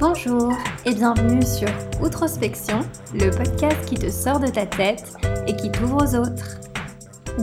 Bonjour 0.00 0.50
et 0.86 0.94
bienvenue 0.94 1.42
sur 1.42 1.68
Outrospection, 2.02 2.80
le 3.12 3.30
podcast 3.30 3.84
qui 3.86 3.96
te 3.96 4.08
sort 4.08 4.40
de 4.40 4.46
ta 4.46 4.64
tête 4.64 5.12
et 5.46 5.54
qui 5.54 5.70
t'ouvre 5.70 6.02
aux 6.02 6.14
autres. 6.14 6.69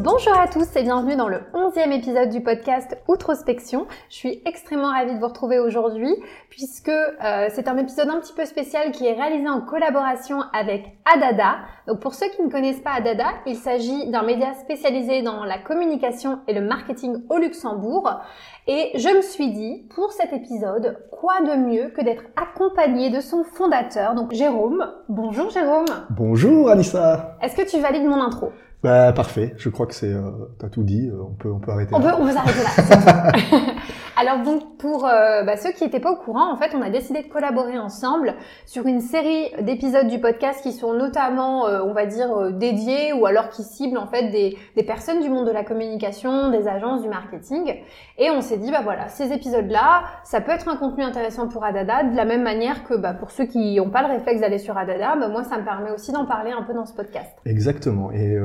Bonjour 0.03 0.37
à 0.37 0.47
tous 0.47 0.75
et 0.75 0.83
bienvenue 0.83 1.15
dans 1.15 1.27
le 1.27 1.39
11e 1.55 1.91
épisode 1.91 2.29
du 2.29 2.41
podcast 2.41 2.95
Outrospection. 3.07 3.87
Je 4.09 4.15
suis 4.15 4.41
extrêmement 4.45 4.91
ravie 4.91 5.15
de 5.15 5.19
vous 5.19 5.27
retrouver 5.27 5.57
aujourd'hui 5.57 6.13
puisque 6.51 6.89
euh, 6.89 7.47
c'est 7.49 7.67
un 7.67 7.77
épisode 7.77 8.09
un 8.09 8.19
petit 8.19 8.33
peu 8.33 8.45
spécial 8.45 8.91
qui 8.91 9.07
est 9.07 9.13
réalisé 9.13 9.49
en 9.49 9.61
collaboration 9.61 10.41
avec 10.53 10.97
Adada. 11.11 11.61
Donc 11.87 11.99
pour 11.99 12.13
ceux 12.13 12.27
qui 12.29 12.43
ne 12.43 12.49
connaissent 12.49 12.81
pas 12.81 12.91
Adada, 12.91 13.25
il 13.47 13.55
s'agit 13.55 14.11
d'un 14.11 14.21
média 14.21 14.53
spécialisé 14.53 15.23
dans 15.23 15.43
la 15.43 15.57
communication 15.57 16.41
et 16.47 16.53
le 16.53 16.61
marketing 16.61 17.23
au 17.29 17.37
Luxembourg. 17.37 18.21
Et 18.67 18.91
je 18.95 19.09
me 19.09 19.21
suis 19.21 19.51
dit, 19.51 19.87
pour 19.95 20.11
cet 20.11 20.31
épisode, 20.31 20.99
quoi 21.09 21.41
de 21.41 21.55
mieux 21.55 21.89
que 21.89 22.01
d'être 22.01 22.23
accompagné 22.35 23.09
de 23.09 23.19
son 23.19 23.43
fondateur, 23.43 24.13
donc 24.13 24.31
Jérôme. 24.33 24.93
Bonjour 25.09 25.49
Jérôme. 25.49 25.85
Bonjour 26.11 26.69
Anissa. 26.69 27.37
Est-ce 27.41 27.55
que 27.55 27.67
tu 27.67 27.79
valides 27.79 28.05
mon 28.05 28.21
intro? 28.21 28.51
Bah, 28.87 29.11
parfait, 29.11 29.53
je 29.57 29.67
crois 29.67 29.85
que 29.85 29.93
c'est, 29.93 30.13
euh, 30.13 30.31
t'as 30.59 30.69
tout 30.69 30.83
dit, 30.83 31.09
euh, 31.09 31.21
on 31.21 31.33
peut, 31.33 31.51
on 31.51 31.59
peut 31.59 31.71
arrêter 31.71 31.93
on 31.93 31.99
là. 31.99 32.11
Peut, 32.13 32.21
on 32.21 32.25
peut 32.25 32.31
s'arrêter 32.31 32.63
là. 32.63 33.73
Alors 34.19 34.41
donc 34.41 34.77
pour 34.79 35.05
euh, 35.05 35.43
bah, 35.43 35.57
ceux 35.57 35.71
qui 35.71 35.83
n'étaient 35.83 35.99
pas 35.99 36.11
au 36.11 36.15
courant, 36.15 36.51
en 36.51 36.55
fait, 36.55 36.75
on 36.75 36.81
a 36.81 36.89
décidé 36.89 37.21
de 37.21 37.27
collaborer 37.27 37.77
ensemble 37.77 38.33
sur 38.65 38.87
une 38.87 38.99
série 38.99 39.51
d'épisodes 39.61 40.07
du 40.07 40.19
podcast 40.19 40.63
qui 40.63 40.71
sont 40.71 40.93
notamment, 40.93 41.67
euh, 41.67 41.81
on 41.85 41.93
va 41.93 42.07
dire, 42.07 42.35
euh, 42.35 42.51
dédiés 42.51 43.13
ou 43.13 43.27
alors 43.27 43.49
qui 43.49 43.61
ciblent 43.61 43.99
en 43.99 44.07
fait 44.07 44.31
des, 44.31 44.57
des 44.75 44.81
personnes 44.81 45.21
du 45.21 45.29
monde 45.29 45.45
de 45.45 45.51
la 45.51 45.63
communication, 45.63 46.49
des 46.49 46.67
agences 46.67 47.03
du 47.03 47.09
marketing. 47.09 47.75
Et 48.17 48.31
on 48.31 48.41
s'est 48.41 48.57
dit, 48.57 48.71
bah 48.71 48.81
voilà, 48.83 49.07
ces 49.07 49.31
épisodes-là, 49.31 50.05
ça 50.23 50.41
peut 50.41 50.51
être 50.51 50.67
un 50.67 50.77
contenu 50.77 51.03
intéressant 51.03 51.47
pour 51.47 51.63
Adada, 51.63 52.03
de 52.03 52.15
la 52.15 52.25
même 52.25 52.41
manière 52.41 52.85
que 52.85 52.95
bah, 52.95 53.13
pour 53.13 53.29
ceux 53.29 53.45
qui 53.45 53.75
n'ont 53.75 53.91
pas 53.91 54.01
le 54.01 54.11
réflexe 54.11 54.41
d'aller 54.41 54.57
sur 54.57 54.79
Adada, 54.79 55.15
bah, 55.15 55.27
moi 55.27 55.43
ça 55.43 55.59
me 55.59 55.63
permet 55.63 55.91
aussi 55.91 56.11
d'en 56.11 56.25
parler 56.25 56.49
un 56.49 56.63
peu 56.63 56.73
dans 56.73 56.87
ce 56.87 56.93
podcast. 56.93 57.37
Exactement. 57.45 58.11
Et 58.11 58.35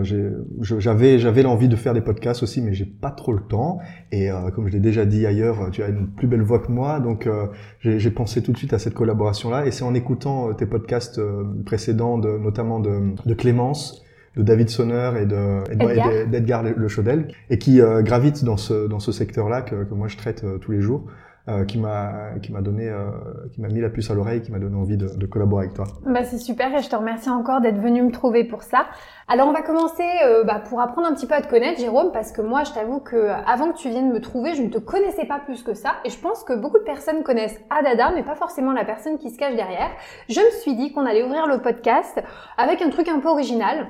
j'avais 0.61 1.19
j'avais 1.19 1.43
l'envie 1.43 1.69
de 1.69 1.77
faire 1.77 1.95
des 1.95 2.03
podcasts 2.03 2.43
aussi, 2.43 2.61
mais 2.61 2.75
j'ai 2.75 2.85
pas 2.85 3.11
trop 3.11 3.33
le 3.33 3.41
temps. 3.41 3.79
Et 4.11 4.29
comme 4.55 4.69
je 4.69 4.73
l'ai 4.73 4.81
déjà 4.81 5.07
dit 5.07 5.27
ailleurs 5.27 5.62
tu 5.71 5.83
as 5.83 5.89
une 5.89 6.09
plus 6.09 6.27
belle 6.27 6.43
voix 6.43 6.59
que 6.59 6.71
moi, 6.71 7.01
donc 7.01 7.27
euh, 7.27 7.47
j'ai 7.81 8.11
pensé 8.11 8.43
tout 8.43 8.53
de 8.53 8.57
suite 8.57 8.73
à 8.73 8.79
cette 8.79 8.95
collaboration-là. 8.95 9.67
Et 9.67 9.71
c'est 9.71 9.85
en 9.85 9.95
écoutant 9.95 10.51
euh, 10.51 10.53
tes 10.53 10.67
podcasts 10.67 11.19
euh, 11.19 11.45
précédents, 11.65 12.19
de, 12.19 12.39
notamment 12.39 12.81
de, 12.81 13.15
de, 13.25 13.35
Clémence, 13.35 14.05
de 14.37 14.43
David 14.43 14.69
Sonner 14.69 15.13
et 15.21 15.27
de 15.27 16.25
d'Edgar 16.27 16.63
Le 16.63 16.89
Chaudel, 16.89 17.29
et 17.51 17.59
qui 17.59 17.81
gravitent 18.01 18.45
dans 18.45 18.57
ce 18.57 18.87
dans 18.89 19.01
ce 19.01 19.13
secteur-là 19.13 19.63
que, 19.63 19.85
que, 19.85 19.95
moi 19.95 20.09
je 20.09 20.17
traite 20.17 20.45
tous 20.61 20.73
les 20.73 20.81
jours. 20.81 21.07
Euh, 21.49 21.65
qui 21.65 21.77
m'a 21.77 22.39
qui 22.41 22.53
m'a 22.53 22.61
donné 22.61 22.89
euh, 22.89 23.11
qui 23.53 23.61
m'a 23.61 23.67
mis 23.67 23.81
la 23.81 23.91
puce 23.91 24.09
à 24.13 24.15
l'oreille 24.15 24.43
qui 24.43 24.53
m'a 24.53 24.61
donné 24.61 24.77
envie 24.77 24.97
de, 24.97 25.09
de, 25.09 25.27
collaborer 25.27 25.65
avec 25.65 25.75
toi. 25.75 25.87
Bah 26.07 26.23
c'est 26.23 26.39
super 26.39 26.73
et 26.73 26.83
je 26.83 26.89
te 26.89 26.95
remercie 26.95 27.31
encore 27.31 27.61
d'être 27.61 27.81
venu 27.81 28.01
me 28.01 28.13
trouver 28.13 28.45
pour 28.45 28.63
ça. 28.63 28.87
Alors 29.27 29.49
on 29.49 29.53
va 29.53 29.63
commencer 29.63 30.05
euh, 30.25 30.45
bah, 30.45 30.63
pour 30.65 30.81
apprendre 30.81 31.09
un 31.09 31.15
petit 31.15 31.27
peu 31.27 31.35
à 31.35 31.43
te 31.43 31.51
connaître 31.51 31.81
Jérôme 31.81 32.13
parce 32.13 32.31
que 32.31 32.43
moi 32.43 32.63
je 32.63 32.71
t'avoue 32.71 33.01
que 33.01 33.31
avant 33.45 33.73
que 33.73 33.77
tu 33.77 33.89
viennes 33.89 34.13
me 34.13 34.21
trouver 34.21 34.55
je 34.55 34.63
ne 34.63 34.69
te 34.69 34.79
connaissais 34.79 35.25
pas 35.25 35.41
plus 35.41 35.65
que 35.65 35.75
ça 35.75 35.95
et 36.05 36.11
je 36.11 36.19
pense 36.21 36.45
que 36.45 36.53
beaucoup 36.53 36.79
de 36.79 36.85
personnes 36.85 37.25
connaissent 37.25 37.61
Adada 37.71 38.13
mais 38.15 38.23
pas 38.23 38.37
forcément 38.37 38.71
la 38.71 38.85
personne 38.85 39.19
qui 39.19 39.29
se 39.31 39.37
cache 39.37 39.57
derrière. 39.57 39.91
Je 40.29 40.39
me 40.39 40.51
suis 40.61 40.77
dit 40.77 40.93
qu'on 40.93 41.05
allait 41.05 41.25
ouvrir 41.25 41.49
le 41.49 41.59
podcast 41.59 42.23
avec 42.57 42.81
un 42.83 42.91
truc 42.91 43.09
un 43.09 43.19
peu 43.19 43.29
original. 43.29 43.89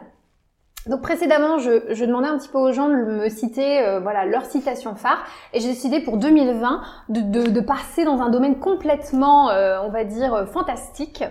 Donc 0.89 1.01
précédemment, 1.01 1.59
je, 1.59 1.95
je, 1.95 2.05
demandais 2.05 2.27
un 2.27 2.37
petit 2.37 2.49
peu 2.49 2.59
aux 2.59 2.73
gens 2.73 2.89
de 2.89 2.95
me 2.95 3.29
citer 3.29 3.81
euh, 3.81 4.01
voilà 4.01 4.25
leur 4.25 4.45
citation 4.45 4.97
phare 4.97 5.25
et 5.53 5.61
j'ai 5.61 5.69
décidé 5.69 6.01
pour 6.01 6.17
2020 6.17 6.81
de, 7.09 7.61
passer 7.61 8.05
dans 8.05 8.21
un 8.21 8.31
domaine 8.31 8.59
complètement, 8.59 9.51
euh, 9.51 9.79
on 9.85 9.91
va 9.91 10.03
dire, 10.03 10.35
euh, 10.35 10.47
fantastique 10.47 11.23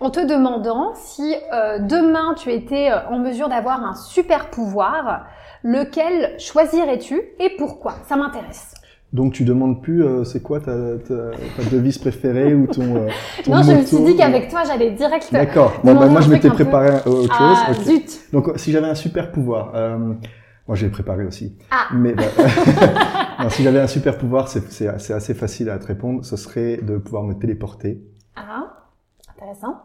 en 0.00 0.10
te 0.10 0.20
demandant 0.20 0.92
si 0.94 1.34
demain 1.80 2.34
tu 2.34 2.52
étais 2.52 2.92
en 3.10 3.18
mesure 3.18 3.48
d'avoir 3.48 3.82
un 3.82 3.96
super 3.96 4.48
pouvoir, 4.48 5.26
lequel 5.64 6.38
choisirais-tu 6.38 7.20
et 7.40 7.56
pourquoi? 7.56 7.94
Ça 8.08 8.14
m'intéresse. 8.14 8.77
Donc 9.12 9.32
tu 9.32 9.44
demandes 9.44 9.80
plus 9.82 10.04
euh, 10.04 10.24
c'est 10.24 10.42
quoi 10.42 10.60
ta, 10.60 10.98
ta, 10.98 11.30
ta, 11.56 11.70
devise 11.72 11.96
préférée 11.96 12.54
ou 12.54 12.66
ton, 12.66 12.96
euh, 12.96 13.08
ton 13.44 13.56
Non, 13.56 13.62
je 13.62 13.72
me 13.72 13.82
suis 13.82 14.04
dit 14.04 14.16
qu'avec 14.16 14.48
toi 14.48 14.64
j'allais 14.66 14.90
direct. 14.90 15.28
D'accord. 15.32 15.80
Bon, 15.82 15.94
bah, 15.94 16.06
moi 16.08 16.20
je 16.20 16.28
m'étais 16.28 16.50
préparé 16.50 16.90
peu... 17.02 17.10
autre 17.10 17.34
ah, 17.40 17.72
chose. 17.72 17.84
Zut. 17.84 18.20
Donc 18.32 18.50
si 18.56 18.70
j'avais 18.70 18.88
un 18.88 18.94
super 18.94 19.32
pouvoir, 19.32 19.72
euh, 19.74 19.96
moi 20.66 20.76
j'ai 20.76 20.90
préparé 20.90 21.24
aussi. 21.24 21.56
Ah. 21.70 21.86
Mais 21.94 22.12
bah, 22.12 22.24
non, 23.42 23.48
si 23.48 23.62
j'avais 23.62 23.80
un 23.80 23.86
super 23.86 24.18
pouvoir, 24.18 24.48
c'est 24.48 24.88
assez, 24.88 25.14
assez 25.14 25.32
facile 25.32 25.70
à 25.70 25.78
te 25.78 25.86
répondre. 25.86 26.22
Ce 26.22 26.36
serait 26.36 26.76
de 26.76 26.98
pouvoir 26.98 27.22
me 27.22 27.32
téléporter. 27.32 28.02
Ah, 28.36 28.88
intéressant. 29.34 29.84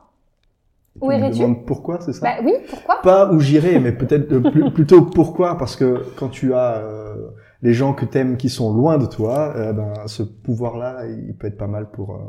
Où 1.00 1.11
irais-tu 1.11 1.44
Pourquoi, 1.66 2.01
c'est 2.01 2.13
ça 2.13 2.22
Bah 2.23 2.44
oui, 2.44 2.53
pourquoi? 2.69 3.01
Pas 3.01 3.31
où 3.31 3.40
j'irais, 3.40 3.79
mais 3.79 3.94
peut-être 3.94 4.38
plutôt 4.72 5.01
pourquoi 5.03 5.57
Parce 5.57 5.78
que 5.78 6.03
quand 6.17 6.28
tu 6.28 6.53
as 6.53 6.75
euh, 6.75 7.16
les 7.63 7.74
gens 7.74 7.94
que 7.94 8.06
t'aimes 8.06 8.38
qui 8.38 8.50
sont 8.50 8.74
loin 8.74 8.97
de 8.97 9.06
toi, 9.06 9.53
euh, 9.56 9.74
ben, 9.74 9.94
ce 10.06 10.22
pouvoir-là, 10.22 11.07
il 11.07 11.35
peut 11.35 11.47
être 11.47 11.57
pas 11.57 11.68
mal 11.68 11.90
pour, 11.90 12.12
euh, 12.12 12.19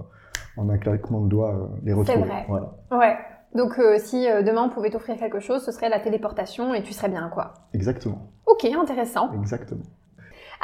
en 0.56 0.70
un 0.70 0.78
claquement 0.78 1.20
de 1.20 1.28
doigts, 1.28 1.54
euh, 1.54 1.66
les 1.82 1.92
retrouver. 1.92 2.20
C'est 2.22 2.26
vrai. 2.26 2.44
Voilà. 2.48 2.72
Ouais. 2.92 3.16
Donc 3.54 3.80
si 3.98 4.26
demain 4.26 4.64
on 4.64 4.68
pouvait 4.68 4.90
t'offrir 4.90 5.16
quelque 5.16 5.38
chose, 5.38 5.62
ce 5.64 5.70
serait 5.70 5.88
la 5.88 6.00
téléportation 6.00 6.74
et 6.74 6.82
tu 6.82 6.92
serais 6.92 7.08
bien 7.08 7.28
quoi. 7.32 7.54
Exactement. 7.72 8.32
Ok, 8.46 8.64
intéressant. 8.64 9.30
Exactement. 9.32 9.84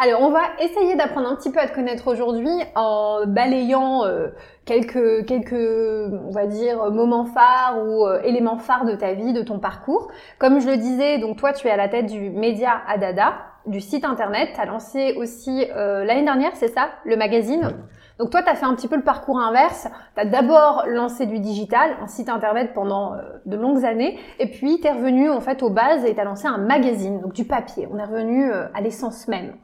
Alors, 0.03 0.23
on 0.23 0.31
va 0.31 0.41
essayer 0.61 0.97
d'apprendre 0.97 1.29
un 1.29 1.37
petit 1.37 1.51
peu 1.51 1.59
à 1.59 1.69
te 1.69 1.75
connaître 1.75 2.09
aujourd'hui 2.09 2.49
en 2.75 3.27
balayant 3.27 4.07
euh, 4.07 4.29
quelques, 4.65 5.27
quelques, 5.27 5.53
on 5.53 6.31
va 6.31 6.47
dire, 6.47 6.91
moments 6.91 7.27
phares 7.27 7.85
ou 7.85 8.07
euh, 8.07 8.23
éléments 8.23 8.57
phares 8.57 8.87
de 8.87 8.95
ta 8.95 9.13
vie, 9.13 9.35
de 9.35 9.43
ton 9.43 9.59
parcours. 9.59 10.11
Comme 10.39 10.59
je 10.59 10.69
le 10.69 10.79
disais, 10.79 11.19
donc 11.19 11.37
toi, 11.37 11.53
tu 11.53 11.67
es 11.67 11.71
à 11.71 11.77
la 11.77 11.89
tête 11.89 12.07
du 12.07 12.31
média 12.31 12.81
Adada, 12.89 13.35
du 13.67 13.81
site 13.81 14.05
internet. 14.05 14.51
Tu 14.55 14.61
as 14.61 14.67
lancé 14.67 15.15
aussi 15.17 15.67
euh, 15.75 16.05
l'année 16.05 16.25
dernière, 16.25 16.53
c'est 16.55 16.69
ça, 16.69 16.91
le 17.05 17.17
magazine. 17.17 17.65
Ouais. 17.65 17.75
Donc 18.19 18.31
toi, 18.31 18.43
tu 18.43 18.51
as 18.51 18.55
fait 18.55 18.67
un 18.67 18.75
petit 18.75 18.89
peu 18.89 18.97
le 18.97 19.03
parcours 19.03 19.41
inverse. 19.41 19.89
Tu 20.15 20.21
as 20.21 20.27
d'abord 20.27 20.85
lancé 20.87 21.27
du 21.27 21.41
digital, 21.41 21.97
un 22.03 22.07
site 22.07 22.29
internet 22.29 22.73
pendant 22.75 23.15
euh, 23.15 23.19
de 23.47 23.57
longues 23.57 23.85
années, 23.85 24.19
et 24.39 24.47
puis 24.47 24.79
tu 24.81 24.87
es 24.87 24.93
revenu 24.93 25.31
en 25.31 25.41
fait 25.41 25.63
aux 25.63 25.71
bases 25.71 26.05
et 26.05 26.15
tu 26.15 26.21
as 26.21 26.25
lancé 26.25 26.47
un 26.47 26.59
magazine, 26.59 27.21
donc 27.21 27.33
du 27.33 27.45
papier. 27.45 27.89
On 27.91 27.99
est 27.99 28.05
revenu 28.05 28.51
euh, 28.51 28.67
à 28.75 28.81
l'essence 28.83 29.27
même. 29.27 29.55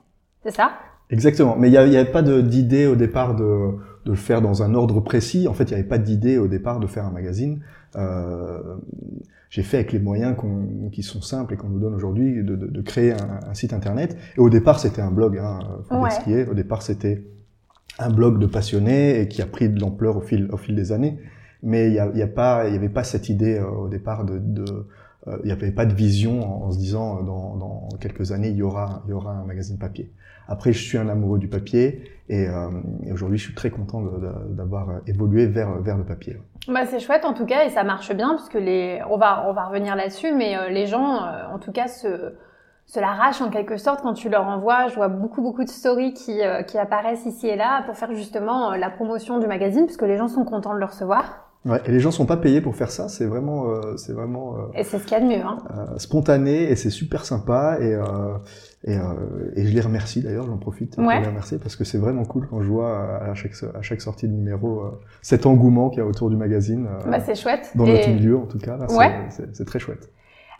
C'est 0.42 0.54
ça? 0.54 0.70
Exactement. 1.10 1.54
Mais 1.58 1.68
il 1.68 1.90
n'y 1.90 1.96
avait 1.96 2.10
pas 2.10 2.22
d'idée 2.22 2.86
au 2.86 2.96
départ 2.96 3.34
de, 3.34 3.74
de 4.06 4.12
le 4.12 4.16
faire 4.16 4.40
dans 4.40 4.62
un 4.62 4.74
ordre 4.74 5.00
précis. 5.00 5.48
En 5.48 5.52
fait, 5.52 5.64
il 5.64 5.74
n'y 5.74 5.80
avait 5.80 5.88
pas 5.88 5.98
d'idée 5.98 6.38
au 6.38 6.46
départ 6.48 6.78
de 6.80 6.86
faire 6.86 7.04
un 7.04 7.10
magazine. 7.10 7.60
Euh, 7.96 8.76
j'ai 9.50 9.62
fait 9.62 9.78
avec 9.78 9.92
les 9.92 9.98
moyens 9.98 10.36
qui 10.92 11.02
sont 11.02 11.20
simples 11.20 11.54
et 11.54 11.56
qu'on 11.56 11.68
nous 11.68 11.80
donne 11.80 11.94
aujourd'hui 11.94 12.42
de, 12.42 12.54
de, 12.56 12.66
de, 12.66 12.82
créer 12.82 13.12
un, 13.12 13.40
un, 13.50 13.54
site 13.54 13.72
internet. 13.72 14.16
Et 14.36 14.40
au 14.40 14.48
départ, 14.48 14.78
c'était 14.78 15.02
un 15.02 15.10
blog. 15.10 15.38
Hein, 15.38 15.58
faut 15.88 15.96
Ouais. 15.96 16.08
dire 16.08 16.12
ce 16.12 16.24
qui 16.24 16.32
est. 16.34 16.48
Au 16.48 16.54
départ, 16.54 16.82
c'était 16.82 17.24
un 17.98 18.10
blog 18.10 18.38
de 18.38 18.46
passionnés 18.46 19.20
et 19.20 19.28
qui 19.28 19.42
a 19.42 19.46
pris 19.46 19.68
de 19.68 19.80
l'ampleur 19.80 20.16
au 20.16 20.20
fil, 20.20 20.48
au 20.52 20.56
fil 20.56 20.76
des 20.76 20.92
années. 20.92 21.18
Mais 21.62 21.86
il 21.88 21.92
n'y 21.92 21.98
a, 21.98 22.08
y 22.14 22.22
a 22.22 22.26
pas, 22.28 22.68
il 22.68 22.74
y 22.74 22.76
avait 22.76 22.88
pas 22.88 23.02
cette 23.04 23.28
idée 23.28 23.58
euh, 23.58 23.68
au 23.68 23.88
départ 23.88 24.24
de, 24.24 24.38
de 24.38 24.64
il 25.42 25.46
n'y 25.46 25.52
avait 25.52 25.72
pas 25.72 25.86
de 25.86 25.94
vision 25.94 26.64
en, 26.64 26.70
se 26.70 26.78
disant 26.78 27.18
euh, 27.18 27.22
dans, 27.22 27.56
dans, 27.56 27.88
quelques 28.00 28.32
années 28.32 28.48
il 28.48 28.56
y 28.56 28.62
aura, 28.62 29.02
il 29.06 29.10
y 29.10 29.12
aura 29.12 29.32
un 29.32 29.44
magazine 29.44 29.78
papier. 29.78 30.12
Après, 30.48 30.72
je 30.72 30.80
suis 30.80 30.96
un 30.96 31.08
amoureux 31.08 31.40
du 31.40 31.48
papier 31.48 32.04
et, 32.28 32.46
euh, 32.46 32.68
aujourd'hui, 33.12 33.36
je 33.38 33.44
suis 33.44 33.54
très 33.54 33.70
content 33.70 34.02
d'avoir 34.50 35.00
évolué 35.08 35.46
vers, 35.46 35.80
vers 35.82 35.98
le 35.98 36.04
papier. 36.04 36.36
Bah, 36.68 36.86
c'est 36.86 37.00
chouette 37.00 37.24
en 37.24 37.34
tout 37.34 37.46
cas 37.46 37.64
et 37.64 37.70
ça 37.70 37.82
marche 37.82 38.14
bien 38.14 38.36
parce 38.36 38.52
les, 38.54 39.00
on 39.10 39.18
va, 39.18 39.48
on 39.48 39.52
va 39.52 39.66
revenir 39.66 39.96
là-dessus, 39.96 40.32
mais 40.32 40.56
euh, 40.56 40.68
les 40.68 40.86
gens, 40.86 41.24
euh, 41.24 41.46
en 41.52 41.58
tout 41.58 41.72
cas, 41.72 41.88
se, 41.88 42.34
se 42.86 43.00
l'arrachent 43.00 43.42
en 43.42 43.50
quelque 43.50 43.76
sorte 43.76 44.02
quand 44.02 44.14
tu 44.14 44.28
leur 44.28 44.46
envoies. 44.46 44.88
Je 44.88 44.94
vois 44.94 45.08
beaucoup, 45.08 45.42
beaucoup 45.42 45.64
de 45.64 45.68
stories 45.68 46.14
qui, 46.14 46.40
euh, 46.42 46.62
qui 46.62 46.78
apparaissent 46.78 47.26
ici 47.26 47.48
et 47.48 47.56
là 47.56 47.82
pour 47.84 47.96
faire 47.96 48.12
justement 48.14 48.72
euh, 48.72 48.76
la 48.76 48.90
promotion 48.90 49.38
du 49.38 49.46
magazine 49.46 49.86
parce 49.86 49.96
que 49.96 50.04
les 50.04 50.16
gens 50.16 50.28
sont 50.28 50.44
contents 50.44 50.74
de 50.74 50.78
le 50.78 50.84
recevoir. 50.84 51.45
Ouais, 51.64 51.80
et 51.84 51.90
les 51.90 51.98
gens 51.98 52.12
sont 52.12 52.26
pas 52.26 52.36
payés 52.36 52.60
pour 52.60 52.76
faire 52.76 52.92
ça, 52.92 53.08
c'est 53.08 53.24
vraiment, 53.26 53.68
euh, 53.70 53.96
c'est 53.96 54.12
vraiment 54.12 54.54
euh, 54.56 54.60
Et 54.74 54.84
c'est 54.84 54.98
ce 55.00 55.02
qu'il 55.04 55.12
y 55.12 55.20
a 55.20 55.20
de 55.20 55.26
mieux. 55.26 55.42
Hein. 55.44 55.58
euh, 55.76 55.98
spontané 55.98 56.70
et 56.70 56.76
c'est 56.76 56.90
super 56.90 57.24
sympa 57.24 57.78
et, 57.80 57.92
euh, 57.92 58.02
et, 58.84 58.96
euh, 58.96 59.02
et 59.56 59.66
je 59.66 59.74
les 59.74 59.80
remercie 59.80 60.22
d'ailleurs, 60.22 60.46
j'en 60.46 60.58
profite 60.58 60.94
pour 60.94 61.04
Ouais. 61.04 61.20
les 61.20 61.26
remercier 61.26 61.58
parce 61.58 61.74
que 61.74 61.82
c'est 61.82 61.98
vraiment 61.98 62.24
cool 62.24 62.46
quand 62.48 62.62
je 62.62 62.68
vois 62.68 62.90
euh, 62.90 63.32
à 63.32 63.34
chaque, 63.34 63.54
à 63.74 63.82
chaque 63.82 64.00
sortie 64.00 64.28
de 64.28 64.32
numéro 64.32 64.84
cet 65.22 65.44
engouement 65.44 65.90
qu'il 65.90 65.98
y 65.98 66.02
a 66.02 66.06
autour 66.06 66.30
du 66.30 66.36
magazine, 66.36 66.86
Bah, 67.10 67.18
c'est 67.18 67.34
chouette. 67.34 67.72
dans 67.74 67.84
Et- 67.86 67.92
notre 67.94 68.08
milieu 68.10 68.36
en 68.36 68.46
tout 68.46 68.58
cas, 68.58 68.78
Ouais. 68.96 69.12
c'est 69.52 69.64
très 69.64 69.80
chouette. 69.80 70.08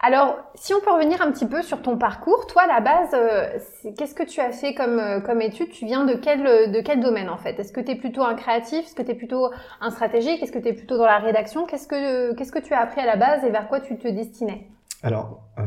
Alors, 0.00 0.36
si 0.54 0.74
on 0.74 0.80
peut 0.80 0.92
revenir 0.92 1.22
un 1.22 1.32
petit 1.32 1.46
peu 1.46 1.62
sur 1.62 1.80
ton 1.80 1.96
parcours, 1.96 2.46
toi, 2.46 2.62
à 2.62 2.66
la 2.66 2.80
base, 2.80 3.14
euh, 3.14 3.58
qu'est-ce 3.96 4.14
que 4.14 4.22
tu 4.22 4.40
as 4.40 4.52
fait 4.52 4.74
comme, 4.74 4.98
euh, 4.98 5.20
comme 5.20 5.40
étude? 5.40 5.70
Tu 5.70 5.86
viens 5.86 6.04
de 6.04 6.14
quel, 6.14 6.70
de 6.70 6.80
quel 6.80 7.00
domaine, 7.00 7.30
en 7.30 7.38
fait? 7.38 7.58
Est-ce 7.58 7.72
que 7.72 7.80
tu 7.80 7.92
es 7.92 7.94
plutôt 7.96 8.22
un 8.22 8.34
créatif? 8.34 8.84
Est-ce 8.84 8.94
que 8.94 9.02
tu 9.02 9.10
es 9.12 9.14
plutôt 9.14 9.50
un 9.80 9.90
stratégique? 9.90 10.42
Est-ce 10.42 10.52
que 10.52 10.58
tu 10.58 10.68
es 10.68 10.72
plutôt 10.74 10.98
dans 10.98 11.06
la 11.06 11.18
rédaction? 11.18 11.66
Qu'est-ce 11.66 11.88
que 11.88 12.58
tu 12.58 12.74
as 12.74 12.80
appris 12.80 13.00
à 13.00 13.06
la 13.06 13.16
base 13.16 13.42
et 13.44 13.50
vers 13.50 13.68
quoi 13.68 13.80
tu 13.80 13.96
te 13.96 14.08
destinais? 14.08 14.68
Alors, 15.02 15.40
euh, 15.58 15.62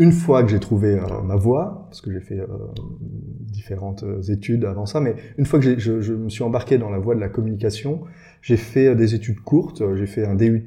une 0.00 0.12
fois 0.12 0.42
que 0.42 0.48
j'ai 0.48 0.58
trouvé 0.58 0.94
euh, 0.94 1.20
ma 1.22 1.36
voie, 1.36 1.84
parce 1.88 2.00
que 2.00 2.10
j'ai 2.10 2.20
fait 2.20 2.40
euh, 2.40 2.46
différentes 3.52 4.02
euh, 4.02 4.22
études 4.22 4.64
avant 4.64 4.86
ça, 4.86 4.98
mais 4.98 5.14
une 5.36 5.44
fois 5.44 5.60
que 5.60 5.78
je, 5.78 6.00
je, 6.00 6.12
me 6.14 6.30
suis 6.30 6.42
embarqué 6.42 6.78
dans 6.78 6.88
la 6.88 6.98
voie 6.98 7.14
de 7.14 7.20
la 7.20 7.28
communication, 7.28 8.00
j'ai 8.40 8.56
fait 8.56 8.94
des 8.94 9.14
études 9.14 9.40
courtes. 9.40 9.82
J'ai 9.96 10.06
fait 10.06 10.24
un 10.24 10.34
DUT 10.34 10.64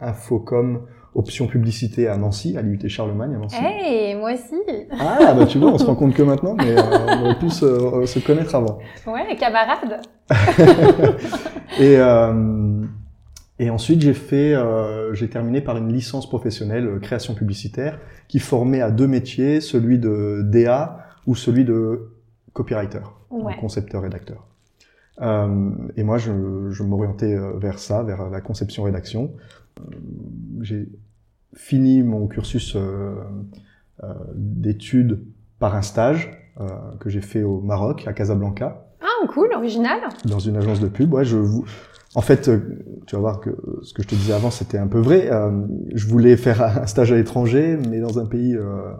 Infocom 0.00 0.80
option 1.14 1.46
publicité 1.46 2.08
à 2.08 2.16
Nancy, 2.16 2.56
à 2.56 2.62
l'IUT 2.62 2.88
Charlemagne 2.88 3.34
à 3.34 3.38
Nancy. 3.38 3.56
Hey, 3.58 4.14
moi 4.14 4.32
aussi. 4.32 4.54
Ah, 4.98 5.34
bah 5.34 5.46
tu 5.46 5.58
vois, 5.58 5.72
on 5.72 5.78
se 5.78 5.84
rend 5.84 5.94
compte 5.94 6.14
que 6.14 6.22
maintenant, 6.22 6.54
mais 6.58 6.74
on 6.78 7.24
aurait 7.24 7.38
pu 7.38 7.50
se, 7.50 8.04
se, 8.06 8.18
connaître 8.18 8.54
avant. 8.54 8.78
Ouais, 9.06 9.36
camarades. 9.36 10.00
et 11.80 11.96
et 13.58 13.70
ensuite, 13.70 14.02
j'ai 14.02 14.14
fait, 14.14 14.54
euh, 14.54 15.14
j'ai 15.14 15.28
terminé 15.28 15.60
par 15.60 15.76
une 15.76 15.92
licence 15.92 16.28
professionnelle 16.28 16.86
euh, 16.86 16.98
création 16.98 17.34
publicitaire 17.34 17.98
qui 18.28 18.38
formait 18.38 18.82
à 18.82 18.90
deux 18.90 19.06
métiers, 19.06 19.60
celui 19.60 19.98
de 19.98 20.42
DA 20.44 20.98
ou 21.26 21.34
celui 21.34 21.64
de 21.64 22.10
copywriter, 22.52 23.00
concepteur 23.58 24.02
rédacteur. 24.02 24.46
Euh, 25.22 25.70
et 25.96 26.02
moi, 26.02 26.18
je, 26.18 26.70
je 26.70 26.82
m'orientais 26.82 27.34
euh, 27.34 27.52
vers 27.58 27.78
ça, 27.78 28.02
vers 28.02 28.28
la 28.28 28.40
conception 28.40 28.82
rédaction. 28.82 29.32
Euh, 29.80 29.82
j'ai 30.60 30.88
fini 31.54 32.02
mon 32.02 32.26
cursus 32.26 32.76
d'études 34.34 35.22
par 35.58 35.74
un 35.74 35.80
stage 35.80 36.30
que 37.00 37.08
j'ai 37.08 37.22
fait 37.22 37.42
au 37.42 37.60
Maroc, 37.60 38.06
à 38.06 38.12
Casablanca. 38.12 38.86
Ah, 39.00 39.26
cool, 39.28 39.48
original. 39.54 40.00
Dans 40.26 40.38
une 40.38 40.56
agence 40.56 40.80
de 40.80 40.88
pub. 40.88 41.14
Ouais, 41.14 41.24
je 41.24 41.38
vous 41.38 41.64
en 42.16 42.22
fait, 42.22 42.48
euh, 42.48 42.60
tu 43.06 43.14
vas 43.14 43.20
voir 43.20 43.40
que 43.40 43.50
ce 43.82 43.92
que 43.92 44.02
je 44.02 44.08
te 44.08 44.14
disais 44.14 44.32
avant, 44.32 44.50
c'était 44.50 44.78
un 44.78 44.86
peu 44.86 45.00
vrai. 45.00 45.30
Euh, 45.30 45.50
je 45.94 46.06
voulais 46.06 46.38
faire 46.38 46.62
un 46.62 46.86
stage 46.86 47.12
à 47.12 47.14
l'étranger, 47.14 47.78
mais 47.90 48.00
dans 48.00 48.18
un 48.18 48.24
pays 48.24 48.56
euh, 48.56 48.90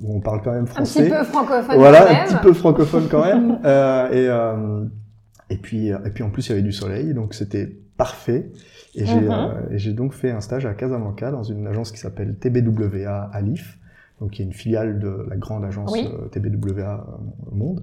où 0.00 0.16
on 0.16 0.20
parle 0.20 0.40
quand 0.40 0.52
même 0.52 0.68
français. 0.68 1.00
Un 1.00 1.02
petit 1.02 1.18
peu 1.18 1.24
francophone. 1.24 1.76
Voilà, 1.76 1.98
quand 1.98 2.12
même. 2.12 2.16
un 2.16 2.26
petit 2.26 2.42
peu 2.44 2.52
francophone 2.52 3.08
quand 3.10 3.24
même. 3.24 3.58
et 4.12 4.28
et 5.50 5.56
puis 5.58 5.88
et 5.88 6.10
puis 6.14 6.22
en 6.22 6.30
plus 6.30 6.46
il 6.46 6.50
y 6.50 6.52
avait 6.52 6.62
du 6.62 6.72
soleil, 6.72 7.12
donc 7.12 7.34
c'était 7.34 7.66
parfait. 7.96 8.52
Et 8.94 9.04
j'ai 9.04 9.28
j'ai 9.72 9.92
donc 9.92 10.12
fait 10.14 10.30
un 10.30 10.40
stage 10.40 10.64
à 10.64 10.74
Casablanca 10.74 11.32
dans 11.32 11.42
une 11.42 11.66
agence 11.66 11.90
qui 11.90 11.98
s'appelle 11.98 12.36
TBWA 12.36 13.30
Alif, 13.32 13.80
donc 14.20 14.30
qui 14.30 14.42
est 14.42 14.44
une 14.44 14.52
filiale 14.52 15.00
de 15.00 15.26
la 15.28 15.36
grande 15.36 15.64
agence 15.64 15.92
TBWA 16.30 17.04
monde. 17.50 17.82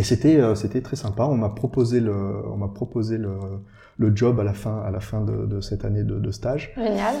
Et 0.00 0.02
c'était 0.02 0.40
euh, 0.40 0.54
c'était 0.54 0.80
très 0.80 0.96
sympa. 0.96 1.24
On 1.26 1.36
m'a 1.36 1.50
proposé 1.50 2.00
le 2.00 2.16
on 2.50 2.56
m'a 2.56 2.68
proposé 2.68 3.18
le, 3.18 3.34
le 3.98 4.16
job 4.16 4.40
à 4.40 4.44
la 4.44 4.54
fin 4.54 4.78
à 4.80 4.90
la 4.90 5.00
fin 5.00 5.20
de, 5.20 5.44
de 5.44 5.60
cette 5.60 5.84
année 5.84 6.04
de, 6.04 6.18
de 6.18 6.30
stage. 6.30 6.72
Génial. 6.74 7.16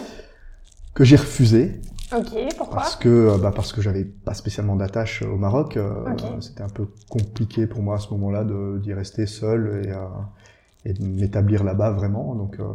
Que 0.94 1.04
j'ai 1.04 1.16
refusé. 1.16 1.82
Ok. 2.16 2.30
Pourquoi? 2.56 2.78
Parce 2.78 2.96
que 2.96 3.10
euh, 3.10 3.36
bah 3.36 3.52
parce 3.54 3.74
que 3.74 3.82
j'avais 3.82 4.06
pas 4.06 4.32
spécialement 4.32 4.76
d'attache 4.76 5.20
au 5.20 5.36
Maroc. 5.36 5.76
Euh, 5.76 6.06
c'était 6.40 6.62
un 6.62 6.70
peu 6.70 6.86
compliqué 7.10 7.66
pour 7.66 7.82
moi 7.82 7.96
à 7.96 7.98
ce 7.98 8.08
moment-là 8.14 8.46
d'y 8.78 8.94
rester 8.94 9.26
seul 9.26 9.82
et, 9.84 10.88
et 10.88 10.94
de 10.94 11.04
m'établir 11.04 11.64
là-bas 11.64 11.90
vraiment. 11.90 12.34
Donc, 12.34 12.56
donc 12.56 12.70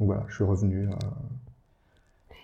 voilà, 0.00 0.24
je 0.26 0.34
suis 0.34 0.44
revenu. 0.44 0.88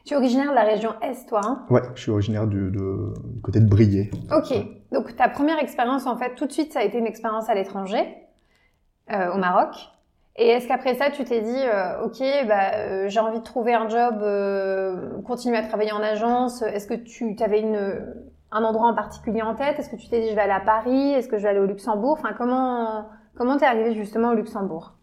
Tu 0.04 0.14
es 0.14 0.16
originaire 0.16 0.50
de 0.50 0.54
la 0.54 0.64
région 0.64 0.90
Est, 1.02 1.28
toi 1.28 1.40
hein? 1.44 1.66
Ouais, 1.70 1.82
je 1.96 2.02
suis 2.02 2.12
originaire 2.12 2.46
du, 2.46 2.70
de, 2.70 3.12
côté 3.42 3.58
de 3.60 3.66
Briey. 3.66 4.10
Ok, 4.34 4.54
donc 4.92 5.16
ta 5.16 5.28
première 5.28 5.58
expérience, 5.58 6.06
en 6.06 6.16
fait, 6.16 6.34
tout 6.34 6.46
de 6.46 6.52
suite, 6.52 6.72
ça 6.72 6.80
a 6.80 6.82
été 6.84 6.98
une 6.98 7.06
expérience 7.06 7.48
à 7.48 7.54
l'étranger, 7.54 8.04
euh, 9.12 9.32
au 9.32 9.38
Maroc. 9.38 9.74
Et 10.36 10.48
est-ce 10.48 10.68
qu'après 10.68 10.94
ça, 10.94 11.10
tu 11.10 11.24
t'es 11.24 11.40
dit, 11.40 11.62
euh, 11.64 12.04
ok, 12.04 12.22
bah, 12.46 12.74
euh, 12.74 13.08
j'ai 13.08 13.18
envie 13.18 13.40
de 13.40 13.44
trouver 13.44 13.74
un 13.74 13.88
job, 13.88 14.20
euh, 14.22 15.20
continuer 15.22 15.56
à 15.56 15.62
travailler 15.62 15.92
en 15.92 16.02
agence. 16.02 16.62
Est-ce 16.62 16.86
que 16.86 16.94
tu 16.94 17.34
avais 17.42 17.60
une, 17.60 18.14
un 18.52 18.62
endroit 18.62 18.86
en 18.86 18.94
particulier 18.94 19.42
en 19.42 19.56
tête? 19.56 19.78
Est-ce 19.78 19.90
que 19.90 19.96
tu 19.96 20.08
t'es 20.08 20.20
dit, 20.20 20.30
je 20.30 20.34
vais 20.34 20.42
aller 20.42 20.52
à 20.52 20.60
Paris? 20.60 21.12
Est-ce 21.12 21.28
que 21.28 21.38
je 21.38 21.42
vais 21.42 21.48
aller 21.48 21.58
au 21.58 21.66
Luxembourg? 21.66 22.18
Enfin, 22.20 22.34
comment 22.38 23.06
comment 23.38 23.56
t'es 23.56 23.66
arrivé 23.66 23.94
justement 23.94 24.30
au 24.30 24.34
Luxembourg? 24.34 24.94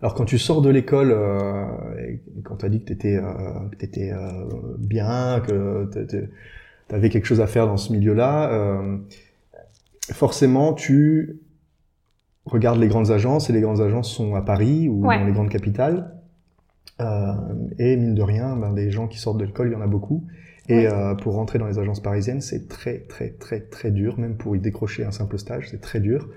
Alors 0.00 0.14
quand 0.14 0.24
tu 0.24 0.38
sors 0.38 0.62
de 0.62 0.70
l'école 0.70 1.10
euh, 1.10 1.64
et 1.98 2.22
quand 2.44 2.58
tu 2.58 2.66
as 2.66 2.68
dit 2.68 2.80
que 2.80 2.86
tu 2.86 2.92
étais, 2.92 3.16
euh, 3.16 3.68
que 3.76 3.84
étais 3.84 4.12
euh, 4.12 4.76
bien, 4.78 5.40
que 5.40 5.90
tu 6.88 6.94
avais 6.94 7.08
quelque 7.08 7.26
chose 7.26 7.40
à 7.40 7.46
faire 7.46 7.66
dans 7.66 7.76
ce 7.76 7.92
milieu-là, 7.92 8.50
euh, 8.52 8.98
forcément 10.12 10.72
tu 10.72 11.40
regardes 12.44 12.78
les 12.78 12.88
grandes 12.88 13.10
agences 13.10 13.50
et 13.50 13.52
les 13.52 13.60
grandes 13.60 13.80
agences 13.80 14.10
sont 14.10 14.34
à 14.34 14.42
Paris 14.42 14.88
ou 14.88 15.02
dans 15.02 15.24
les 15.24 15.32
grandes 15.32 15.50
capitales. 15.50 16.14
Euh, 17.00 17.32
et 17.78 17.96
mine 17.96 18.14
de 18.14 18.22
rien, 18.22 18.56
ben, 18.56 18.72
des 18.72 18.90
gens 18.90 19.06
qui 19.06 19.18
sortent 19.18 19.38
de 19.38 19.44
l'école, 19.44 19.68
il 19.68 19.72
y 19.72 19.76
en 19.76 19.82
a 19.82 19.86
beaucoup. 19.86 20.26
Et 20.70 20.86
pour 21.22 21.34
rentrer 21.34 21.58
dans 21.58 21.66
les 21.66 21.78
agences 21.78 22.00
parisiennes, 22.00 22.42
c'est 22.42 22.68
très 22.68 22.98
très 22.98 23.30
très 23.30 23.60
très 23.60 23.90
dur, 23.90 24.18
même 24.18 24.36
pour 24.36 24.54
y 24.54 24.60
décrocher 24.60 25.02
un 25.02 25.12
simple 25.12 25.38
stage, 25.38 25.68
c'est 25.70 25.80
très 25.80 25.98
dur. 25.98 26.28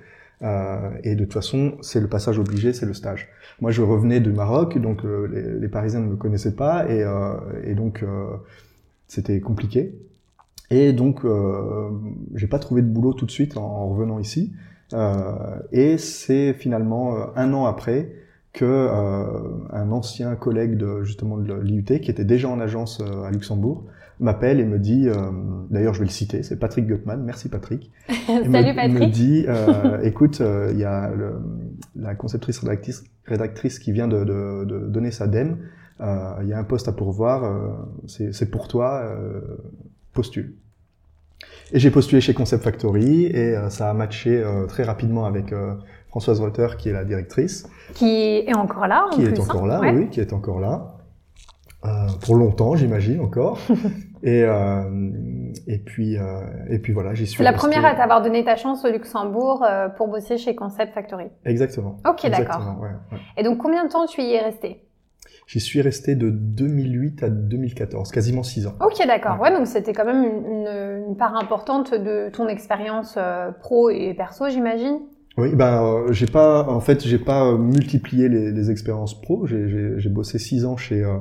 Euh, 0.44 0.90
et 1.04 1.16
de 1.16 1.24
toute 1.24 1.34
façon, 1.34 1.78
c'est 1.82 2.00
le 2.00 2.08
passage 2.08 2.40
obligé, 2.40 2.74
c'est 2.74 2.86
le 2.86 2.94
stage. 2.94 3.30
Moi, 3.60 3.72
je 3.72 3.82
revenais 3.82 4.20
du 4.20 4.32
Maroc, 4.32 4.78
donc 4.80 5.06
euh, 5.06 5.28
les, 5.28 5.60
les, 5.60 5.68
Parisiens 5.68 6.00
ne 6.00 6.08
me 6.08 6.16
connaissaient 6.16 6.56
pas, 6.56 6.90
et, 6.90 7.04
euh, 7.04 7.36
et 7.64 7.76
donc 7.76 8.04
c'était 9.08 9.40
compliqué. 9.40 9.94
Et 10.72 10.94
donc, 10.94 11.26
j'ai 12.34 12.48
pas 12.48 12.60
trouvé 12.60 12.82
de 12.82 12.88
boulot 12.88 13.14
tout 13.14 13.26
de 13.26 13.32
suite 13.32 13.58
en, 13.58 13.64
en 13.64 13.90
revenant 13.90 14.20
ici. 14.20 14.54
et 15.72 15.98
c'est 15.98 16.54
finalement 16.54 17.36
un 17.36 17.54
an 17.54 17.66
après 17.66 18.14
que 18.54 18.90
un 19.72 19.92
ancien 19.92 20.36
collègue 20.36 20.78
de 20.78 21.04
justement 21.04 21.38
de 21.38 21.54
l'IUT, 21.54 21.84
qui 21.84 22.10
était 22.10 22.26
déjà 22.26 22.50
en 22.50 22.60
agence 22.60 23.02
à 23.02 23.30
Luxembourg, 23.32 23.86
m'appelle 24.22 24.60
et 24.60 24.66
me 24.66 24.80
dit, 24.80 25.10
euh, 25.10 25.16
d'ailleurs 25.70 25.94
je 25.94 26.00
vais 26.00 26.06
le 26.06 26.12
citer, 26.12 26.44
c'est 26.44 26.58
Patrick 26.58 26.86
Gutmann, 26.86 27.24
merci 27.24 27.50
Patrick. 27.50 27.92
Salut 28.28 28.50
me, 28.50 28.76
Patrick. 28.76 28.94
me 28.94 29.06
dit, 29.08 29.46
euh, 29.48 30.00
écoute, 30.04 30.42
euh, 30.42 30.70
il 30.72 30.80
y 30.80 30.86
a 30.86 31.10
le, 31.10 31.34
la 31.96 32.16
conceptrice 32.16 32.60
rédactrice, 32.60 33.04
rédactrice 33.26 33.80
qui 33.80 33.92
vient 33.92 34.08
de, 34.08 34.24
de, 34.24 34.66
de 34.66 34.88
donner 34.88 35.12
sa 35.12 35.28
DEM, 35.28 35.58
euh, 36.00 36.34
il 36.44 36.48
y 36.48 36.54
a 36.54 36.60
un 36.60 36.64
poste 36.64 36.88
à 36.88 36.92
pourvoir, 36.94 37.44
euh, 37.44 37.72
c'est 38.08 38.50
pour 38.50 38.68
toi, 38.68 39.04
postule. 40.14 40.54
Et 41.74 41.80
j'ai 41.80 41.92
postulé 41.92 42.22
chez 42.22 42.34
Concept 42.34 42.64
Factory 42.64 43.26
et 43.26 43.56
ça 43.70 43.90
a 43.90 43.94
matché 43.94 44.44
très 44.68 44.84
rapidement 44.84 45.26
avec 45.26 45.54
Françoise 46.10 46.42
Reuter 46.42 46.68
qui 46.78 46.90
est 46.90 46.94
la 46.94 47.06
directrice. 47.06 47.68
Qui 47.94 48.40
est 48.46 48.56
encore 48.56 48.88
là 48.88 49.06
en 49.08 49.16
Qui 49.16 49.24
plus, 49.24 49.34
est 49.34 49.40
encore 49.40 49.64
hein 49.64 49.68
là, 49.68 49.80
ouais. 49.80 49.94
oui, 49.94 50.10
qui 50.10 50.20
est 50.20 50.34
encore 50.34 50.60
là. 50.60 50.98
Euh, 51.84 52.08
pour 52.24 52.36
longtemps, 52.36 52.76
j'imagine 52.76 53.22
encore. 53.22 53.58
et 54.24 54.44
euh, 54.44 54.84
et 55.66 55.80
puis 55.80 56.18
euh, 56.18 56.42
et 56.70 56.78
puis 56.78 56.94
voilà, 56.94 57.16
j'y 57.16 57.26
suis. 57.26 57.38
C'est 57.38 57.44
la 57.44 57.54
première 57.54 57.84
à 57.86 57.96
t'avoir 57.96 58.22
donné 58.22 58.44
ta 58.44 58.56
chance 58.56 58.86
au 58.86 58.90
Luxembourg 58.90 59.64
euh, 59.64 59.90
pour 59.90 60.08
bosser 60.08 60.38
chez 60.38 60.54
Concept 60.54 60.94
Factory. 60.94 61.26
Exactement. 61.44 61.98
Ok, 62.08 62.30
d'accord. 62.30 62.78
Ouais, 62.80 62.90
ouais. 63.12 63.20
Et 63.38 63.44
donc 63.44 63.58
combien 63.58 63.86
de 63.86 63.90
temps 63.90 64.06
tu 64.06 64.22
y 64.22 64.34
es 64.34 64.42
resté 64.42 64.84
J'y 65.48 65.60
suis 65.60 65.82
resté 65.82 66.16
de 66.16 66.30
2008 66.30 67.24
à 67.24 67.30
2014, 67.30 68.12
quasiment 68.12 68.44
six 68.44 68.68
ans. 68.68 68.76
Ok, 68.80 69.06
d'accord. 69.06 69.40
Ouais. 69.42 69.52
donc 69.52 69.68
c'était 69.68 69.94
quand 69.94 70.06
même 70.06 70.24
une, 70.24 71.16
part 71.18 71.36
importante 71.36 71.94
de 71.94 72.30
ton 72.30 72.48
expérience 72.48 73.16
euh, 73.18 73.52
pro 73.52 73.90
et 73.90 74.14
perso, 74.14 74.50
j'imagine. 74.50 75.00
Oui, 75.38 75.56
ben 75.56 75.84
euh, 75.84 76.12
j'ai 76.12 76.26
pas, 76.26 76.68
en 76.68 76.80
fait, 76.80 77.06
j'ai 77.06 77.18
pas 77.18 77.54
multiplié 77.58 78.30
les, 78.30 78.52
les 78.52 78.72
expériences 78.72 79.20
pro. 79.20 79.46
J'ai 79.46 80.10
bossé 80.10 80.40
six 80.40 80.66
ans 80.66 80.78
chez 80.78 81.04
euh, 81.04 81.18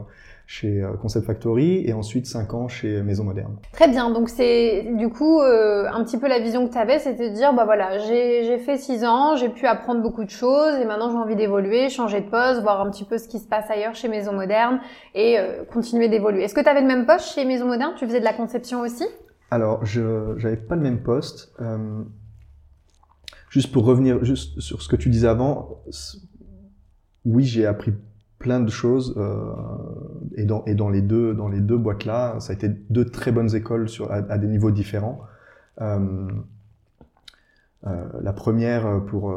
chez 0.50 0.82
euh, 0.82 0.94
Concept 1.00 1.26
Factory 1.26 1.84
et 1.86 1.92
ensuite 1.92 2.26
5 2.26 2.54
ans 2.54 2.66
chez 2.66 3.02
Maison 3.02 3.22
Moderne. 3.22 3.56
Très 3.72 3.86
bien, 3.86 4.10
donc 4.10 4.28
c'est 4.28 4.84
du 4.96 5.08
coup 5.08 5.40
euh, 5.40 5.86
un 5.88 6.02
petit 6.02 6.18
peu 6.18 6.26
la 6.26 6.40
vision 6.40 6.66
que 6.66 6.72
tu 6.72 6.78
avais, 6.78 6.98
c'était 6.98 7.30
de 7.30 7.34
dire 7.36 7.54
bah 7.54 7.64
voilà, 7.64 7.98
j'ai 7.98 8.58
fait 8.58 8.76
6 8.76 9.04
ans, 9.04 9.36
j'ai 9.36 9.48
pu 9.48 9.66
apprendre 9.66 10.02
beaucoup 10.02 10.24
de 10.24 10.30
choses 10.30 10.74
et 10.74 10.84
maintenant 10.84 11.12
j'ai 11.12 11.18
envie 11.18 11.36
d'évoluer, 11.36 11.88
changer 11.88 12.20
de 12.20 12.28
poste, 12.28 12.62
voir 12.62 12.80
un 12.80 12.90
petit 12.90 13.04
peu 13.04 13.16
ce 13.16 13.28
qui 13.28 13.38
se 13.38 13.46
passe 13.46 13.70
ailleurs 13.70 13.94
chez 13.94 14.08
Maison 14.08 14.32
Moderne 14.32 14.80
et 15.14 15.38
euh, 15.38 15.62
continuer 15.72 16.08
d'évoluer. 16.08 16.42
Est-ce 16.42 16.54
que 16.54 16.60
tu 16.60 16.68
avais 16.68 16.80
le 16.80 16.88
même 16.88 17.06
poste 17.06 17.32
chez 17.32 17.44
Maison 17.44 17.66
Moderne? 17.66 17.92
Tu 17.96 18.04
faisais 18.04 18.18
de 18.18 18.24
la 18.24 18.34
conception 18.34 18.80
aussi? 18.80 19.04
Alors, 19.52 19.84
je 19.86 20.34
j'avais 20.36 20.56
pas 20.56 20.74
le 20.74 20.82
même 20.82 21.04
poste. 21.04 21.52
Euh, 21.60 22.02
juste 23.50 23.70
pour 23.70 23.84
revenir 23.84 24.24
juste 24.24 24.58
sur 24.58 24.82
ce 24.82 24.88
que 24.88 24.96
tu 24.96 25.10
disais 25.10 25.28
avant, 25.28 25.84
oui, 27.24 27.44
j'ai 27.44 27.66
appris 27.66 27.92
plein 28.40 28.58
de 28.58 28.70
choses 28.70 29.14
euh, 29.18 29.52
et 30.34 30.74
dans 30.74 30.88
les 30.88 31.02
deux 31.02 31.34
dans 31.34 31.48
les 31.48 31.60
deux 31.60 31.76
boîtes 31.76 32.06
là 32.06 32.40
ça 32.40 32.52
a 32.52 32.56
été 32.56 32.68
deux 32.68 33.04
très 33.04 33.30
bonnes 33.30 33.54
écoles 33.54 33.88
sur 33.88 34.10
à, 34.10 34.38
des 34.38 34.48
niveaux 34.48 34.72
différents. 34.72 35.20
Euh, 35.80 36.26
euh, 37.86 38.08
la 38.20 38.32
première 38.32 39.04
pour 39.04 39.32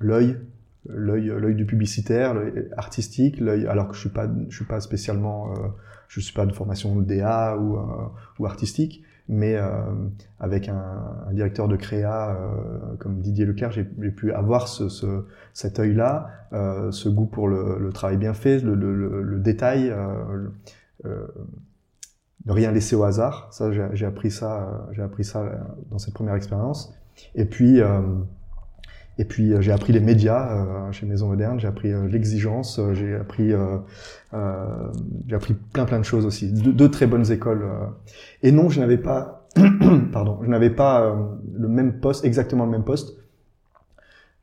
l'œil 0.00 0.40
l'œil 0.86 1.54
du 1.54 1.66
publicitaire 1.66 2.34
artistique 2.76 3.40
alors 3.68 3.88
que 3.88 3.94
je 3.94 4.00
suis 4.00 4.08
pas 4.08 4.28
suis 4.48 4.64
pas 4.64 4.80
spécialement 4.80 5.52
je 6.08 6.18
suis 6.18 6.34
pas 6.34 6.46
de 6.46 6.52
formation 6.52 6.96
DA 6.96 7.58
ou 7.58 8.46
artistique 8.46 9.04
mais 9.28 9.56
euh, 9.56 9.70
avec 10.40 10.68
un, 10.68 11.32
directeur 11.32 11.68
de 11.68 11.76
créa 11.76 12.30
euh, 12.30 12.96
comme 12.98 13.20
Didier 13.20 13.46
Leclerc, 13.46 13.70
j'ai 13.72 13.84
pu 13.84 14.32
avoir 14.32 14.68
ce, 14.68 14.88
ce 14.88 15.24
cet 15.52 15.78
œil-là, 15.78 16.30
euh, 16.52 16.90
ce 16.90 17.08
goût 17.08 17.26
pour 17.26 17.48
le, 17.48 17.90
travail 17.92 18.16
bien 18.16 18.34
fait, 18.34 18.60
le 18.60 19.38
détail, 19.38 19.94
ne 21.04 22.52
rien 22.52 22.72
laisser 22.72 22.96
au 22.96 23.04
hasard. 23.04 23.48
Ça, 23.52 23.70
j'ai 23.72 24.06
appris 24.06 24.30
ça, 24.30 24.86
j'ai 24.92 25.02
appris 25.02 25.24
ça 25.24 25.44
dans 25.90 25.98
cette 25.98 26.14
première 26.14 26.34
expérience. 26.34 26.94
Et 27.34 27.44
puis, 27.44 27.80
et 29.22 29.24
puis 29.24 29.52
j'ai 29.60 29.70
appris 29.70 29.92
les 29.92 30.00
médias 30.00 30.90
chez 30.90 31.06
Maison 31.06 31.28
Moderne, 31.28 31.60
j'ai 31.60 31.68
appris 31.68 31.92
l'exigence, 32.10 32.80
j'ai 32.92 33.14
appris 33.14 33.52
j'ai 35.28 35.34
appris 35.36 35.54
plein 35.72 35.84
plein 35.84 36.00
de 36.00 36.04
choses 36.04 36.26
aussi, 36.26 36.52
deux, 36.52 36.90
très 36.90 37.06
bonnes 37.06 37.30
écoles. 37.30 37.64
Et 38.42 38.50
non, 38.50 38.68
je 38.68 38.80
n'avais 38.80 38.98
pas 38.98 39.48
pardon, 40.12 40.40
je 40.42 40.48
n'avais 40.48 40.70
pas 40.70 41.16
le 41.54 41.68
même 41.68 42.00
poste, 42.00 42.24
exactement 42.24 42.64
le 42.64 42.72
même 42.72 42.84
poste. 42.84 43.16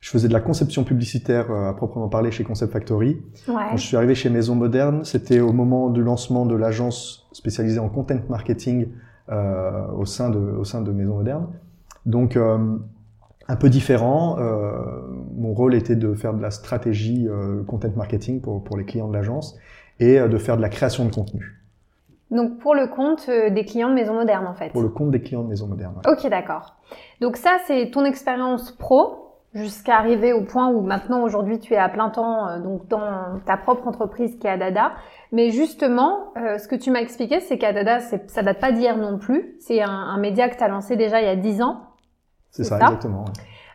Je 0.00 0.08
faisais 0.08 0.28
de 0.28 0.32
la 0.32 0.40
conception 0.40 0.82
publicitaire 0.82 1.50
à 1.50 1.76
proprement 1.76 2.08
parler 2.08 2.30
chez 2.30 2.42
Concept 2.42 2.72
Factory. 2.72 3.20
Ouais. 3.46 3.54
Quand 3.70 3.76
je 3.76 3.86
suis 3.86 3.96
arrivé 3.98 4.14
chez 4.14 4.30
Maison 4.30 4.54
Moderne, 4.54 5.04
c'était 5.04 5.40
au 5.40 5.52
moment 5.52 5.90
du 5.90 6.02
lancement 6.02 6.46
de 6.46 6.54
l'agence 6.54 7.28
spécialisée 7.32 7.80
en 7.80 7.90
content 7.90 8.20
marketing 8.30 8.88
euh, 9.30 9.86
au 9.92 10.06
sein 10.06 10.30
de 10.30 10.38
au 10.38 10.64
sein 10.64 10.80
de 10.80 10.90
Maison 10.90 11.16
Moderne. 11.16 11.48
Donc 12.06 12.36
euh, 12.36 12.78
un 13.50 13.56
peu 13.56 13.68
différent. 13.68 14.38
Euh, 14.38 14.72
mon 15.36 15.52
rôle 15.52 15.74
était 15.74 15.96
de 15.96 16.14
faire 16.14 16.34
de 16.34 16.42
la 16.42 16.50
stratégie 16.50 17.26
euh, 17.28 17.62
content 17.64 17.90
marketing 17.96 18.40
pour 18.40 18.62
pour 18.62 18.76
les 18.76 18.84
clients 18.84 19.08
de 19.08 19.14
l'agence 19.14 19.56
et 19.98 20.18
de 20.18 20.38
faire 20.38 20.56
de 20.56 20.62
la 20.62 20.70
création 20.70 21.04
de 21.04 21.14
contenu. 21.14 21.60
Donc 22.30 22.58
pour 22.58 22.74
le 22.74 22.86
compte 22.86 23.28
des 23.28 23.64
clients 23.64 23.90
de 23.90 23.94
Maison 23.94 24.14
Moderne 24.14 24.46
en 24.46 24.54
fait. 24.54 24.70
Pour 24.70 24.82
le 24.82 24.88
compte 24.88 25.10
des 25.10 25.20
clients 25.20 25.42
de 25.42 25.48
Maison 25.48 25.66
Moderne. 25.66 25.94
Ouais. 25.96 26.12
Ok 26.12 26.28
d'accord. 26.30 26.76
Donc 27.20 27.36
ça 27.36 27.58
c'est 27.66 27.90
ton 27.90 28.04
expérience 28.04 28.72
pro 28.72 29.30
jusqu'à 29.54 29.96
arriver 29.96 30.32
au 30.32 30.42
point 30.42 30.68
où 30.68 30.80
maintenant 30.80 31.22
aujourd'hui 31.22 31.58
tu 31.58 31.74
es 31.74 31.76
à 31.76 31.88
plein 31.88 32.10
temps 32.10 32.48
euh, 32.48 32.60
donc 32.60 32.86
dans 32.88 33.40
ta 33.46 33.56
propre 33.56 33.88
entreprise 33.88 34.36
qui 34.38 34.46
est 34.46 34.50
Adada. 34.50 34.92
Mais 35.32 35.50
justement, 35.50 36.32
euh, 36.36 36.58
ce 36.58 36.68
que 36.68 36.76
tu 36.76 36.90
m'as 36.90 37.00
expliqué, 37.00 37.40
c'est 37.40 37.58
qu'Adada, 37.58 38.00
ça 38.00 38.42
date 38.42 38.60
pas 38.60 38.72
d'hier 38.72 38.96
non 38.96 39.18
plus. 39.18 39.56
C'est 39.60 39.80
un, 39.80 39.90
un, 39.90 40.18
média 40.18 40.48
que 40.48 40.56
tu 40.56 40.64
as 40.64 40.68
lancé 40.68 40.96
déjà 40.96 41.20
il 41.20 41.26
y 41.26 41.28
a 41.28 41.36
10 41.36 41.62
ans. 41.62 41.89
C'est 42.50 42.64
ça, 42.64 42.78
ça, 42.78 42.84
exactement. 42.86 43.24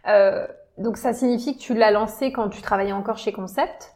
Euh, 0.08 0.46
donc 0.78 0.98
ça 0.98 1.14
signifie 1.14 1.56
que 1.56 1.62
tu 1.62 1.74
l'as 1.74 1.92
lancé 1.92 2.32
quand 2.32 2.50
tu 2.50 2.62
travaillais 2.62 2.92
encore 2.92 3.18
chez 3.18 3.32
Concept. 3.32 3.96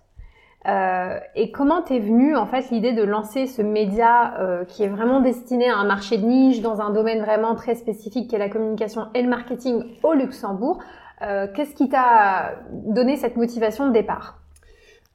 Euh, 0.68 1.20
et 1.36 1.52
comment 1.52 1.82
t'es 1.82 2.00
venue 2.00 2.36
en 2.36 2.46
fait 2.46 2.70
l'idée 2.70 2.92
de 2.92 3.04
lancer 3.04 3.48
ce 3.48 3.62
média 3.62 4.38
euh, 4.40 4.66
qui 4.66 4.84
est 4.84 4.90
vraiment 4.90 5.22
destiné 5.22 5.70
à 5.70 5.78
un 5.78 5.86
marché 5.86 6.18
de 6.18 6.26
niche 6.26 6.60
dans 6.60 6.82
un 6.82 6.90
domaine 6.90 7.22
vraiment 7.22 7.56
très 7.56 7.76
spécifique 7.76 8.30
qui 8.30 8.36
est 8.36 8.40
la 8.40 8.50
communication 8.50 9.08
et 9.14 9.22
le 9.22 9.30
marketing 9.30 9.84
au 10.04 10.14
Luxembourg 10.14 10.80
euh, 11.22 11.48
Qu'est-ce 11.54 11.76
qui 11.76 11.88
t'a 11.88 12.56
donné 12.72 13.16
cette 13.16 13.38
motivation 13.38 13.88
de 13.88 13.94
départ? 13.94 14.40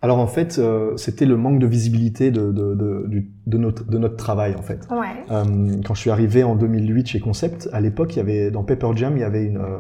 Alors 0.04 0.18
en 0.18 0.26
fait, 0.26 0.58
euh, 0.58 0.98
c'était 0.98 1.24
le 1.24 1.38
manque 1.38 1.58
de 1.58 1.66
visibilité 1.66 2.30
de, 2.30 2.52
de, 2.52 2.74
de, 2.74 3.24
de, 3.46 3.56
notre, 3.56 3.86
de 3.86 3.96
notre 3.96 4.16
travail 4.16 4.54
en 4.54 4.60
fait. 4.60 4.86
Ouais. 4.90 5.06
Euh, 5.30 5.80
quand 5.82 5.94
je 5.94 6.00
suis 6.00 6.10
arrivé 6.10 6.44
en 6.44 6.56
2008 6.56 7.06
chez 7.06 7.20
Concept, 7.20 7.70
à 7.72 7.80
l'époque, 7.80 8.14
il 8.14 8.18
y 8.18 8.20
avait 8.20 8.50
dans 8.50 8.64
Paper 8.64 8.90
Jam, 8.96 9.16
il 9.16 9.20
y 9.20 9.24
avait 9.24 9.44
une, 9.44 9.56
euh, 9.56 9.78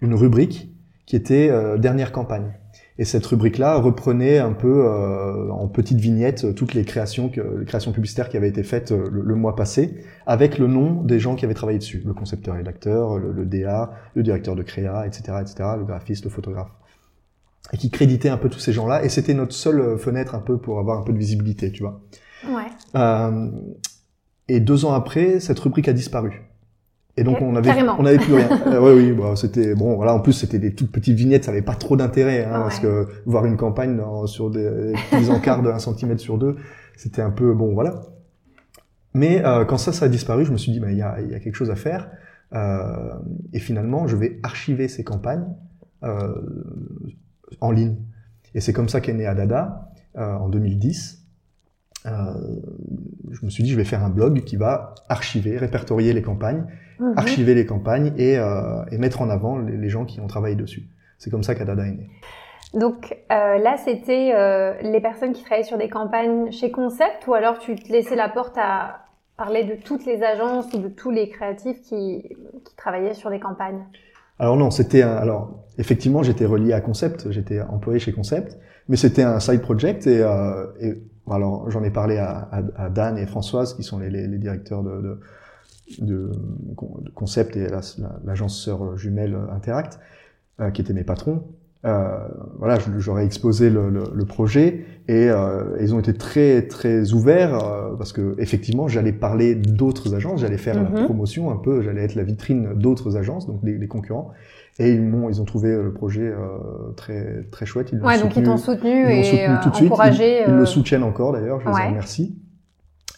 une 0.00 0.14
rubrique 0.14 0.74
qui 1.06 1.14
était 1.14 1.50
euh, 1.50 1.78
dernière 1.78 2.10
campagne. 2.10 2.52
Et 2.98 3.04
cette 3.04 3.24
rubrique-là 3.24 3.76
reprenait 3.76 4.38
un 4.38 4.54
peu 4.54 4.86
euh, 4.86 5.48
en 5.52 5.68
petites 5.68 6.00
vignettes 6.00 6.52
toutes 6.56 6.74
les 6.74 6.84
créations, 6.84 7.28
que, 7.28 7.60
les 7.60 7.64
créations 7.64 7.92
publicitaires 7.92 8.28
qui 8.28 8.36
avaient 8.36 8.48
été 8.48 8.64
faites 8.64 8.90
le, 8.90 9.22
le, 9.24 9.34
mois 9.36 9.54
passé, 9.54 10.02
avec 10.26 10.58
le 10.58 10.66
nom 10.66 11.00
des 11.04 11.20
gens 11.20 11.36
qui 11.36 11.44
avaient 11.44 11.54
travaillé 11.54 11.78
dessus, 11.78 12.02
le 12.04 12.12
concepteur 12.12 12.56
et 12.56 12.64
l'acteur, 12.64 13.20
le, 13.20 13.30
le, 13.30 13.46
DA, 13.46 13.92
le 14.16 14.24
directeur 14.24 14.56
de 14.56 14.64
créa, 14.64 15.06
etc., 15.06 15.38
etc., 15.40 15.70
le 15.78 15.84
graphiste, 15.84 16.24
le 16.24 16.30
photographe, 16.30 16.72
et 17.72 17.76
qui 17.76 17.90
créditait 17.90 18.28
un 18.28 18.36
peu 18.36 18.48
tous 18.48 18.58
ces 18.58 18.72
gens-là. 18.72 19.04
Et 19.04 19.08
c'était 19.08 19.34
notre 19.34 19.54
seule 19.54 19.98
fenêtre 19.98 20.34
un 20.34 20.40
peu 20.40 20.58
pour 20.58 20.78
avoir 20.78 20.98
un 20.98 21.02
peu 21.02 21.12
de 21.12 21.18
visibilité, 21.18 21.72
tu 21.72 21.82
vois. 21.82 22.00
Ouais. 22.48 22.66
Euh, 22.96 23.50
et 24.48 24.60
deux 24.60 24.84
ans 24.84 24.92
après, 24.92 25.40
cette 25.40 25.58
rubrique 25.60 25.88
a 25.88 25.92
disparu. 25.92 26.42
Et 27.16 27.24
donc 27.24 27.36
okay. 27.36 27.44
on 27.44 27.56
avait 27.56 27.68
Carrément. 27.68 27.96
on 27.98 28.06
avait 28.06 28.18
plus 28.18 28.34
rien. 28.34 28.48
euh, 28.66 28.80
oui 28.80 29.04
oui, 29.04 29.12
bon, 29.12 29.36
c'était 29.36 29.74
bon 29.74 29.96
voilà 29.96 30.14
en 30.14 30.20
plus 30.20 30.32
c'était 30.32 30.58
des 30.58 30.74
toutes 30.74 30.92
petites 30.92 31.16
vignettes, 31.16 31.44
ça 31.44 31.50
avait 31.50 31.60
pas 31.60 31.74
trop 31.74 31.96
d'intérêt 31.96 32.44
hein, 32.44 32.58
ouais. 32.58 32.62
parce 32.62 32.78
que 32.78 33.08
voir 33.26 33.44
une 33.46 33.56
campagne 33.56 33.96
dans, 33.96 34.26
sur 34.26 34.48
des, 34.48 34.92
petits 35.10 35.28
encarts 35.28 35.62
de 35.62 35.70
1 35.70 35.78
cm 35.80 36.18
sur 36.18 36.38
2, 36.38 36.56
c'était 36.96 37.20
un 37.20 37.30
peu 37.30 37.52
bon 37.52 37.74
voilà. 37.74 38.00
Mais 39.12 39.44
euh, 39.44 39.64
quand 39.64 39.76
ça 39.76 39.92
ça 39.92 40.04
a 40.06 40.08
disparu, 40.08 40.44
je 40.44 40.52
me 40.52 40.56
suis 40.56 40.70
dit 40.72 40.80
il 40.82 40.96
y 40.96 41.02
a 41.02 41.20
il 41.20 41.30
y 41.30 41.34
a 41.34 41.40
quelque 41.40 41.56
chose 41.56 41.70
à 41.70 41.76
faire 41.76 42.08
euh, 42.54 43.14
et 43.52 43.58
finalement 43.58 44.06
je 44.06 44.16
vais 44.16 44.38
archiver 44.42 44.88
ces 44.88 45.02
campagnes 45.04 45.46
euh, 46.04 46.34
en 47.60 47.70
ligne. 47.70 47.96
Et 48.54 48.60
c'est 48.60 48.72
comme 48.72 48.88
ça 48.88 49.00
qu'est 49.00 49.12
né 49.12 49.26
Adada 49.26 49.90
euh, 50.16 50.34
en 50.34 50.48
2010. 50.48 51.18
Euh, 52.06 52.10
je 53.30 53.44
me 53.44 53.50
suis 53.50 53.62
dit 53.62 53.70
je 53.70 53.76
vais 53.76 53.84
faire 53.84 54.02
un 54.02 54.10
blog 54.10 54.42
qui 54.44 54.56
va 54.56 54.94
archiver, 55.08 55.58
répertorier 55.58 56.12
les 56.12 56.22
campagnes, 56.22 56.64
Mhm. 57.00 57.14
archiver 57.16 57.54
les 57.54 57.66
campagnes 57.66 58.12
et, 58.18 58.38
euh, 58.38 58.84
et 58.92 58.98
mettre 58.98 59.22
en 59.22 59.30
avant 59.30 59.58
les, 59.58 59.76
les, 59.76 59.88
gens 59.88 60.04
qui 60.04 60.20
ont 60.20 60.26
travaillé 60.26 60.54
dessus. 60.54 60.84
C'est 61.18 61.30
comme 61.30 61.42
ça 61.42 61.54
qu'Adada 61.54 61.86
est 61.86 61.92
né. 61.92 62.10
Donc 62.74 63.16
euh, 63.32 63.58
là, 63.58 63.76
c'était 63.78 64.32
euh, 64.34 64.74
les 64.82 65.00
personnes 65.00 65.32
qui 65.32 65.42
travaillaient 65.42 65.66
sur 65.66 65.78
des 65.78 65.88
campagnes 65.88 66.52
chez 66.52 66.70
Concept 66.70 67.26
ou 67.26 67.34
alors 67.34 67.58
tu 67.58 67.74
te 67.74 67.90
laissais 67.90 68.16
la 68.16 68.28
porte 68.28 68.56
à 68.58 69.06
parler 69.36 69.64
de 69.64 69.74
toutes 69.74 70.04
les 70.04 70.22
agences 70.22 70.72
ou 70.74 70.78
de 70.78 70.88
tous 70.88 71.10
les 71.10 71.30
créatifs 71.30 71.80
qui, 71.80 72.22
qui 72.64 72.76
travaillaient 72.76 73.14
sur 73.14 73.30
des 73.30 73.40
campagnes? 73.40 73.82
Alors 74.40 74.56
non, 74.56 74.70
c'était 74.70 75.02
alors 75.02 75.66
effectivement 75.76 76.22
j'étais 76.22 76.46
relié 76.46 76.72
à 76.72 76.80
Concept, 76.80 77.30
j'étais 77.30 77.60
employé 77.60 77.98
chez 77.98 78.10
Concept, 78.10 78.58
mais 78.88 78.96
c'était 78.96 79.22
un 79.22 79.38
side 79.38 79.60
project 79.60 80.06
et, 80.06 80.22
euh, 80.22 80.66
et 80.80 80.94
alors 81.30 81.70
j'en 81.70 81.84
ai 81.84 81.90
parlé 81.90 82.16
à, 82.16 82.88
Dan 82.88 83.18
et 83.18 83.26
Françoise 83.26 83.74
qui 83.74 83.82
sont 83.82 83.98
les, 83.98 84.38
directeurs 84.38 84.82
de, 84.82 85.20
Concept 87.14 87.54
et 87.56 87.68
l'agence 87.68 88.66
la, 88.66 88.78
sœur 88.78 88.96
jumelle 88.96 89.36
Interact, 89.52 90.00
euh, 90.60 90.70
qui 90.70 90.80
étaient 90.80 90.94
mes 90.94 91.04
patrons. 91.04 91.42
Euh, 91.86 92.28
voilà, 92.58 92.78
j'aurais 92.98 93.24
exposé 93.24 93.70
le, 93.70 93.88
le, 93.88 94.04
le, 94.12 94.24
projet 94.26 94.84
et 95.08 95.30
euh, 95.30 95.78
ils 95.80 95.94
ont 95.94 95.98
été 95.98 96.12
très 96.12 96.66
très 96.66 97.14
ouverts 97.14 97.54
euh, 97.54 97.96
parce 97.96 98.12
que 98.12 98.34
effectivement 98.38 98.86
j'allais 98.86 99.12
parler 99.14 99.54
d'autres 99.54 100.14
agences, 100.14 100.42
j'allais 100.42 100.58
faire 100.58 100.74
la 100.74 101.04
promotion 101.04 101.50
un 101.50 101.56
peu, 101.56 101.80
j'allais 101.80 102.02
être 102.02 102.16
la 102.16 102.22
vitrine 102.22 102.74
d'autres 102.74 103.16
agences, 103.16 103.46
donc 103.46 103.64
des, 103.64 103.78
des, 103.78 103.88
concurrents. 103.88 104.30
Et 104.78 104.90
ils 104.92 105.00
m'ont, 105.00 105.30
ils 105.30 105.40
ont 105.40 105.46
trouvé 105.46 105.74
le 105.74 105.94
projet 105.94 106.26
euh, 106.26 106.92
très 106.98 107.44
très 107.50 107.64
chouette. 107.64 107.92
Ils 107.94 108.00
ouais, 108.02 108.20
donc 108.20 108.36
ils 108.36 108.42
t'ont 108.42 108.58
soutenu 108.58 109.06
ils 109.10 109.18
et 109.18 109.24
soutenu 109.24 109.60
tout 109.62 109.70
de 109.70 109.76
suite. 109.76 109.90
encouragé. 109.90 110.42
Ils, 110.42 110.50
ils, 110.50 110.56
le 110.56 110.66
soutiennent 110.66 111.02
encore 111.02 111.32
d'ailleurs, 111.32 111.60
je 111.60 111.66
les 111.66 111.72
en 111.72 111.88
remercie. 111.88 112.38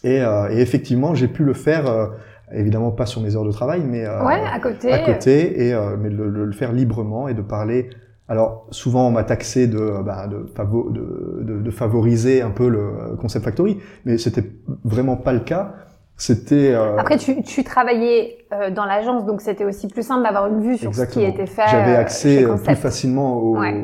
Et, 0.05 0.19
et 0.19 0.61
effectivement, 0.61 1.15
j'ai 1.15 1.27
pu 1.27 1.43
le 1.43 1.53
faire 1.53 2.11
évidemment 2.53 2.91
pas 2.91 3.05
sur 3.05 3.21
mes 3.21 3.35
heures 3.35 3.45
de 3.45 3.51
travail, 3.51 3.83
mais 3.85 4.05
euh, 4.05 4.25
ouais, 4.25 4.41
à 4.51 4.59
côté, 4.59 4.91
à 4.91 4.99
côté, 4.99 5.67
et 5.67 5.73
euh, 5.73 5.95
mais 5.97 6.09
le, 6.09 6.29
le, 6.29 6.45
le, 6.45 6.51
faire 6.51 6.71
librement 6.71 7.27
et 7.27 7.33
de 7.33 7.41
parler. 7.41 7.89
Alors 8.29 8.67
souvent 8.71 9.07
on 9.07 9.11
m'a 9.11 9.23
taxé 9.23 9.67
de, 9.67 10.01
bah, 10.03 10.27
de, 10.27 10.45
favo, 10.55 10.89
de, 10.89 11.41
de, 11.41 11.61
de, 11.61 11.71
favoriser 11.71 12.41
un 12.41 12.51
peu 12.51 12.69
le 12.69 13.15
concept 13.19 13.43
factory, 13.43 13.79
mais 14.05 14.17
c'était 14.17 14.49
vraiment 14.85 15.17
pas 15.17 15.33
le 15.33 15.41
cas. 15.41 15.73
C'était. 16.15 16.73
Euh... 16.73 16.97
Après 16.97 17.17
tu, 17.17 17.43
tu 17.43 17.63
travaillais 17.65 18.37
euh, 18.53 18.71
dans 18.71 18.85
l'agence, 18.85 19.25
donc 19.25 19.41
c'était 19.41 19.65
aussi 19.65 19.87
plus 19.87 20.03
simple 20.03 20.23
d'avoir 20.23 20.47
une 20.47 20.61
vue 20.61 20.77
sur 20.77 20.87
Exactement. 20.87 21.25
ce 21.25 21.31
qui 21.31 21.35
était 21.35 21.47
fait. 21.47 21.67
J'avais 21.67 21.95
accès 21.95 22.45
euh, 22.45 22.55
plus 22.55 22.75
facilement 22.75 23.37
aux, 23.37 23.59
ouais. 23.59 23.83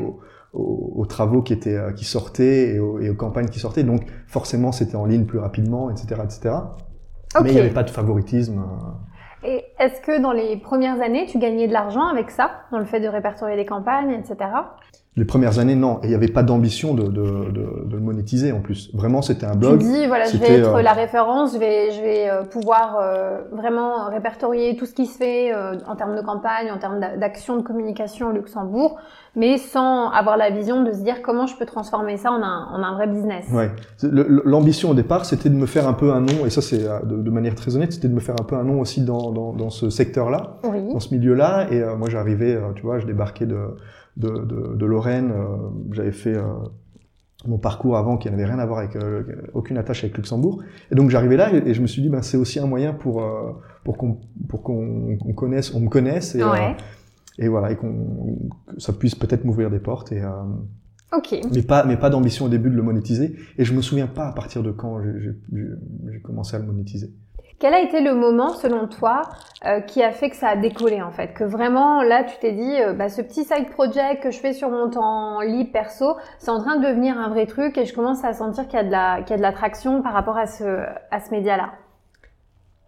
aux, 0.54 0.92
aux, 0.96 1.06
travaux 1.06 1.42
qui 1.42 1.52
étaient 1.52 1.78
qui 1.94 2.06
sortaient 2.06 2.74
et 2.74 2.78
aux, 2.78 2.98
et 2.98 3.10
aux 3.10 3.14
campagnes 3.14 3.48
qui 3.48 3.58
sortaient, 3.58 3.82
donc 3.82 4.02
forcément 4.26 4.72
c'était 4.72 4.96
en 4.96 5.04
ligne 5.04 5.26
plus 5.26 5.38
rapidement, 5.38 5.90
etc., 5.90 6.22
etc. 6.24 6.54
Okay. 7.34 7.44
Mais 7.44 7.50
il 7.50 7.54
n'y 7.54 7.60
avait 7.60 7.70
pas 7.70 7.82
de 7.84 7.90
favoritisme. 7.90 8.62
Et 9.42 9.64
est-ce 9.78 10.00
que 10.00 10.20
dans 10.20 10.32
les 10.32 10.56
premières 10.56 11.00
années, 11.00 11.26
tu 11.26 11.38
gagnais 11.38 11.66
de 11.66 11.72
l'argent 11.72 12.06
avec 12.06 12.30
ça, 12.30 12.62
dans 12.72 12.78
le 12.78 12.84
fait 12.84 13.00
de 13.00 13.08
répertorier 13.08 13.56
des 13.56 13.64
campagnes, 13.64 14.12
etc. 14.12 14.50
Les 15.16 15.24
premières 15.24 15.58
années, 15.58 15.74
non. 15.74 15.98
Et 16.02 16.06
il 16.06 16.08
n'y 16.10 16.14
avait 16.14 16.28
pas 16.28 16.44
d'ambition 16.44 16.94
de, 16.94 17.02
de, 17.02 17.10
de, 17.50 17.84
de, 17.84 17.96
le 17.96 18.00
monétiser 18.00 18.52
en 18.52 18.60
plus. 18.60 18.94
Vraiment, 18.94 19.22
c'était 19.22 19.44
un 19.44 19.56
blog. 19.56 19.80
Tu 19.80 19.86
dis, 19.86 20.06
voilà, 20.06 20.26
je 20.26 20.36
vais 20.36 20.60
être 20.60 20.76
euh... 20.76 20.82
la 20.82 20.92
référence, 20.92 21.54
je 21.54 21.58
vais, 21.58 21.90
je 21.90 22.00
vais 22.00 22.30
euh, 22.30 22.44
pouvoir 22.44 22.96
euh, 23.02 23.40
vraiment 23.50 24.08
répertorier 24.08 24.76
tout 24.76 24.86
ce 24.86 24.94
qui 24.94 25.06
se 25.06 25.18
fait 25.18 25.52
euh, 25.52 25.76
en 25.88 25.96
termes 25.96 26.14
de 26.14 26.22
campagne, 26.22 26.70
en 26.70 26.78
termes 26.78 27.00
d'action 27.00 27.56
de 27.56 27.62
communication 27.62 28.28
au 28.28 28.32
Luxembourg, 28.32 28.98
mais 29.34 29.58
sans 29.58 30.10
avoir 30.10 30.36
la 30.36 30.50
vision 30.50 30.84
de 30.84 30.92
se 30.92 31.02
dire 31.02 31.22
comment 31.22 31.48
je 31.48 31.56
peux 31.56 31.66
transformer 31.66 32.16
ça 32.16 32.30
en 32.30 32.40
un, 32.40 32.68
en 32.72 32.80
un 32.80 32.94
vrai 32.94 33.08
business. 33.08 33.46
Ouais. 33.52 33.70
L'ambition 34.04 34.90
au 34.90 34.94
départ, 34.94 35.24
c'était 35.24 35.50
de 35.50 35.56
me 35.56 35.66
faire 35.66 35.88
un 35.88 35.92
peu 35.92 36.12
un 36.12 36.20
nom, 36.20 36.46
et 36.46 36.50
ça 36.50 36.62
c'est 36.62 36.84
de, 36.84 37.16
de, 37.16 37.30
manière 37.30 37.56
très 37.56 37.74
honnête, 37.74 37.92
c'était 37.92 38.08
de 38.08 38.14
me 38.14 38.20
faire 38.20 38.36
un 38.40 38.44
peu 38.44 38.54
un 38.54 38.64
nom 38.64 38.78
aussi 38.78 39.02
dans, 39.04 39.32
dans, 39.32 39.52
dans 39.52 39.70
ce 39.70 39.90
secteur-là, 39.90 40.58
oui. 40.62 40.92
dans 40.92 41.00
ce 41.00 41.12
milieu-là. 41.12 41.66
Et 41.72 41.82
euh, 41.82 41.96
moi, 41.96 42.08
j'arrivais, 42.08 42.56
tu 42.76 42.82
vois, 42.82 43.00
je 43.00 43.06
débarquais 43.06 43.46
de 43.46 43.58
de, 44.20 44.28
de, 44.44 44.76
de 44.76 44.86
Lorraine. 44.86 45.32
Euh, 45.32 45.56
J'avais 45.92 46.12
fait 46.12 46.36
euh, 46.36 46.44
mon 47.46 47.58
parcours 47.58 47.96
avant 47.96 48.16
qui 48.16 48.30
n'avait 48.30 48.44
rien 48.44 48.58
à 48.58 48.66
voir 48.66 48.80
avec 48.80 48.96
euh, 48.96 49.22
aucune 49.54 49.78
attache 49.78 50.04
avec 50.04 50.16
Luxembourg. 50.16 50.62
Et 50.90 50.94
donc 50.94 51.10
j'arrivais 51.10 51.36
là 51.36 51.52
et, 51.52 51.68
et, 51.68 51.74
je 51.74 51.82
me 51.82 51.86
suis 51.86 52.02
dit, 52.02 52.08
ben, 52.08 52.22
c'est 52.22 52.36
aussi 52.36 52.58
un 52.58 52.66
moyen 52.66 52.92
pour 52.92 53.22
pour 53.84 53.96
qu'on 53.96 54.18
pour 54.48 54.62
qu'on 54.62 55.16
connaisse, 55.34 55.74
on 55.74 55.80
me 55.80 55.88
connaisse 55.88 56.34
et, 56.34 56.44
ouais. 56.44 56.76
et 57.38 57.48
voilà 57.48 57.72
et 57.72 57.76
qu'on 57.76 58.50
ça 58.78 58.92
puisse 58.92 59.14
peut-être 59.14 59.44
m'ouvrir 59.44 59.70
des 59.70 59.80
portes 59.80 60.12
et 60.12 60.22
Ok. 61.12 61.34
Mais 61.52 61.62
pas, 61.62 61.84
mais 61.84 61.96
pas 61.96 62.08
d'ambition 62.08 62.44
au 62.44 62.48
début 62.48 62.70
de 62.70 62.76
le 62.76 62.82
monétiser. 62.82 63.34
Et 63.58 63.64
je 63.64 63.74
me 63.74 63.82
souviens 63.82 64.06
pas 64.06 64.28
à 64.28 64.32
partir 64.32 64.62
de 64.62 64.70
quand 64.70 65.00
j'ai 65.02 66.20
commencé 66.22 66.54
à 66.54 66.60
le 66.60 66.66
monétiser. 66.66 67.12
Quel 67.60 67.74
a 67.74 67.80
été 67.82 68.00
le 68.00 68.14
moment, 68.14 68.54
selon 68.54 68.88
toi, 68.88 69.20
euh, 69.66 69.80
qui 69.82 70.02
a 70.02 70.12
fait 70.12 70.30
que 70.30 70.36
ça 70.36 70.48
a 70.48 70.56
décollé 70.56 71.02
en 71.02 71.10
fait? 71.10 71.34
Que 71.34 71.44
vraiment, 71.44 72.02
là, 72.02 72.24
tu 72.24 72.34
t'es 72.40 72.52
dit, 72.52 72.80
euh, 72.80 72.94
bah, 72.94 73.10
ce 73.10 73.20
petit 73.20 73.44
side 73.44 73.68
project 73.70 74.22
que 74.22 74.30
je 74.30 74.38
fais 74.38 74.54
sur 74.54 74.70
mon 74.70 74.88
temps 74.88 75.42
libre 75.42 75.70
perso, 75.70 76.16
c'est 76.38 76.50
en 76.50 76.58
train 76.62 76.78
de 76.78 76.86
devenir 76.86 77.18
un 77.18 77.28
vrai 77.28 77.44
truc 77.44 77.76
et 77.76 77.84
je 77.84 77.92
commence 77.94 78.24
à 78.24 78.32
sentir 78.32 78.66
qu'il 78.66 78.78
y 78.78 78.80
a 78.80 78.84
de 78.84 78.90
la, 78.90 79.18
qu'il 79.20 79.32
y 79.32 79.34
a 79.34 79.36
de 79.36 79.42
l'attraction 79.42 80.00
par 80.00 80.14
rapport 80.14 80.38
à 80.38 80.46
ce, 80.46 80.86
à 81.10 81.20
ce 81.20 81.30
média-là? 81.32 81.72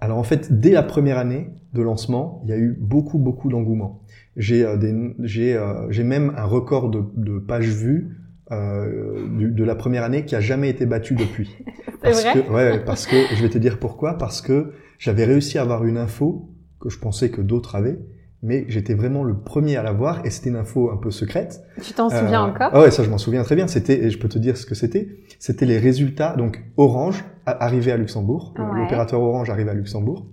Alors 0.01 0.19
en 0.19 0.23
fait, 0.25 0.59
dès 0.59 0.71
la 0.71 0.83
première 0.83 1.19
année 1.19 1.51
de 1.75 1.83
lancement, 1.83 2.41
il 2.45 2.51
y 2.51 2.53
a 2.53 2.57
eu 2.57 2.77
beaucoup, 2.81 3.19
beaucoup 3.19 3.51
d'engouement. 3.51 4.01
J'ai 4.37 4.65
euh, 4.65 4.77
des- 4.79 5.15
j'ai 5.21 5.55
euh, 5.55 5.91
j'ai 5.91 6.03
même 6.03 6.33
un 6.37 6.45
record 6.45 6.89
de, 6.89 7.05
de 7.17 7.39
pages 7.39 7.69
vues 7.69 8.17
euh, 8.53 9.27
du- 9.37 9.51
de 9.51 9.65
la 9.65 9.75
première 9.75 10.05
année 10.05 10.25
qui 10.25 10.35
a 10.37 10.41
jamais 10.41 10.69
été 10.69 10.87
battu 10.87 11.15
depuis. 11.15 11.57
Parce 12.03 12.23
vrai 12.25 12.33
que, 12.43 12.51
ouais, 12.51 12.81
parce 12.85 13.07
que 13.07 13.15
je 13.35 13.41
vais 13.43 13.49
te 13.49 13.59
dire 13.59 13.79
pourquoi. 13.79 14.19
Parce 14.19 14.41
que 14.43 14.73
j'avais 14.99 15.25
réussi 15.25 15.57
à 15.59 15.63
avoir 15.63 15.85
une 15.85 15.97
info 15.99 16.51
que 16.81 16.89
je 16.91 16.99
pensais 16.99 17.31
que 17.31 17.41
d'autres 17.41 17.77
avaient, 17.77 17.99
mais 18.43 18.65
j'étais 18.69 18.95
vraiment 18.95 19.23
le 19.23 19.39
premier 19.39 19.77
à 19.77 19.85
l'avoir 19.85 20.27
et 20.27 20.31
c'était 20.31 20.51
une 20.51 20.57
info 20.57 20.91
un 20.91 20.97
peu 20.97 21.13
secrète. 21.13 21.61
Tu 21.81 21.93
t'en 21.93 22.11
souviens 22.11 22.45
Euh, 22.45 22.49
encore 22.51 22.71
Ah 22.73 22.81
ouais, 22.81 22.91
ça 22.91 23.05
je 23.05 23.09
m'en 23.11 23.19
souviens 23.19 23.45
très 23.45 23.55
bien. 23.55 23.69
C'était, 23.69 24.03
et 24.05 24.11
je 24.11 24.19
peux 24.19 24.29
te 24.29 24.39
dire 24.41 24.57
ce 24.57 24.67
que 24.67 24.75
c'était. 24.75 25.11
C'était 25.39 25.65
les 25.65 25.79
résultats. 25.79 26.35
Donc 26.37 26.61
Orange 26.77 27.25
a- 27.47 27.65
arrivé 27.65 27.93
à 27.93 27.97
Luxembourg, 27.97 28.53
Ouais. 28.59 28.81
l'opérateur 28.81 29.21
Orange 29.21 29.49
arrivé 29.49 29.71
à 29.71 29.75
Luxembourg, 29.75 30.27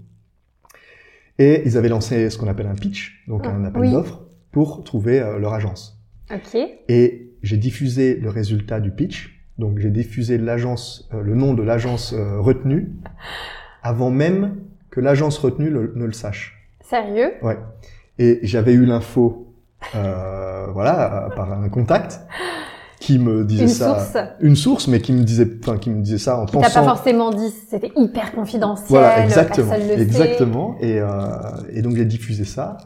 et 1.38 1.62
ils 1.66 1.78
avaient 1.78 1.90
lancé 1.90 2.32
ce 2.32 2.38
qu'on 2.40 2.48
appelle 2.48 2.68
un 2.68 2.74
pitch, 2.76 3.24
donc 3.28 3.46
un 3.46 3.64
appel 3.64 3.82
Oui. 3.82 3.92
d'offres 3.92 4.24
pour 4.52 4.84
trouver 4.84 5.20
euh, 5.22 5.38
leur 5.38 5.54
agence. 5.54 6.02
Ok. 6.34 6.60
Et 6.90 7.29
j'ai 7.44 7.58
diffusé 7.58 8.16
le 8.16 8.30
résultat 8.30 8.80
du 8.80 8.92
pitch. 8.92 9.36
Donc 9.58 9.80
j'ai 9.80 9.90
diffusé 9.90 10.38
l'agence, 10.38 11.10
euh, 11.14 11.22
le 11.22 11.36
nom 11.36 11.54
de 11.54 11.64
l'agence 11.64 12.14
euh, 12.14 12.40
retenue, 12.40 12.92
avant 13.84 14.10
même 14.10 14.56
que 14.90 15.00
l'agence 15.02 15.38
retenue 15.38 15.70
le- 15.70 15.92
ne 15.96 16.06
le 16.06 16.14
sache. 16.14 16.70
Sérieux? 16.82 17.34
Ouais. 17.42 17.58
Et 18.18 18.40
j'avais 18.44 18.74
eu 18.74 18.86
l'info, 18.86 19.54
euh, 19.96 20.68
voilà, 20.74 21.26
euh, 21.28 21.30
par 21.36 21.52
un 21.52 21.68
contact 21.70 22.22
qui 23.00 23.18
me 23.20 23.44
disait 23.46 23.64
Une 23.64 23.70
ça. 23.70 24.00
source? 24.00 24.18
Une 24.42 24.56
source, 24.56 24.88
mais 24.88 25.00
qui 25.00 25.14
me 25.14 25.24
disait, 25.24 25.48
enfin, 25.62 25.78
qui 25.78 25.90
me 25.90 26.02
disait 26.02 26.18
ça 26.18 26.38
en 26.40 26.46
T'as 26.46 26.60
pas 26.60 26.66
pensant. 26.68 26.84
forcément 26.86 27.32
dit, 27.32 27.50
c'était 27.70 27.92
hyper 27.96 28.32
confidentiel, 28.34 28.88
Voilà, 28.90 29.22
exactement, 29.24 29.70
personne 29.72 29.88
le 29.90 30.02
exactement. 30.02 30.78
Et, 30.82 31.00
euh, 31.00 31.08
et 31.74 31.82
donc 31.82 31.96
j'ai 31.96 32.06
diffusé 32.06 32.44
ça. 32.46 32.78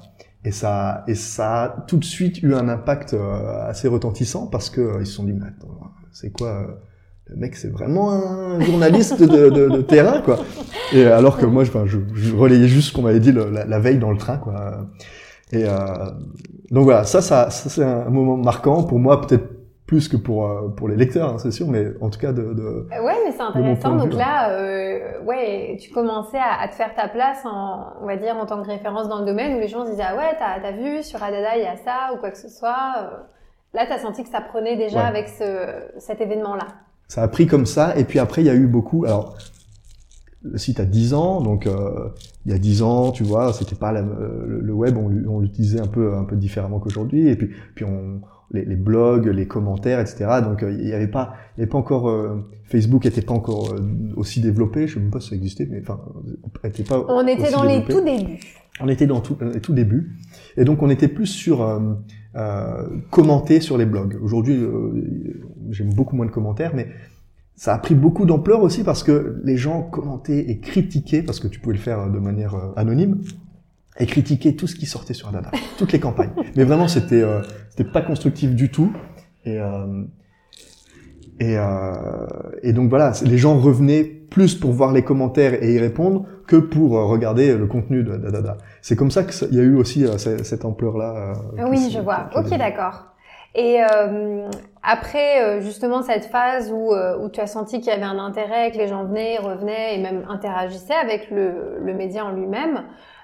Et 0.45 0.51
ça, 0.51 1.03
et 1.07 1.15
ça 1.15 1.63
a 1.63 1.69
tout 1.87 1.97
de 1.97 2.03
suite 2.03 2.43
eu 2.43 2.53
un 2.53 2.67
impact 2.67 3.13
euh, 3.13 3.67
assez 3.67 3.87
retentissant 3.87 4.47
parce 4.47 4.69
que 4.69 4.81
euh, 4.81 4.97
ils 4.99 5.07
se 5.07 5.13
sont 5.13 5.23
dit, 5.23 5.33
mais 5.33 5.47
attends, 5.47 5.91
c'est 6.11 6.31
quoi 6.31 6.49
euh, 6.49 6.67
Le 7.27 7.37
mec, 7.37 7.55
c'est 7.55 7.71
vraiment 7.71 8.11
un 8.11 8.59
journaliste 8.59 9.21
de, 9.21 9.49
de, 9.49 9.69
de 9.69 9.81
terrain, 9.81 10.21
quoi. 10.21 10.39
Et 10.91 11.05
alors 11.05 11.37
que 11.37 11.45
moi, 11.45 11.63
je, 11.63 11.71
je, 11.85 11.97
je 12.13 12.35
relayais 12.35 12.67
juste 12.67 12.89
ce 12.89 12.93
qu'on 12.93 13.03
m'avait 13.03 13.21
dit 13.21 13.31
la, 13.31 13.65
la 13.65 13.79
veille 13.79 13.99
dans 13.99 14.11
le 14.11 14.17
train, 14.17 14.37
quoi. 14.37 14.85
Et 15.53 15.65
euh, 15.65 16.09
donc 16.71 16.85
voilà, 16.85 17.03
ça, 17.03 17.21
ça, 17.21 17.49
ça 17.49 17.69
c'est 17.69 17.83
un 17.83 18.09
moment 18.09 18.37
marquant 18.37 18.83
pour 18.83 18.99
moi, 18.99 19.21
peut-être 19.21 19.45
plus 19.85 20.07
que 20.07 20.15
pour 20.17 20.49
euh, 20.49 20.69
pour 20.69 20.87
les 20.87 20.95
lecteurs, 20.95 21.33
hein, 21.33 21.37
c'est 21.37 21.51
sûr, 21.51 21.67
mais 21.67 21.87
en 22.01 22.09
tout 22.09 22.19
cas 22.19 22.31
de, 22.31 22.41
de 22.53 22.87
fait. 22.89 22.99
Ouais, 22.99 23.13
mais 23.25 23.31
c'est 23.31 23.41
intéressant. 23.41 23.95
Donc 23.97 24.11
vue, 24.13 24.17
là, 24.17 24.51
euh, 24.51 25.21
ouais, 25.23 25.77
tu 25.81 25.91
commençais 25.91 26.37
à, 26.37 26.61
à 26.61 26.67
te 26.69 26.75
faire 26.75 26.95
ta 26.95 27.07
place, 27.09 27.39
en, 27.45 27.87
on 28.01 28.05
va 28.05 28.15
dire, 28.15 28.35
en 28.37 28.45
tant 28.45 28.61
que 28.63 28.67
référence 28.69 29.09
dans 29.09 29.19
le 29.19 29.25
domaine 29.25 29.55
où 29.55 29.59
les 29.59 29.67
gens 29.67 29.85
se 29.85 29.91
disaient, 29.91 30.03
ah 30.07 30.15
ouais, 30.15 30.35
t'as 30.39 30.65
as 30.67 30.71
vu, 30.71 31.03
sur 31.03 31.21
Adada, 31.21 31.57
il 31.57 31.63
y 31.63 31.67
a 31.67 31.75
ça, 31.77 32.13
ou 32.13 32.17
quoi 32.17 32.31
que 32.31 32.37
ce 32.37 32.49
soit. 32.49 32.93
euh. 33.01 33.17
Là, 33.73 33.85
t'as 33.89 33.97
senti 33.99 34.23
que 34.23 34.29
ça 34.29 34.39
prenait 34.41 34.77
déjà 34.77 34.99
Ouais. 34.99 35.05
avec 35.05 35.27
ce, 35.27 35.43
cet 35.99 36.21
événement-là. 36.21 36.67
Ça 37.07 37.23
a 37.23 37.27
pris 37.27 37.47
comme 37.47 37.65
ça, 37.65 37.97
et 37.97 38.03
puis 38.05 38.19
après, 38.19 38.41
il 38.41 38.45
y 38.45 38.49
a 38.49 38.55
eu 38.55 38.67
beaucoup. 38.67 39.03
Alors, 39.05 39.35
le 40.43 40.57
site 40.57 40.79
a 40.79 40.85
10 40.85 41.13
ans, 41.13 41.41
donc 41.41 41.67
euh, 41.67 42.09
il 42.45 42.51
y 42.51 42.55
a 42.55 42.57
10 42.57 42.83
ans, 42.83 43.11
tu 43.11 43.23
vois, 43.23 43.51
c'était 43.53 43.75
pas 43.75 43.91
la- 43.91 44.01
le, 44.01 44.59
le 44.61 44.73
web, 44.73 44.97
on, 44.97 45.09
on 45.29 45.39
l'utilisait 45.39 45.79
un 45.81 45.87
peu 45.87 46.13
un 46.15 46.23
peu 46.25 46.35
différemment 46.35 46.79
qu'aujourd'hui, 46.79 47.29
et 47.29 47.35
puis 47.35 47.49
puis 47.75 47.85
on 47.85 48.21
les, 48.53 48.65
les 48.65 48.75
blogs, 48.75 49.27
les 49.27 49.47
commentaires, 49.47 49.99
etc. 49.99 50.25
Donc 50.43 50.63
euh, 50.63 50.71
il 50.71 50.87
y 50.87 50.93
avait 50.93 51.07
pas, 51.07 51.33
il 51.55 51.61
y 51.61 51.63
avait 51.63 51.69
pas 51.69 51.77
encore 51.77 52.09
euh, 52.09 52.49
Facebook 52.63 53.05
était 53.05 53.21
pas 53.21 53.33
encore 53.33 53.73
euh, 53.73 53.81
aussi 54.15 54.39
développé, 54.39 54.87
je 54.87 54.95
sais 54.95 54.99
même 54.99 55.11
pas 55.11 55.19
si 55.19 55.29
ça 55.29 55.35
existait, 55.35 55.67
mais 55.69 55.81
enfin, 55.81 55.99
était 56.63 56.83
pas. 56.83 57.05
On 57.07 57.27
était 57.27 57.51
dans 57.51 57.63
les 57.63 57.83
tout 57.83 58.01
débuts. 58.01 58.39
On 58.79 58.87
était 58.87 59.05
dans 59.05 59.21
tout, 59.21 59.37
les 59.41 59.59
tout 59.59 59.73
début. 59.73 60.15
Et 60.57 60.63
donc, 60.65 60.81
on 60.81 60.89
était 60.89 61.07
plus 61.07 61.27
sur 61.27 61.61
euh, 61.61 61.79
euh, 62.35 62.87
commenter 63.11 63.59
sur 63.59 63.77
les 63.77 63.85
blogs. 63.85 64.17
Aujourd'hui, 64.21 64.55
euh, 64.55 65.29
j'ai 65.69 65.83
beaucoup 65.83 66.15
moins 66.15 66.25
de 66.25 66.31
commentaires, 66.31 66.71
mais 66.73 66.87
ça 67.55 67.75
a 67.75 67.77
pris 67.77 67.93
beaucoup 67.93 68.25
d'ampleur 68.25 68.63
aussi 68.63 68.83
parce 68.83 69.03
que 69.03 69.39
les 69.43 69.57
gens 69.57 69.83
commentaient 69.83 70.49
et 70.49 70.59
critiquaient, 70.59 71.21
parce 71.21 71.39
que 71.39 71.47
tu 71.47 71.59
pouvais 71.59 71.75
le 71.75 71.81
faire 71.81 72.09
de 72.09 72.17
manière 72.17 72.55
euh, 72.55 72.73
anonyme, 72.75 73.21
et 73.99 74.05
critiquaient 74.05 74.53
tout 74.53 74.67
ce 74.67 74.75
qui 74.75 74.85
sortait 74.85 75.13
sur 75.13 75.27
Adada, 75.29 75.51
toutes 75.77 75.91
les 75.91 75.99
campagnes. 75.99 76.31
Mais 76.55 76.63
vraiment, 76.63 76.87
c'était 76.87 77.21
euh, 77.21 77.41
c'était 77.69 77.89
pas 77.89 78.01
constructif 78.01 78.55
du 78.55 78.69
tout. 78.71 78.91
Et, 79.45 79.59
euh, 79.59 80.03
et, 81.39 81.57
euh, 81.57 81.93
et 82.61 82.73
donc 82.73 82.89
voilà, 82.89 83.11
les 83.25 83.37
gens 83.37 83.57
revenaient 83.59 84.03
plus 84.03 84.55
pour 84.55 84.71
voir 84.71 84.91
les 84.93 85.03
commentaires 85.03 85.61
et 85.63 85.73
y 85.73 85.79
répondre 85.79 86.25
que 86.47 86.55
pour 86.55 86.97
euh, 86.97 87.05
regarder 87.05 87.55
le 87.55 87.65
contenu 87.67 88.03
de 88.03 88.17
Dada. 88.17 88.57
C'est 88.81 88.95
comme 88.95 89.11
ça 89.11 89.23
qu'il 89.23 89.53
y 89.53 89.59
a 89.59 89.63
eu 89.63 89.75
aussi 89.75 90.05
euh, 90.05 90.17
ce- 90.17 90.43
cette 90.43 90.65
ampleur-là. 90.65 91.33
euh, 91.59 91.67
Oui, 91.69 91.89
je 91.91 91.99
vois. 91.99 92.29
Ok, 92.35 92.49
d'accord. 92.57 93.07
Et 93.55 93.77
euh, 93.83 94.49
après, 94.81 95.43
euh, 95.43 95.61
justement, 95.61 96.01
cette 96.01 96.25
phase 96.25 96.71
où, 96.71 96.91
euh, 96.93 97.17
où 97.19 97.29
tu 97.29 97.39
as 97.39 97.45
senti 97.47 97.79
qu'il 97.79 97.89
y 97.91 97.95
avait 97.95 98.01
un 98.03 98.17
intérêt, 98.17 98.71
que 98.71 98.77
les 98.77 98.87
gens 98.87 99.05
venaient, 99.05 99.37
revenaient 99.37 99.95
et 99.97 100.01
même 100.01 100.23
interagissaient 100.27 100.95
avec 100.95 101.29
le, 101.29 101.77
le 101.83 101.93
média 101.93 102.25
en 102.25 102.31
lui-même, 102.31 102.81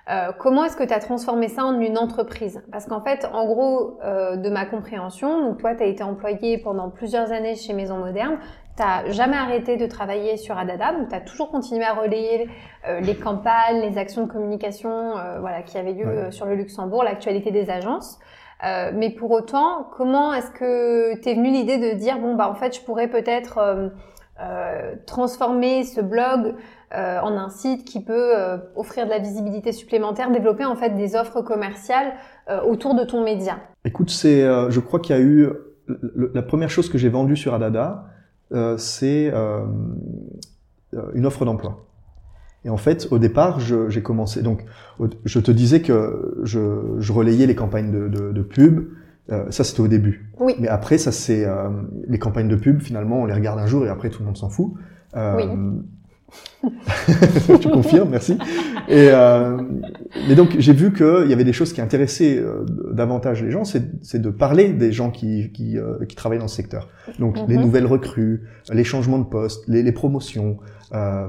euh, 0.10 0.32
comment 0.38 0.64
est-ce 0.66 0.76
que 0.76 0.84
tu 0.84 0.94
as 0.94 1.00
transformé 1.00 1.48
ça 1.48 1.64
en 1.66 1.80
une 1.80 1.98
entreprise? 1.98 2.64
Parce 2.72 2.86
qu'en 2.86 3.02
fait, 3.02 3.28
en 3.34 3.46
gros, 3.46 4.00
euh, 4.04 4.36
de 4.38 4.50
ma 4.50 4.66
compréhension, 4.66 5.42
donc 5.42 5.60
toi, 5.60 5.76
tu 5.76 5.84
as 5.84 5.88
été 5.88 6.04
employé 6.04 6.58
pendant 6.58 6.90
plusieurs 6.90 7.32
années 7.32 7.56
chez 7.56 7.74
Maison 7.74 7.98
Moderne, 7.98 8.38
tu 8.78 9.12
jamais 9.12 9.36
arrêté 9.36 9.76
de 9.76 9.86
travailler 9.86 10.38
sur 10.38 10.58
Adada, 10.58 10.94
donc 10.94 11.10
tu 11.10 11.16
as 11.16 11.20
toujours 11.20 11.52
continué 11.52 11.84
à 11.84 11.94
relayer 11.94 12.48
euh, 12.88 13.02
les 13.02 13.16
campagnes, 13.16 13.82
les 13.82 13.98
actions 13.98 14.26
de 14.26 14.32
communication 14.32 15.18
euh, 15.18 15.40
voilà, 15.42 15.62
qui 15.64 15.78
avaient 15.78 15.94
lieu 15.94 16.06
Ouais. 16.08 16.32
sur 16.32 16.46
le 16.46 16.56
Luxembourg, 16.56 17.04
l'actualité 17.04 17.52
des 17.52 17.70
agences. 17.70 18.20
Euh, 18.66 18.92
mais 18.94 19.10
pour 19.10 19.32
autant, 19.32 19.86
comment 19.96 20.34
est-ce 20.34 20.52
que 20.52 21.16
t'es 21.22 21.34
venu 21.34 21.50
l'idée 21.50 21.78
de 21.78 21.98
dire 21.98 22.20
bon 22.20 22.36
bah 22.36 22.50
en 22.50 22.56
fait 22.56 22.76
je 22.76 22.82
pourrais 22.82 23.08
peut-être 23.08 23.58
euh, 23.58 23.90
euh, 24.42 24.96
transformer 25.06 25.84
ce 25.86 26.02
blog 26.02 26.56
euh, 26.96 27.20
en 27.22 27.38
un 27.38 27.50
site 27.50 27.86
qui 27.86 28.04
peut 28.04 28.38
euh, 28.38 28.58
offrir 28.76 29.06
de 29.06 29.10
la 29.12 29.20
visibilité 29.20 29.72
supplémentaire, 29.72 30.32
développer 30.32 30.66
en 30.66 30.76
fait 30.76 30.92
des 30.96 31.16
offres 31.16 31.42
commerciales 31.42 32.14
euh, 32.50 32.62
autour 32.64 32.96
de 32.96 33.04
ton 33.04 33.24
média. 33.24 33.58
Écoute, 33.86 34.10
c'est, 34.10 34.42
je 34.70 34.80
crois 34.80 35.00
qu'il 35.00 35.16
y 35.16 35.20
a 35.20 35.22
eu 35.22 35.50
le- 35.88 36.32
la 36.34 36.42
première 36.42 36.70
chose 36.70 36.90
que 36.90 36.98
j'ai 36.98 37.10
vendue 37.10 37.36
sur 37.38 37.54
Adada, 37.54 38.06
c'est 38.78 39.32
une 41.14 41.26
offre 41.26 41.46
d'emploi. 41.46 41.86
Et 42.66 42.70
en 42.70 42.78
fait, 42.78 43.08
au 43.12 43.20
départ, 43.20 43.60
j'ai 43.60 44.02
commencé. 44.02 44.42
Donc, 44.42 44.66
je 45.24 45.40
te 45.40 45.52
disais 45.52 45.82
que 45.82 46.42
je, 46.44 46.96
je 47.00 47.14
relayais 47.14 47.46
les 47.46 47.56
campagnes 47.56 47.92
de, 47.92 48.08
de, 48.10 48.32
de 48.32 48.42
pub. 48.42 48.90
Euh, 49.32 49.46
ça, 49.52 49.64
c'était 49.64 49.80
au 49.82 49.88
début. 49.88 50.30
Oui. 50.40 50.56
Mais 50.60 50.68
après, 50.68 50.98
ça 50.98 51.12
c'est 51.12 51.46
euh, 51.46 51.70
les 52.08 52.18
campagnes 52.20 52.48
de 52.50 52.56
pub. 52.56 52.82
Finalement, 52.82 53.22
on 53.22 53.26
les 53.26 53.34
regarde 53.34 53.60
un 53.60 53.68
jour 53.68 53.86
et 53.86 53.90
après, 53.90 54.10
tout 54.10 54.20
le 54.22 54.26
monde 54.26 54.38
s'en 54.38 54.50
fout. 54.50 54.74
Euh, 55.16 55.72
tu 57.62 57.70
confirmes, 57.70 58.10
merci. 58.10 58.34
Et 58.88 59.10
euh, 59.12 59.58
mais 60.28 60.36
donc 60.36 60.56
j'ai 60.60 60.74
vu 60.74 60.94
qu'il 60.94 61.28
y 61.30 61.34
avait 61.34 61.44
des 61.44 61.54
choses 61.54 61.74
qui 61.74 61.82
intéressaient 61.82 62.38
euh, 62.38 62.66
davantage 62.92 63.44
les 63.44 63.52
gens, 63.52 63.64
c'est 63.66 64.22
de 64.22 64.30
parler 64.30 64.74
des 64.74 64.92
gens 64.92 65.12
qui 65.12 65.52
qui, 65.52 65.78
euh, 65.78 66.06
qui 66.08 66.16
travaillent 66.16 66.40
dans 66.40 66.48
ce 66.48 66.56
secteur. 66.56 66.90
Donc 67.20 67.38
les 67.48 67.56
Mhm. 67.58 67.62
nouvelles 67.64 67.86
recrues, 67.86 68.44
les 68.74 68.84
changements 68.84 69.20
de 69.20 69.26
poste, 69.26 69.68
les, 69.68 69.84
les 69.84 69.92
promotions, 69.92 70.58
euh, 70.94 71.28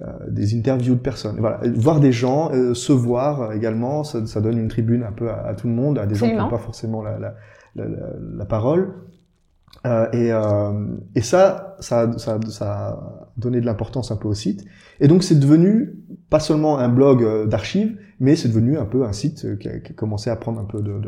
euh, 0.00 0.04
des 0.28 0.56
interviews 0.58 0.94
de 0.94 1.00
personnes. 1.00 1.36
Voilà, 1.38 1.60
voir 1.76 2.00
des 2.00 2.12
gens, 2.12 2.50
euh, 2.52 2.74
se 2.74 2.92
voir 2.92 3.52
également, 3.52 4.04
ça, 4.04 4.26
ça 4.26 4.40
donne 4.40 4.58
une 4.58 4.68
tribune 4.68 5.02
un 5.04 5.12
peu 5.12 5.30
à, 5.30 5.46
à 5.46 5.54
tout 5.54 5.68
le 5.68 5.74
monde, 5.74 5.98
à 5.98 6.06
des 6.06 6.14
gens 6.14 6.26
qui 6.28 6.34
n'ont 6.34 6.48
pas 6.48 6.58
forcément 6.58 7.02
la, 7.02 7.18
la, 7.18 7.34
la, 7.76 7.84
la 8.36 8.44
parole. 8.44 8.92
Euh, 9.84 10.08
et, 10.12 10.32
euh, 10.32 10.96
et 11.16 11.22
ça, 11.22 11.76
ça, 11.80 12.10
ça, 12.18 12.38
ça 12.48 12.88
a 12.88 13.28
donné 13.36 13.60
de 13.60 13.66
l'importance 13.66 14.12
un 14.12 14.16
peu 14.16 14.28
au 14.28 14.34
site. 14.34 14.64
Et 15.00 15.08
donc 15.08 15.24
c'est 15.24 15.38
devenu 15.38 15.94
pas 16.30 16.38
seulement 16.38 16.78
un 16.78 16.88
blog 16.88 17.24
euh, 17.24 17.46
d'archives, 17.46 17.98
mais 18.20 18.36
c'est 18.36 18.48
devenu 18.48 18.78
un 18.78 18.84
peu 18.84 19.04
un 19.04 19.12
site 19.12 19.44
euh, 19.44 19.56
qui 19.56 19.68
a, 19.68 19.80
commencé 19.96 20.30
à 20.30 20.36
prendre 20.36 20.60
un 20.60 20.64
peu 20.64 20.82
de, 20.82 21.00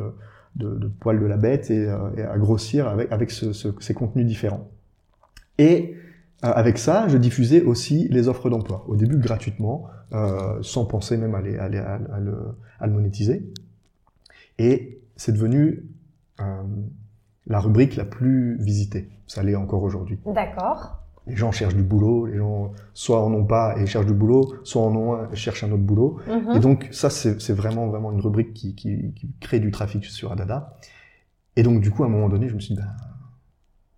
de, 0.56 0.76
de, 0.76 0.88
poil 0.88 1.20
de 1.20 1.26
la 1.26 1.36
bête 1.36 1.70
et, 1.70 1.88
à 1.88 2.36
grossir 2.38 2.88
avec, 2.88 3.12
avec 3.12 3.30
ce, 3.30 3.52
ce, 3.52 3.68
ces 3.78 3.94
contenus 3.94 4.26
différents. 4.26 4.68
Et 5.58 5.94
avec 6.42 6.78
ça, 6.78 7.06
je 7.08 7.16
diffusais 7.16 7.62
aussi 7.62 8.08
les 8.10 8.28
offres 8.28 8.50
d'emploi. 8.50 8.84
Au 8.88 8.96
début 8.96 9.18
gratuitement, 9.18 9.86
sans 10.62 10.84
penser 10.84 11.16
même 11.16 11.34
à, 11.34 11.40
les, 11.40 11.56
à, 11.56 11.68
les- 11.68 11.78
à, 11.78 11.94
à 12.12 12.18
le, 12.20 12.36
le 12.82 12.90
monétiser. 12.90 13.50
Et 14.58 15.00
c'est 15.16 15.32
devenu 15.32 15.86
la 17.46 17.60
rubrique 17.60 17.96
la 17.96 18.04
plus 18.04 18.56
visitée. 18.62 19.08
Ça 19.26 19.42
l'est 19.42 19.54
encore 19.56 19.82
aujourd'hui. 19.82 20.18
D'accord. 20.26 21.00
Les 21.26 21.36
gens 21.36 21.52
cherchent 21.52 21.74
du 21.74 21.82
boulot, 21.82 22.26
les 22.26 22.36
gens 22.36 22.72
soit 22.92 23.22
en 23.22 23.32
ont 23.32 23.44
pas 23.46 23.76
et 23.78 23.86
cherchent 23.86 24.04
du 24.06 24.12
boulot, 24.12 24.54
soit 24.62 24.82
en 24.82 24.94
ont 24.94 25.14
un 25.14 25.30
et 25.30 25.36
cherchent 25.36 25.64
un 25.64 25.72
autre 25.72 25.82
boulot. 25.82 26.18
Mhm. 26.28 26.56
Et 26.56 26.60
donc 26.60 26.88
ça, 26.92 27.08
c'est 27.08 27.52
vraiment 27.54 27.86
vraiment 27.86 28.12
une 28.12 28.20
rubrique 28.20 28.52
qui, 28.52 28.74
qui, 28.74 29.12
qui 29.14 29.30
crée 29.40 29.58
du 29.60 29.70
trafic 29.70 30.04
sur 30.04 30.32
Adada. 30.32 30.76
Et 31.56 31.62
donc 31.62 31.80
du 31.80 31.90
coup, 31.90 32.02
à 32.02 32.06
un 32.06 32.10
moment 32.10 32.28
donné, 32.28 32.48
je 32.48 32.54
me 32.54 32.60
suis 32.60 32.74
dit, 32.74 32.80
ben, 32.80 32.88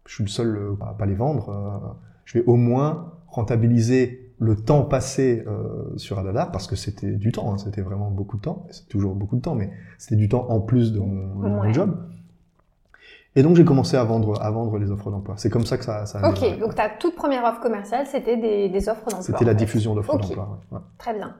je 0.06 0.14
suis 0.14 0.24
le 0.24 0.28
seul 0.30 0.56
euh, 0.56 0.74
à 0.84 0.94
pas 0.94 1.06
les 1.06 1.14
vendre. 1.14 1.48
euh, 1.48 1.92
je 2.24 2.38
vais 2.38 2.44
au 2.46 2.54
moins 2.56 3.12
rentabiliser 3.28 4.32
le 4.38 4.54
temps 4.54 4.82
passé 4.84 5.42
euh, 5.46 5.96
sur 5.96 6.18
Adada 6.18 6.46
parce 6.46 6.66
que 6.66 6.76
c'était 6.76 7.12
du 7.12 7.32
temps, 7.32 7.52
hein, 7.54 7.58
c'était 7.58 7.80
vraiment 7.82 8.10
beaucoup 8.10 8.36
de 8.36 8.42
temps. 8.42 8.66
C'est 8.70 8.86
toujours 8.88 9.14
beaucoup 9.16 9.36
de 9.36 9.40
temps, 9.40 9.54
mais 9.54 9.70
c'était 9.98 10.16
du 10.16 10.28
temps 10.28 10.46
en 10.50 10.60
plus 10.60 10.92
de 10.92 11.00
mon, 11.00 11.40
de 11.42 11.48
mon 11.48 11.60
Ouais. 11.62 11.72
job. 11.72 11.96
Et 13.36 13.42
donc 13.42 13.54
j'ai 13.54 13.64
commencé 13.64 13.96
à 13.96 14.02
vendre 14.04 14.42
à 14.42 14.50
vendre 14.50 14.78
les 14.78 14.90
offres 14.90 15.10
d'emploi. 15.10 15.34
C'est 15.38 15.50
comme 15.50 15.64
ça 15.66 15.76
que 15.78 15.84
ça. 15.84 16.06
ça 16.06 16.18
a 16.20 16.28
Ok, 16.30 16.40
démarré. 16.40 16.58
donc 16.58 16.74
ta 16.74 16.88
toute 16.88 17.14
première 17.14 17.44
offre 17.44 17.60
commerciale, 17.60 18.06
c'était 18.06 18.36
des, 18.36 18.68
des 18.68 18.88
offres 18.88 19.04
d'emploi. 19.04 19.22
C'était 19.22 19.44
la 19.44 19.52
fait. 19.52 19.56
diffusion 19.58 19.94
d'offres 19.94 20.16
d'emploi. 20.18 20.58
ouais. 20.72 20.78
Très 20.98 21.14
bien. 21.14 21.36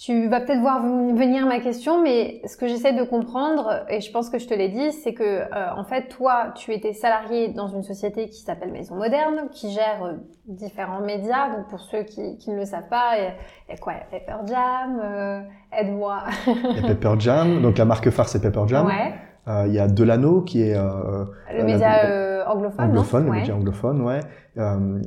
Tu 0.00 0.28
vas 0.28 0.40
peut-être 0.40 0.60
voir 0.60 0.80
venir 0.80 1.44
ma 1.46 1.58
question, 1.58 2.00
mais 2.00 2.40
ce 2.46 2.56
que 2.56 2.68
j'essaie 2.68 2.92
de 2.92 3.02
comprendre, 3.02 3.84
et 3.88 4.00
je 4.00 4.12
pense 4.12 4.30
que 4.30 4.38
je 4.38 4.46
te 4.46 4.54
l'ai 4.54 4.68
dit, 4.68 4.92
c'est 4.92 5.12
que 5.12 5.24
euh, 5.24 5.74
en 5.76 5.82
fait, 5.82 6.06
toi, 6.06 6.52
tu 6.54 6.72
étais 6.72 6.92
salarié 6.92 7.48
dans 7.48 7.66
une 7.66 7.82
société 7.82 8.28
qui 8.28 8.40
s'appelle 8.42 8.70
Maison 8.70 8.94
Moderne, 8.94 9.48
qui 9.50 9.72
gère 9.72 10.04
euh, 10.04 10.12
différents 10.46 11.00
médias. 11.00 11.48
Donc 11.50 11.66
pour 11.68 11.80
ceux 11.80 12.04
qui, 12.04 12.38
qui 12.38 12.50
ne 12.52 12.56
le 12.58 12.64
savent 12.64 12.88
pas, 12.88 13.16
il 13.18 13.24
y 13.24 13.26
a, 13.26 13.30
il 13.68 13.72
y 13.72 13.74
a 13.74 13.76
quoi? 13.78 13.94
Il 13.94 13.96
y 13.96 14.16
a 14.16 14.20
Pepper 14.20 14.36
Jam, 14.46 15.00
euh, 15.02 15.40
aide-moi. 15.72 16.22
Il 16.46 16.76
y 16.76 16.78
a 16.78 16.86
Pepper 16.86 17.14
Jam, 17.18 17.60
donc 17.60 17.76
la 17.76 17.84
marque 17.84 18.08
phare 18.10 18.28
c'est 18.28 18.40
Pepper 18.40 18.62
Jam. 18.68 18.86
Ouais. 18.86 19.14
Euh, 19.48 19.64
il 19.66 19.72
y 19.74 19.78
a 19.78 19.88
Delano 19.88 20.42
qui 20.42 20.62
est 20.62 20.76
euh, 20.76 21.24
Le 21.54 21.60
Euh, 21.62 21.64
média 21.64 22.44
anglophone, 22.50 22.84
anglophone, 22.90 23.24
le 23.24 23.30
Ouais. 23.30 23.40
média 23.40 23.56
anglophone, 23.56 24.00
ouais. 24.02 24.20
Euh, 24.58 25.00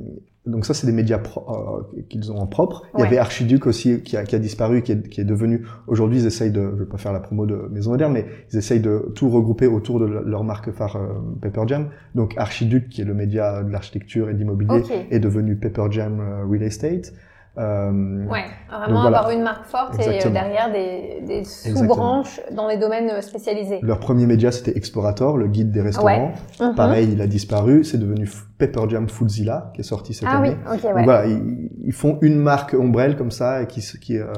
donc 0.44 0.66
ça, 0.66 0.74
c'est 0.74 0.86
des 0.88 0.92
médias 0.92 1.18
pro- 1.18 1.44
euh, 1.48 2.02
qu'ils 2.08 2.32
ont 2.32 2.38
en 2.38 2.46
propre. 2.48 2.82
Il 2.98 3.00
y 3.00 3.06
avait 3.06 3.18
Archiduc 3.18 3.64
aussi 3.68 4.02
qui 4.02 4.16
a, 4.16 4.24
qui 4.24 4.34
a 4.34 4.40
disparu, 4.40 4.82
qui 4.82 4.90
est, 4.90 5.08
qui 5.08 5.20
est 5.20 5.24
devenu. 5.24 5.64
Aujourd'hui, 5.86 6.18
ils 6.18 6.26
essayent 6.26 6.50
de. 6.50 6.72
Je 6.76 6.82
vais 6.82 6.88
pas 6.88 6.98
faire 6.98 7.12
la 7.12 7.20
promo 7.20 7.46
de 7.46 7.68
Maison 7.70 7.92
Moderne, 7.92 8.12
mais 8.12 8.26
ils 8.52 8.58
essayent 8.58 8.80
de 8.80 9.12
tout 9.14 9.30
regrouper 9.30 9.68
autour 9.68 10.00
de 10.00 10.06
le- 10.06 10.24
leur 10.26 10.42
marque 10.42 10.72
phare 10.72 10.96
euh, 10.96 11.08
Pepper 11.40 11.62
Jam. 11.68 11.90
Donc 12.16 12.34
Archiduc, 12.36 12.88
qui 12.88 13.02
est 13.02 13.04
le 13.04 13.14
média 13.14 13.62
de 13.62 13.70
l'architecture 13.70 14.28
et 14.30 14.34
de 14.34 14.38
l'immobilier, 14.38 14.78
Ok. 14.80 14.90
est 15.10 15.20
devenu 15.20 15.54
Pepper 15.54 15.84
Jam 15.90 16.20
Real 16.50 16.62
Estate. 16.64 17.12
Euh, 17.58 18.24
Ouais, 18.26 18.44
vraiment 18.70 18.86
Donc 18.94 19.00
voilà. 19.02 19.18
avoir 19.18 19.30
une 19.30 19.42
marque 19.42 19.66
forte 19.66 19.98
et 20.00 20.24
euh, 20.26 20.30
derrière 20.30 20.72
des, 20.72 21.20
des 21.26 21.44
sous-branches 21.44 22.40
dans 22.52 22.66
les 22.66 22.78
domaines 22.78 23.10
euh, 23.10 23.20
spécialisés. 23.20 23.78
Leur 23.82 23.98
premier 24.00 24.24
média, 24.24 24.50
c'était 24.50 24.74
Explorator, 24.76 25.36
le 25.36 25.48
guide 25.48 25.70
des 25.70 25.82
restaurants. 25.82 26.32
Mhm. 26.60 26.74
Pareil, 26.74 27.10
il 27.12 27.20
a 27.20 27.26
disparu. 27.26 27.84
C'est 27.84 27.98
devenu 27.98 28.26
Pepper 28.56 28.82
Jam 28.88 29.06
Foodzilla, 29.08 29.70
qui 29.74 29.82
est 29.82 29.84
sorti 29.84 30.14
cette 30.14 30.28
Ah 30.30 30.38
oui, 30.40 30.48
année. 30.48 30.56
ok, 30.66 30.82
Donc 30.82 30.94
ouais. 30.94 31.04
voilà, 31.04 31.26
ils, 31.26 31.68
ils 31.84 31.92
font 31.92 32.18
une 32.22 32.36
marque 32.36 32.72
ombrelle 32.74 33.16
comme 33.16 33.30
ça 33.30 33.62
et 33.62 33.66
qui, 33.66 33.82
qui, 34.00 34.16
euh, 34.18 34.32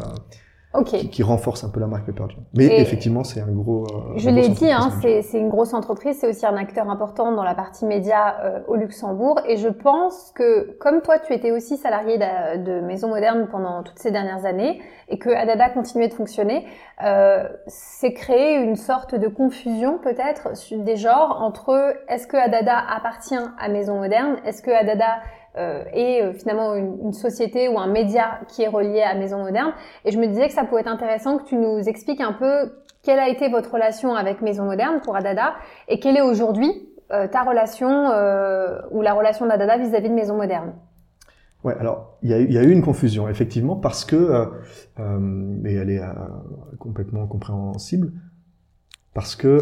Ok. 0.75 0.87
qui, 0.87 1.09
qui 1.11 1.23
renforce 1.23 1.65
un 1.65 1.71
peu 1.71 1.81
la 1.81 1.87
marque 1.87 2.05
Pepper 2.07 2.25
Jam. 2.29 2.43
Mais 2.57 2.65
Et- 2.67 2.81
effectivement, 2.81 3.25
c'est 3.25 3.41
un 3.41 3.51
gros. 3.53 3.85
euh, 3.85 4.13
Je 4.17 4.29
l'ai 4.31 4.49
dit, 4.49 4.71
hein, 4.71 4.91
c'est 5.01 5.39
une 5.39 5.49
grosse 5.49 5.73
entreprise, 5.75 6.19
c'est 6.21 6.29
aussi 6.29 6.45
un 6.47 6.57
acteur 6.57 6.91
important 6.91 7.33
dans 7.33 7.45
la 7.45 7.55
partie 7.55 7.85
média 7.87 8.37
euh, 8.43 8.61
au 8.69 8.75
Luxembourg. 8.77 9.41
Et 9.49 9.57
je 9.57 9.69
pense 9.69 10.33
que, 10.35 10.77
comme 10.79 11.01
toi, 11.03 11.19
tu 11.19 11.33
étais 11.33 11.51
aussi 11.53 11.77
salarié 11.77 12.19
de, 12.19 12.65
de 12.65 12.81
Maison 12.81 13.09
Moderne 13.09 13.49
pendant 13.51 13.83
toutes 13.83 13.99
ces 13.99 14.11
dernières 14.11 14.45
années, 14.47 14.81
et 15.09 15.19
que 15.19 15.31
Adada 15.31 15.69
continuait 15.71 16.09
de 16.09 16.15
fonctionner, 16.15 16.67
euh, 17.05 17.47
c'est 17.67 18.13
créé 18.15 18.55
une 18.57 18.77
sorte 18.77 19.15
de 19.15 19.29
confusion 19.29 19.99
peut-être 19.99 20.49
des 20.85 20.97
genres 20.97 21.39
entre 21.43 21.95
est-ce 22.09 22.27
que 22.27 22.37
Adada 22.37 22.77
appartient 22.97 23.35
à 23.59 23.69
Maison 23.69 23.99
Moderne, 23.99 24.37
est-ce 24.45 24.63
que 24.63 24.71
Adada 24.71 25.19
euh, 25.57 25.85
est 25.93 26.23
euh, 26.23 26.33
finalement 26.33 26.75
une, 26.75 26.99
une 27.03 27.13
société 27.13 27.69
ou 27.69 27.79
un 27.79 27.87
média 27.87 28.41
qui 28.49 28.63
est 28.63 28.69
relié 28.69 29.03
à 29.03 29.15
Maison 29.15 29.39
Moderne. 29.43 29.73
Et 30.05 30.11
je 30.11 30.19
me 30.19 30.27
disais 30.27 30.49
que 30.49 30.53
ça 30.53 30.65
pourrait 30.65 30.81
être 30.83 30.89
intéressant 30.89 31.39
que 31.39 31.45
tu 31.45 31.57
nous 31.57 31.79
expliques 31.89 32.21
un 32.21 32.33
peu 32.33 32.73
quelle 33.03 33.19
a 33.19 33.29
été 33.29 33.49
votre 33.49 33.73
relation 33.73 34.15
avec 34.15 34.41
Maison 34.41 34.65
Moderne 34.65 35.01
pour 35.05 35.15
Adada 35.15 35.55
et 35.89 36.01
quelle 36.01 36.17
est 36.17 36.23
aujourd'hui 36.23 36.89
euh, 37.13 37.29
ta 37.29 37.43
relation 37.43 38.11
euh, 38.11 38.81
ou 38.91 39.03
la 39.03 39.13
relation 39.13 39.47
d'Adada 39.47 39.77
vis-à-vis 39.77 40.09
de 40.09 40.15
Maison 40.15 40.37
Moderne. 40.37 40.73
Ouais, 41.63 41.75
alors 41.79 42.19
il 42.23 42.31
y, 42.31 42.53
y 42.53 42.59
a 42.59 42.63
eu 42.63 42.71
une 42.71 42.83
confusion 42.83 43.29
effectivement 43.29 43.77
parce 43.77 44.05
que, 44.05 44.17
euh, 44.17 44.47
euh, 44.99 45.19
mais 45.19 45.75
elle 45.75 45.91
est 45.91 46.01
complètement 46.79 47.27
compréhensible, 47.27 48.13
parce 49.15 49.37
que 49.37 49.59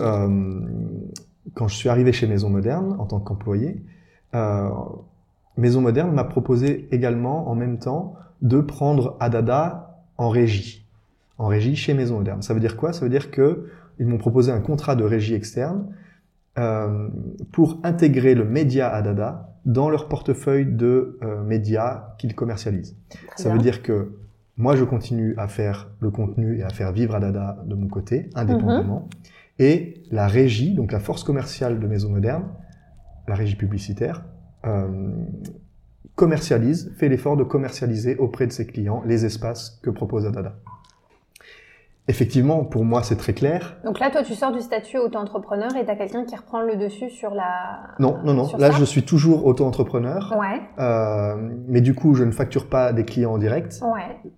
quand 1.55 1.69
je 1.69 1.77
suis 1.77 1.89
arrivé 1.89 2.13
chez 2.13 2.27
Maison 2.27 2.49
Moderne 2.49 2.97
en 2.99 3.07
tant 3.07 3.21
qu'employé, 3.21 3.85
euh, 4.35 4.69
Maison 5.57 5.81
Moderne 5.81 6.13
m'a 6.13 6.25
proposé 6.25 6.89
également 6.93 7.49
en 7.49 7.55
même 7.55 7.79
temps 7.79 8.15
de 8.41 8.61
prendre 8.61 9.17
Adada 9.21 10.05
en 10.19 10.29
régie, 10.29 10.87
en 11.39 11.47
régie 11.47 11.77
chez 11.77 11.95
Maison 11.95 12.19
Moderne. 12.19 12.43
Ça 12.43 12.55
veut 12.55 12.61
dire 12.61 12.77
quoi? 12.77 12.93
Ça 12.93 13.01
veut 13.05 13.11
dire 13.11 13.31
que 13.31 13.67
ils 13.99 14.07
m'ont 14.07 14.19
proposé 14.19 14.51
un 14.51 14.61
contrat 14.61 14.97
de 14.97 15.05
régie 15.05 15.35
externe 15.35 15.95
euh, 16.59 17.09
pour 17.53 17.79
intégrer 17.85 18.35
le 18.35 18.45
média 18.45 18.89
Adada 18.89 19.57
dans 19.65 19.89
leur 19.91 20.09
portefeuille 20.09 20.67
de 20.67 21.19
euh, 21.23 21.43
médias 21.43 22.15
qu'ils 22.19 22.35
commercialisent. 22.35 22.97
Ça 23.37 23.51
veut 23.51 23.59
dire 23.59 23.83
que 23.83 24.17
moi, 24.57 24.77
je 24.77 24.85
continue 24.85 25.35
à 25.39 25.49
faire 25.49 25.91
le 26.01 26.11
contenu 26.11 26.59
et 26.59 26.63
à 26.63 26.69
faire 26.69 26.93
vivre 26.93 27.15
Adada 27.15 27.63
de 27.65 27.75
mon 27.75 27.89
côté, 27.89 28.29
indépendamment. 28.35 29.09
Et 29.59 30.03
la 30.11 30.27
régie, 30.27 30.75
donc 30.75 30.93
la 30.93 31.01
force 31.01 31.25
commerciale 31.25 31.79
de 31.79 31.87
Maison 31.87 32.11
Moderne, 32.11 32.45
la 33.29 33.35
régie 33.35 33.57
publicitaire, 33.57 34.25
commercialise, 36.15 36.93
fait 36.97 37.09
l'effort 37.09 37.37
de 37.37 37.45
commercialiser 37.45 38.17
auprès 38.17 38.47
de 38.47 38.53
ses 38.53 38.67
clients 38.67 39.03
les 39.07 39.25
espaces 39.25 39.81
que 39.83 39.91
propose 39.91 40.27
Adada. 40.27 40.55
Effectivement, 42.09 42.65
pour 42.65 42.85
moi, 42.85 43.03
c'est 43.05 43.17
très 43.17 43.33
clair. 43.33 43.77
Donc 43.85 44.01
là, 44.01 44.11
toi, 44.11 44.25
tu 44.25 44.35
sors 44.35 44.53
du 44.53 44.61
statut 44.61 44.99
auto-entrepreneur 44.99 45.75
et 45.77 45.85
tu 45.85 45.91
as 45.91 45.95
quelqu'un 45.95 46.25
qui 46.25 46.35
reprend 46.35 46.61
le 46.61 46.77
dessus 46.77 47.09
sur 47.11 47.33
la... 47.33 47.95
Non, 48.01 48.19
non, 48.25 48.35
non. 48.35 48.45
sur 48.45 48.59
Là, 48.59 48.73
ça 48.73 48.79
je 48.79 48.85
suis 48.85 49.05
toujours 49.05 49.47
auto-entrepreneur, 49.47 50.35
Ouais, 50.39 50.61
euh, 50.81 51.37
mais 51.69 51.81
du 51.81 51.95
coup, 51.95 52.15
je 52.15 52.25
ne 52.25 52.33
facture 52.33 52.67
pas 52.69 52.93
des 52.93 53.05
clients 53.05 53.33
en 53.35 53.39
direct. 53.39 53.81
ouais. 53.83 54.33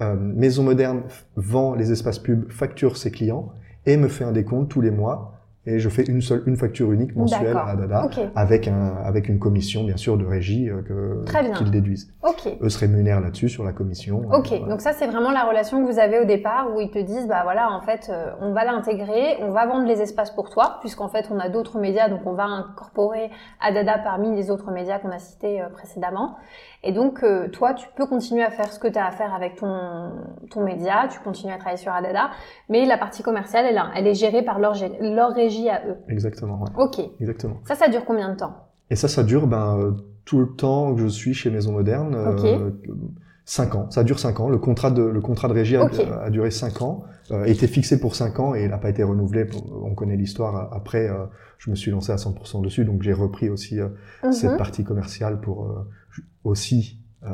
Euh, 0.00 0.16
Maison 0.16 0.62
Moderne 0.64 1.02
vend 1.36 1.74
les 1.74 1.92
espaces 1.92 2.18
pubs, 2.18 2.50
facture 2.50 2.96
ses 2.96 3.10
clients 3.10 3.52
et 3.86 3.96
me 3.96 4.08
fait 4.08 4.24
un 4.24 4.32
décompte 4.32 4.68
tous 4.70 4.80
les 4.80 4.90
mois. 4.90 5.31
Et 5.64 5.78
je 5.78 5.88
fais 5.88 6.02
une 6.02 6.20
seule, 6.20 6.42
une 6.46 6.56
facture 6.56 6.90
unique 6.90 7.14
mensuelle 7.14 7.56
à 7.56 7.76
Dada, 7.76 8.04
Ok, 8.06 8.18
avec 8.34 8.66
un, 8.66 8.94
avec 9.04 9.28
une 9.28 9.38
commission 9.38 9.84
bien 9.84 9.96
sûr 9.96 10.18
de 10.18 10.24
régie 10.26 10.68
euh, 10.68 10.82
que 10.82 11.54
qu'ils 11.56 11.70
déduisent. 11.70 12.12
ok. 12.24 12.48
Eux 12.60 12.68
se 12.68 12.80
rémunèrent 12.80 13.20
là-dessus 13.20 13.48
sur 13.48 13.62
la 13.62 13.72
commission. 13.72 14.22
Ok, 14.32 14.50
Euh, 14.50 14.56
voilà. 14.58 14.66
donc 14.72 14.80
ça 14.80 14.92
c'est 14.92 15.06
vraiment 15.06 15.30
la 15.30 15.44
relation 15.44 15.80
que 15.80 15.88
vous 15.88 16.00
avez 16.00 16.18
au 16.18 16.24
départ 16.24 16.74
où 16.74 16.80
ils 16.80 16.90
te 16.90 16.98
disent 16.98 17.28
bah 17.28 17.42
voilà 17.44 17.70
en 17.70 17.80
fait 17.80 18.10
euh, 18.10 18.32
on 18.40 18.52
va 18.52 18.64
l'intégrer, 18.64 19.36
on 19.40 19.52
va 19.52 19.66
vendre 19.66 19.86
les 19.86 20.02
espaces 20.02 20.32
pour 20.32 20.50
toi 20.50 20.78
puisqu'en 20.80 21.08
fait 21.08 21.28
on 21.30 21.38
a 21.38 21.48
d'autres 21.48 21.78
médias 21.78 22.08
donc 22.08 22.22
on 22.26 22.32
va 22.32 22.44
incorporer 22.46 23.30
Adada 23.60 23.98
parmi 23.98 24.34
les 24.34 24.50
autres 24.50 24.72
médias 24.72 24.98
qu'on 24.98 25.10
a 25.12 25.20
cités 25.20 25.62
précédemment 25.74 26.38
et 26.82 26.90
donc 26.90 27.24
toi 27.52 27.74
tu 27.74 27.86
peux 27.94 28.06
continuer 28.06 28.42
à 28.42 28.50
faire 28.50 28.72
ce 28.72 28.80
que 28.80 28.88
tu 28.88 28.98
as 28.98 29.06
à 29.06 29.12
faire 29.12 29.32
avec 29.32 29.54
ton 29.54 30.10
ton 30.50 30.64
média, 30.64 31.06
tu 31.08 31.20
continues 31.20 31.52
à 31.52 31.56
travailler 31.58 31.76
sur 31.78 31.92
Adada 31.92 32.30
mais 32.68 32.84
la 32.84 32.98
partie 32.98 33.22
commerciale 33.22 33.66
elle, 33.70 33.80
elle 33.94 34.08
est 34.08 34.14
gérée 34.14 34.42
par 34.42 34.58
leur 34.58 34.74
leur 35.00 35.30
régie 35.32 35.51
à 35.68 35.82
eux. 35.88 35.96
Exactement, 36.08 36.60
ouais. 36.62 36.70
Ok, 36.78 37.00
Exactement. 37.20 37.56
ça 37.64 37.74
ça 37.74 37.88
dure 37.88 38.04
combien 38.04 38.32
de 38.32 38.36
temps? 38.38 38.54
Et 38.90 38.96
ça, 38.96 39.08
ça 39.08 39.22
dure 39.22 39.46
ben, 39.46 39.78
euh, 39.78 39.92
tout 40.24 40.38
le 40.40 40.48
temps 40.54 40.94
que 40.94 41.00
je 41.00 41.06
suis 41.06 41.32
chez 41.34 41.50
Maison 41.50 41.72
Moderne. 41.72 42.14
Ok. 42.14 42.44
euh, 42.44 42.70
cinq 43.44 43.74
ans. 43.74 43.90
Ça 43.90 44.04
dure 44.04 44.18
cinq 44.18 44.38
ans. 44.40 44.48
Le 44.48 44.58
contrat 44.58 44.90
de, 44.90 45.02
le 45.02 45.20
contrat 45.20 45.48
de 45.48 45.54
régie 45.54 45.76
a, 45.76 46.30
duré 46.30 46.50
cinq 46.50 46.82
ans. 46.82 47.04
Euh, 47.30 47.44
était 47.44 47.66
fixé 47.68 47.98
pour 48.00 48.14
cinq 48.14 48.38
ans 48.38 48.54
et 48.54 48.64
il 48.64 48.68
n'a 48.70 48.78
pas 48.78 48.90
été 48.90 49.02
renouvelé. 49.02 49.46
On 49.82 49.94
connaît 49.94 50.16
l'histoire. 50.16 50.72
Après, 50.74 51.08
euh, 51.08 51.24
je 51.58 51.70
me 51.70 51.74
suis 51.76 51.90
lancé 51.90 52.12
à 52.12 52.16
100% 52.16 52.60
dessus, 52.62 52.84
donc 52.84 53.02
j'ai 53.02 53.12
repris 53.12 53.48
aussi 53.48 53.80
euh, 53.80 53.88
cette 54.32 54.52
Mhm. 54.52 54.58
partie 54.58 54.84
commerciale 54.84 55.40
pour 55.40 55.64
euh, 55.64 55.86
aussi, 56.44 56.98
euh, 57.24 57.28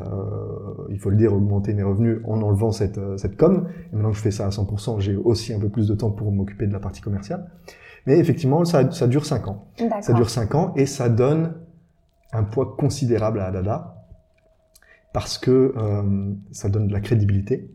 il 0.89 0.99
faut 0.99 1.09
le 1.09 1.15
dire, 1.17 1.33
augmenter 1.33 1.73
mes 1.73 1.83
revenus 1.83 2.19
en 2.25 2.41
enlevant 2.41 2.71
cette, 2.71 2.97
euh, 2.97 3.17
cette 3.17 3.35
com. 3.37 3.67
Et 3.91 3.95
maintenant 3.95 4.11
que 4.11 4.17
je 4.17 4.21
fais 4.21 4.31
ça 4.31 4.45
à 4.45 4.49
100%, 4.51 4.99
j'ai 4.99 5.15
aussi 5.15 5.53
un 5.53 5.59
peu 5.59 5.69
plus 5.69 5.87
de 5.87 5.95
temps 5.95 6.11
pour 6.11 6.31
m'occuper 6.31 6.67
de 6.67 6.73
la 6.73 6.79
partie 6.79 7.01
commerciale. 7.01 7.49
Mais 8.09 8.17
effectivement, 8.17 8.65
ça, 8.65 8.89
ça 8.89 9.05
dure 9.05 9.23
cinq 9.23 9.47
ans. 9.47 9.67
Ça 10.01 10.13
dure 10.13 10.31
5 10.31 10.55
ans 10.55 10.73
et 10.75 10.87
ça 10.87 11.09
donne 11.09 11.53
un 12.33 12.43
poids 12.43 12.75
considérable 12.75 13.39
à 13.39 13.45
Adada 13.45 14.03
parce 15.13 15.37
que 15.37 15.75
euh, 15.77 16.33
ça 16.51 16.69
donne 16.69 16.87
de 16.87 16.91
la 16.91 17.01
crédibilité. 17.01 17.69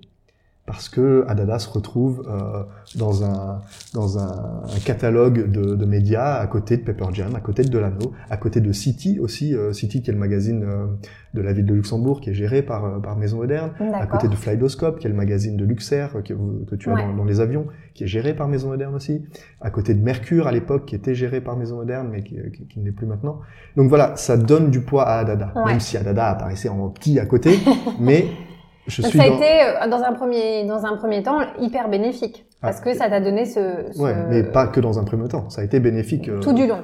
Parce 0.67 0.89
que 0.89 1.25
Adada 1.29 1.59
se 1.59 1.69
retrouve 1.69 2.27
euh, 2.27 2.63
dans 2.97 3.23
un 3.23 3.61
dans 3.93 4.19
un, 4.19 4.63
un 4.65 4.81
catalogue 4.85 5.51
de, 5.51 5.75
de, 5.75 5.85
médias 5.85 6.37
à 6.37 6.47
côté 6.47 6.79
de 6.79 6.83
Pepper 6.83 7.07
Jam, 7.13 7.35
à 7.37 7.41
côté 7.41 7.63
de 7.63 7.69
Delano, 7.69 8.13
à 8.31 8.37
côté 8.39 8.61
de 8.61 8.73
City 8.73 9.19
aussi, 9.21 9.55
euh, 9.55 9.73
City 9.75 10.01
qui 10.03 10.11
est 10.11 10.13
le 10.15 10.19
magazine 10.19 10.65
euh, 10.65 10.87
de 11.35 11.43
la 11.43 11.53
ville 11.53 11.67
de 11.67 11.75
Luxembourg 11.75 12.21
qui 12.23 12.31
est 12.31 12.35
géré 12.35 12.63
par 12.63 12.85
euh, 12.85 12.99
par 12.99 13.17
Maison 13.17 13.39
Moderne, 13.39 13.73
à 13.93 14.07
côté 14.07 14.29
de 14.29 14.35
Flydoscope 14.35 14.99
qui 15.01 15.07
est 15.07 15.11
le 15.11 15.17
magazine 15.17 15.57
de 15.59 15.65
Luxair 15.67 16.13
que, 16.25 16.33
que 16.33 16.75
tu 16.77 16.91
as 16.91 16.95
dans, 16.95 17.13
dans, 17.13 17.25
les 17.25 17.41
avions, 17.41 17.67
qui 17.93 18.05
est 18.05 18.09
géré 18.09 18.35
par 18.35 18.49
Maison 18.49 18.69
Moderne 18.69 18.95
aussi, 18.95 19.23
à 19.61 19.71
côté 19.71 19.93
de 19.93 20.03
Mercure 20.03 20.47
à 20.47 20.53
l'époque 20.53 20.87
qui 20.87 20.95
était 20.95 21.15
géré 21.15 21.43
par 21.43 21.57
Maison 21.59 21.77
Moderne 21.77 22.09
mais 22.11 22.23
qui, 22.23 22.37
qui, 22.57 22.67
qui 22.67 22.81
ne 22.81 22.87
l'est 22.87 22.93
plus 22.93 23.07
maintenant. 23.07 23.41
Donc 23.77 23.91
voilà, 23.91 24.17
ça 24.17 24.39
donne 24.39 24.71
du 24.71 24.81
poids 24.81 25.07
à 25.07 25.19
Adada, 25.19 25.53
Ouais. 25.55 25.73
même 25.73 25.81
si 25.81 25.99
Adada 25.99 26.31
apparaissait 26.31 26.71
en 26.71 26.89
petit 26.89 27.19
à 27.19 27.27
côté, 27.27 27.59
mais 28.01 28.29
je 28.87 29.03
suis 29.03 29.19
ça 29.19 29.25
a 29.25 29.29
dans... 29.29 29.37
été 29.37 29.47
euh, 29.63 29.89
dans 29.89 30.03
un 30.03 30.13
premier 30.13 30.65
dans 30.67 30.85
un 30.85 30.97
premier 30.97 31.23
temps 31.23 31.39
hyper 31.61 31.89
bénéfique 31.89 32.47
parce 32.61 32.79
Ah, 32.81 32.85
que 32.85 32.95
ça 32.95 33.09
t'a 33.11 33.21
donné 33.21 33.45
ce, 33.45 33.61
ce- 33.93 34.01
Ouais, 34.01 34.15
mais 34.29 34.43
pas 34.43 34.67
que 34.67 34.81
dans 34.81 34.99
un 34.99 35.05
premier 35.05 35.29
temps. 35.29 35.51
Ça 35.51 35.61
a 35.61 35.65
été 35.65 35.81
bénéfique 35.81 36.29
euh, 36.29 36.41
tout 36.41 36.53
du 36.55 36.67
long. 36.67 36.83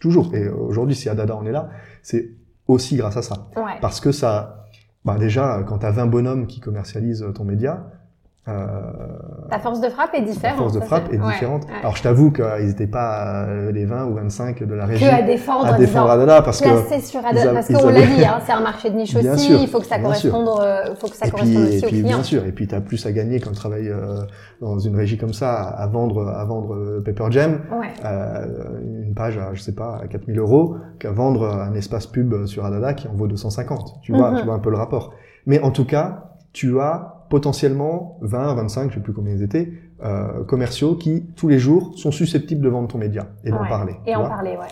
toujours. 0.00 0.34
Et 0.34 0.44
euh, 0.44 0.54
aujourd'hui, 0.54 0.94
si 0.96 1.08
Adada 1.08 1.36
en 1.36 1.44
est 1.46 1.52
là, 1.52 1.68
c'est 2.02 2.30
aussi 2.66 2.96
grâce 2.96 3.16
à 3.16 3.22
ça. 3.22 3.48
Ouais. 3.56 3.72
Parce 3.82 4.00
que 4.00 4.10
ça, 4.12 4.64
bah 5.04 5.16
déjà, 5.18 5.62
quand 5.66 5.78
t'as 5.78 5.90
20 5.90 6.06
bonhommes 6.06 6.46
qui 6.46 6.60
commercialisent 6.60 7.26
ton 7.34 7.44
média, 7.44 7.86
Ta 9.50 9.58
force 9.58 9.80
de 9.80 9.88
frappe 9.90 10.14
est 10.14 10.20
la 10.20 10.26
différente. 10.26 10.56
force 10.58 10.72
de 10.72 10.80
frappe 10.80 11.12
est 11.12 11.18
différente. 11.18 11.64
ouais. 11.64 11.70
Alors, 11.80 11.96
je 11.96 12.02
t'avoue 12.02 12.30
qu'ils 12.32 12.66
n'étaient 12.66 12.86
pas 12.86 13.44
euh, 13.46 13.70
les 13.72 13.84
20 13.84 14.06
ou 14.06 14.14
25 14.14 14.62
de 14.62 14.74
la 14.74 14.86
régie 14.86 15.04
que 15.04 15.10
à 15.14 15.22
défendre, 15.22 15.66
à 15.66 15.74
en 15.74 15.78
défendre 15.78 16.10
Adada 16.10 16.40
parce 16.42 16.60
que 16.60 16.68
sur 17.00 17.20
Adada, 17.24 17.42
ils 17.44 17.48
a- 17.48 17.52
parce 17.52 17.68
qu'on 17.68 17.88
l'a 17.90 18.00
dit, 18.06 18.24
hein, 18.24 18.38
c'est 18.46 18.52
un 18.52 18.60
marché 18.60 18.90
de 18.90 18.96
niche 18.96 19.14
Bien 19.14 19.34
aussi, 19.34 19.46
sûr, 19.48 19.60
il 19.60 19.68
faut 19.68 19.80
que 19.80 19.86
ça 19.86 19.98
corresponde, 19.98 20.48
euh, 20.60 20.94
faut 20.96 21.08
que 21.08 21.16
ça 21.16 21.26
et 21.26 21.30
puis, 21.30 21.38
corresponde 21.40 21.62
et 21.64 21.66
aussi 21.68 21.84
aux 21.84 21.88
puis 21.88 21.96
clients. 22.00 22.08
bien 22.16 22.22
sûr, 22.22 22.44
et 22.46 22.52
puis 22.52 22.66
t'as 22.66 22.80
plus 22.80 23.04
à 23.06 23.12
gagner 23.12 23.38
quand 23.40 23.50
tu 23.50 23.56
travailles 23.56 23.88
euh, 23.90 24.20
dans 24.60 24.78
une 24.78 24.96
régie 24.96 25.18
comme 25.18 25.34
ça 25.34 25.52
à 25.62 25.86
vendre 25.86 26.26
à 26.28 26.44
vendre 26.44 26.74
euh, 26.74 27.02
Pepper 27.04 27.26
Jam 27.30 27.60
Ouais. 27.78 27.88
euh, 28.04 28.46
une 29.04 29.14
page 29.14 29.36
à, 29.38 29.52
je 29.54 29.60
sais 29.60 29.74
pas, 29.74 29.98
à 30.02 30.06
4000 30.06 30.38
euros, 30.38 30.76
qu'à 30.98 31.10
vendre 31.10 31.46
un 31.48 31.74
espace 31.74 32.06
pub 32.06 32.46
sur 32.46 32.64
Adada 32.64 32.94
qui 32.94 33.08
en 33.08 33.14
vaut 33.14 33.26
250. 33.26 34.00
Tu 34.02 34.12
vois, 34.12 34.30
Mhm. 34.30 34.38
tu 34.38 34.44
vois 34.44 34.54
un 34.54 34.58
peu 34.58 34.70
le 34.70 34.76
rapport. 34.76 35.12
Mais 35.46 35.60
en 35.60 35.70
tout 35.70 35.84
cas, 35.84 36.24
tu 36.52 36.80
as 36.80 37.14
potentiellement 37.28 38.18
20, 38.22 38.54
25, 38.54 38.90
je 38.90 38.94
sais 38.96 39.00
plus 39.00 39.12
combien 39.12 39.34
ils 39.34 39.42
étaient, 39.42 39.72
euh, 40.04 40.44
commerciaux 40.44 40.94
qui, 40.96 41.24
tous 41.36 41.48
les 41.48 41.58
jours, 41.58 41.92
sont 41.96 42.10
susceptibles 42.10 42.60
de 42.62 42.68
vendre 42.68 42.88
ton 42.88 42.98
média 42.98 43.28
et 43.44 43.50
d'en 43.50 43.62
Ouais. 43.62 43.68
parler. 43.68 43.94
Et 44.06 44.14
en 44.14 44.20
vois. 44.20 44.28
parler, 44.28 44.50
ouais. 44.56 44.66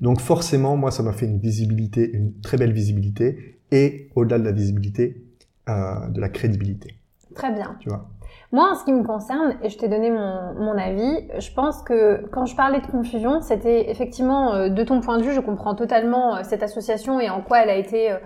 Donc 0.00 0.20
forcément, 0.20 0.76
moi, 0.76 0.90
ça 0.90 1.02
m'a 1.02 1.12
fait 1.12 1.26
une 1.26 1.38
visibilité, 1.38 2.10
une 2.12 2.32
très 2.40 2.56
belle 2.56 2.72
visibilité, 2.72 3.58
et 3.70 4.10
au-delà 4.16 4.38
de 4.38 4.44
la 4.44 4.52
visibilité, 4.52 5.22
euh, 5.68 6.08
de 6.08 6.20
la 6.20 6.28
crédibilité. 6.28 6.96
Très 7.34 7.52
bien. 7.52 7.76
Tu 7.80 7.88
vois. 7.88 8.08
Moi, 8.50 8.70
en 8.70 8.74
ce 8.74 8.84
qui 8.84 8.92
me 8.92 9.02
concerne, 9.02 9.54
et 9.62 9.70
je 9.70 9.78
t'ai 9.78 9.88
donné 9.88 10.10
mon, 10.10 10.52
mon 10.54 10.76
avis, 10.76 11.26
je 11.38 11.50
pense 11.54 11.82
que 11.82 12.26
quand 12.32 12.44
je 12.44 12.54
parlais 12.54 12.80
de 12.80 12.86
confusion, 12.86 13.40
c'était 13.40 13.90
effectivement, 13.90 14.52
euh, 14.54 14.68
de 14.68 14.82
ton 14.84 15.00
point 15.00 15.16
de 15.18 15.22
vue, 15.22 15.32
je 15.32 15.40
comprends 15.40 15.74
totalement 15.74 16.36
euh, 16.36 16.40
cette 16.42 16.62
association 16.62 17.18
et 17.18 17.30
en 17.30 17.40
quoi 17.40 17.62
elle 17.62 17.70
a 17.70 17.76
été 17.76 18.12
euh, 18.12 18.16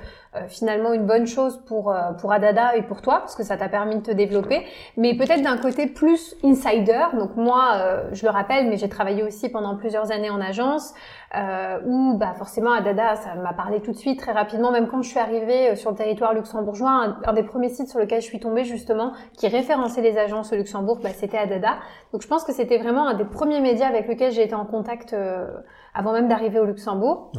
finalement 0.49 0.93
une 0.93 1.07
bonne 1.07 1.27
chose 1.27 1.61
pour, 1.67 1.91
euh, 1.91 2.13
pour 2.13 2.33
Adada 2.33 2.77
et 2.77 2.83
pour 2.83 3.03
toi, 3.03 3.21
parce 3.21 3.35
que 3.35 3.43
ça 3.43 3.57
t'a 3.57 3.69
permis 3.69 3.97
de 3.97 4.03
te 4.03 4.11
développer, 4.11 4.65
mais 4.97 5.17
peut-être 5.17 5.43
d'un 5.43 5.57
côté 5.57 5.87
plus 5.87 6.37
insider. 6.45 7.07
Donc 7.19 7.37
moi, 7.37 7.73
euh, 7.77 8.09
je 8.13 8.25
le 8.25 8.31
rappelle, 8.31 8.69
mais 8.69 8.77
j'ai 8.77 8.89
travaillé 8.89 9.23
aussi 9.23 9.49
pendant 9.49 9.77
plusieurs 9.77 10.11
années 10.13 10.31
en 10.31 10.41
agence, 10.41 10.95
euh, 11.35 11.81
où 11.85 12.17
bah, 12.17 12.35
forcément 12.39 12.73
Adada, 12.73 13.17
ça 13.17 13.35
m'a 13.35 13.53
parlé 13.53 13.81
tout 13.81 13.91
de 13.93 13.97
suite, 13.97 14.21
très 14.21 14.33
rapidement, 14.33 14.71
même 14.71 14.87
quand 14.87 15.03
je 15.03 15.09
suis 15.09 15.19
arrivée 15.19 15.71
euh, 15.71 15.77
sur 15.77 15.91
le 15.91 15.97
territoire 15.97 16.33
luxembourgeois, 16.33 17.17
un, 17.25 17.33
des 17.33 17.43
premiers 17.43 17.69
sites 17.69 17.89
sur 17.89 17.99
lequel 17.99 18.21
je 18.21 18.27
suis 18.27 18.39
tombée 18.39 18.65
justement, 18.65 19.13
qui 19.37 19.49
référençait 19.49 20.03
les 20.03 20.19
agences 20.19 20.53
au 20.53 20.57
Luxembourg, 20.57 21.01
bah, 21.03 21.11
c'était 21.13 21.37
Adada. 21.37 21.79
Donc 22.13 22.23
je 22.23 22.29
pense 22.29 22.45
que 22.45 22.53
c'était 22.53 22.79
vraiment 22.79 23.09
un 23.09 23.15
des 23.15 23.25
premiers 23.25 23.61
médias 23.61 23.89
avec 23.89 24.07
lequel 24.09 24.33
j'ai 24.33 24.45
été 24.45 24.55
en 24.55 24.65
contact 24.65 25.13
euh, 25.13 25.49
avant 25.95 26.13
même 26.13 26.29
d'arriver 26.29 26.61
au 26.61 26.65
Luxembourg. 26.65 27.33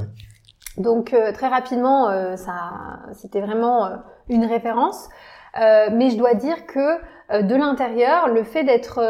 Donc 0.78 1.14
euh, 1.14 1.32
très 1.32 1.48
rapidement, 1.48 2.10
euh, 2.10 2.36
ça, 2.36 2.54
c'était 3.14 3.42
vraiment 3.42 3.86
euh, 3.86 3.96
une 4.30 4.46
référence. 4.46 5.10
Mais 5.60 6.12
je 6.12 6.18
dois 6.18 6.36
dire 6.36 6.68
que 6.68 7.00
de 7.42 7.56
l'intérieur, 7.56 8.28
le 8.28 8.44
fait 8.44 8.64
d'être 8.64 9.02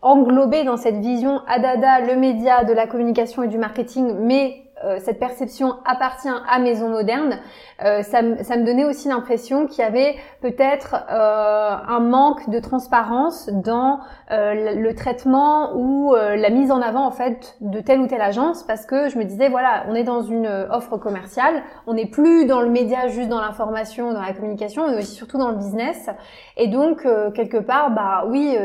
englobé 0.00 0.64
dans 0.64 0.78
cette 0.78 0.96
vision 0.96 1.42
Adada, 1.46 2.00
le 2.00 2.16
média, 2.16 2.64
de 2.64 2.72
la 2.72 2.86
communication 2.86 3.42
et 3.42 3.48
du 3.48 3.58
marketing, 3.58 4.14
mais 4.18 4.65
euh, 4.86 4.98
cette 5.00 5.18
perception 5.18 5.74
appartient 5.84 6.28
à 6.48 6.58
Maison 6.58 6.88
Moderne, 6.88 7.38
euh, 7.84 8.02
ça, 8.02 8.22
ça 8.42 8.56
me 8.56 8.64
donnait 8.64 8.86
aussi 8.86 9.08
l'impression 9.08 9.66
qu'il 9.66 9.80
y 9.80 9.86
avait 9.86 10.16
peut-être 10.40 10.94
euh, 11.10 11.76
un 11.86 12.00
manque 12.00 12.48
de 12.48 12.58
transparence 12.58 13.50
dans 13.50 14.00
euh, 14.30 14.74
le, 14.74 14.94
traitement 14.94 15.74
ou 15.74 16.14
la 16.14 16.48
mise 16.48 16.70
en 16.70 16.80
avant 16.80 17.04
en 17.04 17.10
fait 17.10 17.56
de 17.60 17.80
telle 17.80 18.00
ou 18.00 18.06
telle 18.06 18.22
agence 18.22 18.62
parce 18.62 18.86
que 18.86 19.10
je 19.10 19.18
me 19.18 19.24
disais 19.24 19.50
voilà 19.50 19.84
on 19.88 19.94
est 19.94 20.04
dans 20.04 20.22
une 20.22 20.46
offre 20.70 20.96
commerciale. 20.96 21.62
On 21.86 21.94
n'est 21.94 22.06
plus 22.06 22.46
dans 22.46 22.62
le 22.62 22.70
média 22.70 23.08
juste 23.08 23.28
dans 23.28 23.40
l'information 23.40 24.12
dans 24.12 24.22
la 24.22 24.32
communication. 24.32 24.84
On 24.84 24.92
est 24.92 24.98
aussi 24.98 25.14
surtout 25.14 25.36
dans 25.36 25.50
le 25.50 25.56
business. 25.56 26.08
Et 26.56 26.68
donc 26.68 27.06
quelque 27.34 27.58
part 27.58 27.90
bah 27.90 28.24
oui 28.26 28.56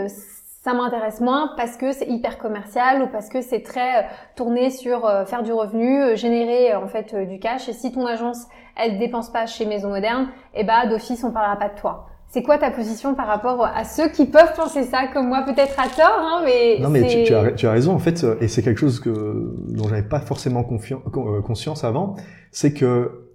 ça 0.63 0.73
m'intéresse 0.73 1.21
moins 1.21 1.51
parce 1.57 1.75
que 1.75 1.91
c'est 1.91 2.07
hyper 2.07 2.37
commercial 2.37 3.01
ou 3.01 3.07
parce 3.07 3.29
que 3.29 3.41
c'est 3.41 3.61
très 3.61 4.03
euh, 4.03 4.07
tourné 4.35 4.69
sur 4.69 5.05
euh, 5.05 5.25
faire 5.25 5.41
du 5.41 5.51
revenu, 5.51 6.01
euh, 6.03 6.15
générer 6.15 6.75
en 6.75 6.87
fait 6.87 7.15
du 7.27 7.39
cash. 7.39 7.67
Et 7.67 7.73
si 7.73 7.91
ton 7.91 8.05
agence 8.05 8.45
elle 8.77 8.99
dépense 8.99 9.31
pas 9.31 9.47
chez 9.47 9.65
Maison 9.65 9.89
Moderne, 9.89 10.29
eh 10.53 10.63
bah 10.63 10.85
d'office 10.87 11.23
on 11.23 11.31
parlera 11.31 11.57
pas 11.57 11.69
de 11.69 11.79
toi. 11.79 12.07
C'est 12.27 12.43
quoi 12.43 12.57
ta 12.57 12.71
position 12.71 13.13
par 13.13 13.27
rapport 13.27 13.65
à 13.65 13.83
ceux 13.83 14.07
qui 14.07 14.25
peuvent 14.25 14.53
penser 14.55 14.83
ça 14.83 15.07
comme 15.11 15.27
moi? 15.27 15.43
Peut-être 15.45 15.77
à 15.77 15.89
tort, 15.89 16.19
hein, 16.21 16.41
mais 16.45 16.77
Non, 16.79 16.89
mais 16.89 17.25
tu, 17.25 17.33
as, 17.33 17.51
tu 17.51 17.67
as 17.67 17.71
raison, 17.71 17.93
en 17.93 17.99
fait, 17.99 18.25
et 18.39 18.47
c'est 18.47 18.63
quelque 18.63 18.79
chose 18.79 19.01
que, 19.01 19.53
dont 19.67 19.89
j'avais 19.89 20.07
pas 20.07 20.21
forcément 20.21 20.63
conscience 20.63 21.83
avant, 21.83 22.15
c'est 22.51 22.73
que, 22.73 23.27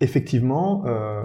effectivement, 0.00 0.82
euh, 0.86 1.24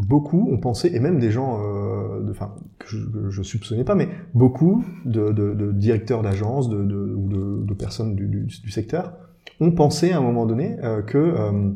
beaucoup 0.00 0.48
ont 0.52 0.58
pensé, 0.58 0.90
et 0.94 1.00
même 1.00 1.18
des 1.18 1.30
gens, 1.30 1.60
euh, 1.60 2.20
de- 2.22 2.30
enfin, 2.30 2.54
que 2.78 2.86
je, 2.88 2.98
je 3.30 3.42
soupçonnais 3.42 3.84
pas, 3.84 3.94
mais 3.94 4.08
beaucoup 4.34 4.84
de, 5.04 5.32
de, 5.32 5.54
de 5.54 5.72
directeurs 5.72 6.22
d'agences 6.22 6.68
ou 6.68 6.74
de, 7.64 7.74
personnes 7.74 8.14
du, 8.14 8.26
du, 8.26 8.46
du 8.46 8.70
secteur 8.70 9.12
ont 9.60 9.72
pensé 9.72 10.12
à 10.12 10.18
un 10.18 10.22
moment 10.22 10.46
donné 10.46 10.76
euh, 10.82 11.02
que 11.02 11.18
euh, 11.18 11.70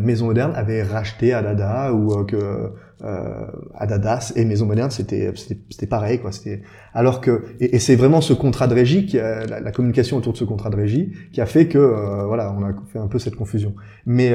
Maison 0.00 0.26
Moderne 0.26 0.52
avait 0.56 0.82
racheté 0.82 1.32
Adada 1.32 1.92
ou 1.94 2.12
euh, 2.12 2.24
que 2.24 2.72
euh, 3.04 3.46
Adadas 3.74 4.32
et 4.36 4.44
Maison 4.44 4.66
Moderne 4.66 4.90
c'était 4.90 5.32
c'était 5.36 5.86
pareil 5.86 6.18
quoi 6.18 6.32
c'était 6.32 6.62
alors 6.92 7.20
que 7.20 7.44
et, 7.60 7.78
c'est 7.78 7.94
vraiment 7.94 8.20
ce 8.20 8.32
contrat 8.32 8.66
de 8.68 8.74
régie 8.74 9.06
qui 9.06 9.16
la, 9.18 9.60
la 9.60 9.70
communication 9.72 10.16
autour 10.16 10.32
de 10.32 10.38
ce 10.38 10.44
contrat 10.44 10.70
de 10.70 10.76
régie 10.76 11.12
qui 11.32 11.40
a 11.40 11.46
fait 11.46 11.68
que 11.68 11.78
euh, 11.78 12.24
voilà 12.26 12.52
on 12.58 12.64
a 12.64 12.74
fait 12.92 12.98
un 12.98 13.06
peu 13.06 13.18
cette 13.18 13.36
confusion. 13.36 13.74
Mais 14.06 14.32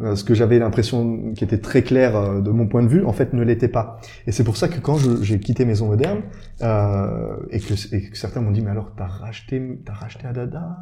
euh, 0.00 0.16
ce 0.16 0.24
que 0.24 0.34
j'avais 0.34 0.58
l'impression 0.58 1.32
qui 1.34 1.44
était 1.44 1.58
très 1.58 1.82
clair 1.82 2.16
euh, 2.16 2.40
de 2.40 2.50
mon 2.50 2.66
point 2.66 2.82
de 2.82 2.88
vue 2.88 3.04
en 3.04 3.12
fait 3.12 3.32
ne 3.32 3.42
l'était 3.42 3.68
pas 3.68 4.00
et 4.26 4.32
c'est 4.32 4.44
pour 4.44 4.56
ça 4.56 4.68
que 4.68 4.80
quand 4.80 4.96
j'ai 5.22 5.38
quitté 5.38 5.64
Maison 5.64 5.86
Moderne 5.86 6.22
euh, 6.62 7.36
et, 7.50 7.60
que, 7.60 7.74
et 7.94 8.10
que 8.10 8.16
certains 8.18 8.40
m'ont 8.40 8.50
dit 8.50 8.60
mais 8.62 8.70
alors 8.70 8.92
t'as 8.96 9.06
racheté 9.06 9.80
t'as 9.84 9.92
racheté 9.94 10.26
Adada? 10.26 10.76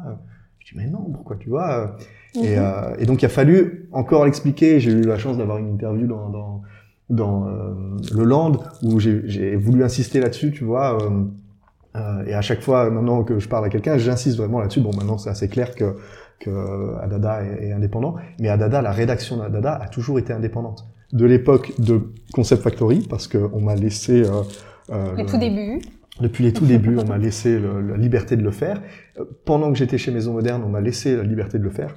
Je 0.59 0.71
dis 0.73 0.77
mais 0.81 0.89
non 0.89 1.11
pourquoi 1.13 1.35
tu 1.35 1.49
vois? 1.49 1.95
Et, 2.41 2.55
Mhm. 2.55 2.63
euh, 2.63 2.95
et 2.97 3.05
donc 3.05 3.21
il 3.21 3.25
a 3.25 3.29
fallu 3.29 3.87
encore 3.91 4.25
l'expliquer. 4.25 4.79
J'ai 4.79 4.91
eu 4.91 5.03
la 5.03 5.17
chance 5.17 5.37
d'avoir 5.37 5.57
une 5.59 5.69
interview 5.73 6.07
dans 6.07 6.29
dans, 6.29 6.61
dans 7.09 7.47
euh, 7.47 7.73
le 8.15 8.23
Land 8.23 8.53
où 8.81 8.99
j'ai 8.99 9.55
voulu 9.55 9.83
insister 9.83 10.19
là-dessus, 10.21 10.51
tu 10.51 10.63
vois. 10.63 10.97
euh, 11.03 11.25
euh, 11.95 12.25
et 12.25 12.33
à 12.33 12.41
chaque 12.41 12.61
fois 12.61 12.89
maintenant 12.89 13.23
que 13.23 13.37
je 13.39 13.47
parle 13.47 13.65
à 13.65 13.69
quelqu'un, 13.69 13.97
j'insiste 13.97 14.37
vraiment 14.37 14.59
là-dessus. 14.61 14.81
Bon, 14.81 14.91
maintenant 14.95 15.17
c'est 15.19 15.29
assez 15.29 15.47
clair 15.47 15.75
que 15.75 15.95
que 16.43 16.49
euh, 16.49 16.97
Adada 17.01 17.43
est, 17.43 17.67
est 17.67 17.71
indépendant, 17.73 18.15
mais 18.39 18.49
Adada, 18.49 18.81
la 18.81 18.91
rédaction 18.91 19.37
d'Adada 19.37 19.73
a 19.75 19.87
toujours 19.87 20.19
été 20.19 20.33
indépendante. 20.33 20.85
De 21.11 21.25
l'époque 21.25 21.73
de 21.79 22.01
Concept 22.33 22.63
Factory, 22.63 23.05
parce 23.09 23.27
que 23.27 23.37
on 23.53 23.61
m'a 23.61 23.75
laissé 23.75 24.23
euh, 24.23 24.41
euh, 24.89 25.15
le- 25.15 25.25
tout 25.25 25.37
début. 25.37 25.79
depuis 26.19 26.43
les 26.43 26.53
tout 26.53 26.65
débuts, 26.65 26.97
on 26.97 27.05
m'a 27.05 27.17
laissé 27.17 27.59
le- 27.59 27.81
la 27.81 27.97
liberté 27.97 28.35
de 28.35 28.41
le 28.43 28.51
faire. 28.51 28.81
Euh, 29.19 29.25
Pendant 29.45 29.71
que 29.71 29.77
j'étais 29.77 29.97
chez 29.97 30.11
Maison 30.11 30.33
Moderne, 30.33 30.63
on 30.65 30.69
m'a 30.69 30.81
laissé 30.81 31.15
la 31.15 31.23
liberté 31.23 31.59
de 31.59 31.63
le 31.63 31.69
faire. 31.69 31.95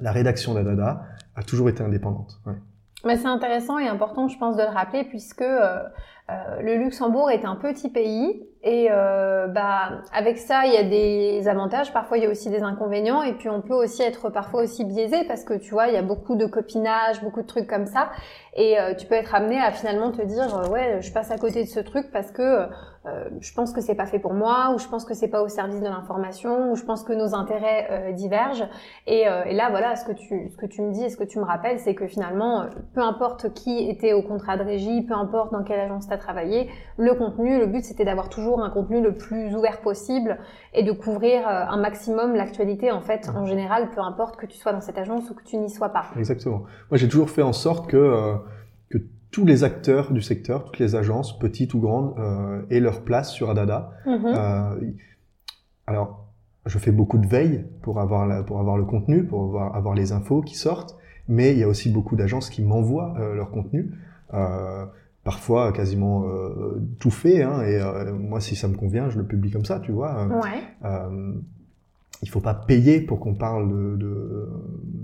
La 0.00 0.12
rédaction 0.12 0.54
d'Adada 0.54 1.02
a 1.36 1.42
toujours 1.42 1.68
été 1.68 1.82
indépendante. 1.82 2.40
ouais. 2.46 2.54
Mais 3.06 3.16
c'est 3.16 3.28
intéressant 3.28 3.78
et 3.78 3.88
important, 3.88 4.28
je 4.28 4.36
pense, 4.38 4.56
de 4.58 4.62
le 4.62 4.68
rappeler, 4.68 5.04
puisque 5.04 5.40
euh, 5.42 5.78
euh, 6.30 6.62
le 6.62 6.76
Luxembourg 6.76 7.30
est 7.30 7.44
un 7.44 7.56
petit 7.56 7.90
pays 7.90 8.42
Et 8.62 8.88
euh, 8.90 9.46
bah 9.46 10.02
avec 10.12 10.38
ça, 10.38 10.66
il 10.66 10.72
y 10.72 10.76
a 10.76 10.82
des 10.82 11.48
avantages. 11.48 11.92
Parfois, 11.92 12.18
il 12.18 12.24
y 12.24 12.26
a 12.26 12.30
aussi 12.30 12.50
des 12.50 12.62
inconvénients. 12.62 13.22
Et 13.22 13.32
puis, 13.32 13.48
on 13.48 13.62
peut 13.62 13.74
aussi 13.74 14.02
être 14.02 14.28
parfois 14.30 14.62
aussi 14.62 14.84
biaisé 14.84 15.24
parce 15.26 15.44
que 15.44 15.54
tu 15.54 15.70
vois, 15.70 15.88
il 15.88 15.94
y 15.94 15.96
a 15.96 16.02
beaucoup 16.02 16.36
de 16.36 16.46
copinage, 16.46 17.22
beaucoup 17.22 17.42
de 17.42 17.46
trucs 17.46 17.66
comme 17.66 17.86
ça. 17.86 18.10
Et 18.54 18.78
euh, 18.78 18.94
tu 18.94 19.06
peux 19.06 19.14
être 19.14 19.34
amené 19.34 19.58
à 19.60 19.70
finalement 19.72 20.10
te 20.12 20.22
dire, 20.22 20.56
euh, 20.56 20.68
ouais, 20.68 20.98
je 21.00 21.12
passe 21.12 21.30
à 21.30 21.38
côté 21.38 21.64
de 21.64 21.68
ce 21.68 21.80
truc 21.80 22.10
parce 22.12 22.30
que 22.30 22.66
je 23.40 23.54
pense 23.54 23.72
que 23.72 23.80
c'est 23.80 23.94
pas 23.94 24.06
fait 24.06 24.18
pour 24.18 24.34
moi, 24.34 24.72
ou 24.74 24.78
je 24.78 24.86
pense 24.86 25.04
que 25.04 25.14
c'est 25.14 25.28
pas 25.28 25.42
au 25.42 25.48
service 25.48 25.80
de 25.80 25.86
l'information, 25.86 26.70
ou 26.70 26.76
je 26.76 26.84
pense 26.84 27.02
que 27.02 27.12
nos 27.12 27.34
intérêts 27.34 27.88
euh, 27.90 28.12
divergent. 28.12 28.68
Et, 29.06 29.26
euh, 29.26 29.44
et, 29.44 29.54
là, 29.54 29.70
voilà, 29.70 29.96
ce 29.96 30.04
que 30.04 30.12
tu, 30.12 30.50
ce 30.50 30.56
que 30.56 30.66
tu 30.66 30.82
me 30.82 30.92
dis 30.92 31.04
et 31.04 31.08
ce 31.08 31.16
que 31.16 31.24
tu 31.24 31.38
me 31.38 31.44
rappelles, 31.44 31.78
c'est 31.78 31.94
que 31.94 32.06
finalement, 32.06 32.66
peu 32.94 33.00
importe 33.00 33.54
qui 33.54 33.88
était 33.88 34.12
au 34.12 34.22
contrat 34.22 34.58
de 34.58 34.64
régie, 34.64 35.02
peu 35.02 35.14
importe 35.14 35.52
dans 35.52 35.62
quelle 35.62 35.80
agence 35.80 36.08
tu 36.08 36.12
as 36.12 36.18
travaillé, 36.18 36.68
le 36.98 37.14
contenu, 37.14 37.58
le 37.58 37.66
but 37.66 37.84
c'était 37.84 38.04
d'avoir 38.04 38.28
toujours 38.28 38.62
un 38.62 38.70
contenu 38.70 39.00
le 39.00 39.14
plus 39.14 39.54
ouvert 39.54 39.80
possible 39.80 40.38
et 40.74 40.82
de 40.82 40.92
couvrir 40.92 41.48
un 41.48 41.76
maximum 41.78 42.34
l'actualité 42.34 42.92
en 42.92 43.00
fait, 43.00 43.30
en 43.34 43.46
général, 43.46 43.90
peu 43.90 44.00
importe 44.00 44.36
que 44.36 44.46
tu 44.46 44.58
sois 44.58 44.72
dans 44.72 44.80
cette 44.80 44.98
agence 44.98 45.30
ou 45.30 45.34
que 45.34 45.42
tu 45.42 45.56
n'y 45.56 45.70
sois 45.70 45.88
pas. 45.88 46.06
Exactement. 46.16 46.64
Moi, 46.90 46.98
j'ai 46.98 47.08
toujours 47.08 47.30
fait 47.30 47.42
en 47.42 47.52
sorte 47.52 47.88
que 47.88 48.36
tous 49.30 49.44
les 49.44 49.64
acteurs 49.64 50.12
du 50.12 50.22
secteur, 50.22 50.64
toutes 50.64 50.78
les 50.78 50.96
agences, 50.96 51.38
petites 51.38 51.74
ou 51.74 51.80
grandes, 51.80 52.14
euh, 52.18 52.62
aient 52.70 52.80
leur 52.80 53.02
place 53.02 53.32
sur 53.32 53.50
Adada. 53.50 53.92
Mhm. 54.06 54.26
Euh, 54.26 54.80
alors, 55.86 56.26
je 56.66 56.78
fais 56.78 56.90
beaucoup 56.90 57.18
de 57.18 57.26
veille 57.26 57.64
pour 57.82 58.00
avoir, 58.00 58.26
la, 58.26 58.42
pour 58.42 58.60
avoir 58.60 58.76
le 58.76 58.84
contenu, 58.84 59.24
pour 59.24 59.44
avoir, 59.44 59.74
avoir, 59.74 59.94
les 59.94 60.12
infos 60.12 60.42
qui 60.42 60.56
sortent, 60.56 60.96
mais 61.28 61.52
il 61.52 61.58
y 61.58 61.62
a 61.62 61.68
aussi 61.68 61.90
beaucoup 61.90 62.16
d'agences 62.16 62.50
qui 62.50 62.62
m'envoient 62.62 63.14
euh, 63.18 63.34
leur 63.34 63.50
contenu. 63.50 63.92
Euh, 64.34 64.84
parfois 65.22 65.72
quasiment 65.72 66.24
tout 66.98 67.10
fait, 67.10 67.42
hein, 67.42 67.60
et 67.60 67.78
moi 68.10 68.40
si 68.40 68.56
ça 68.56 68.68
me 68.68 68.74
convient, 68.74 69.10
je 69.10 69.18
le 69.18 69.26
publie 69.26 69.50
comme 69.50 69.66
ça, 69.66 69.78
tu 69.78 69.92
vois. 69.92 70.26
Ouais 70.26 70.62
il 72.22 72.28
faut 72.28 72.40
pas 72.40 72.54
payer 72.54 73.00
pour 73.00 73.20
qu'on 73.20 73.34
parle 73.34 73.68
de, 73.68 73.96
de, 73.96 74.48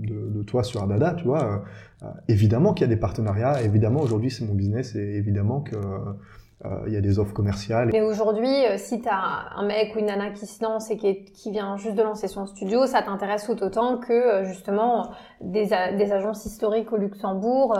de, 0.07 0.29
de, 0.29 0.43
toi 0.43 0.63
sur 0.63 0.83
Adada, 0.83 1.13
tu 1.13 1.25
vois. 1.25 1.63
Euh, 2.03 2.07
évidemment 2.27 2.73
qu'il 2.73 2.85
y 2.85 2.89
a 2.89 2.93
des 2.93 2.99
partenariats, 2.99 3.61
évidemment 3.63 4.01
aujourd'hui 4.01 4.29
c'est 4.29 4.45
mon 4.45 4.53
business 4.53 4.95
et 4.95 5.15
évidemment 5.15 5.61
que 5.61 5.75
euh, 5.75 6.69
il 6.87 6.93
y 6.93 6.97
a 6.97 7.01
des 7.01 7.17
offres 7.19 7.33
commerciales. 7.33 7.89
Mais 7.91 8.01
aujourd'hui, 8.01 8.65
euh, 8.65 8.77
si 8.77 9.01
tu 9.01 9.09
as 9.09 9.55
un 9.55 9.65
mec 9.65 9.95
ou 9.95 9.99
une 9.99 10.07
nana 10.07 10.31
qui 10.31 10.45
se 10.45 10.63
lance 10.63 10.91
et 10.91 10.97
qui, 10.97 11.25
qui 11.25 11.51
vient 11.51 11.77
juste 11.77 11.95
de 11.95 12.03
lancer 12.03 12.27
son 12.27 12.45
studio, 12.45 12.85
ça 12.85 13.01
t'intéresse 13.01 13.45
tout 13.45 13.63
autant 13.63 13.97
que 13.97 14.43
justement 14.43 15.11
des, 15.41 15.69
des 15.97 16.11
agences 16.11 16.45
historiques 16.45 16.91
au 16.91 16.97
Luxembourg 16.97 17.75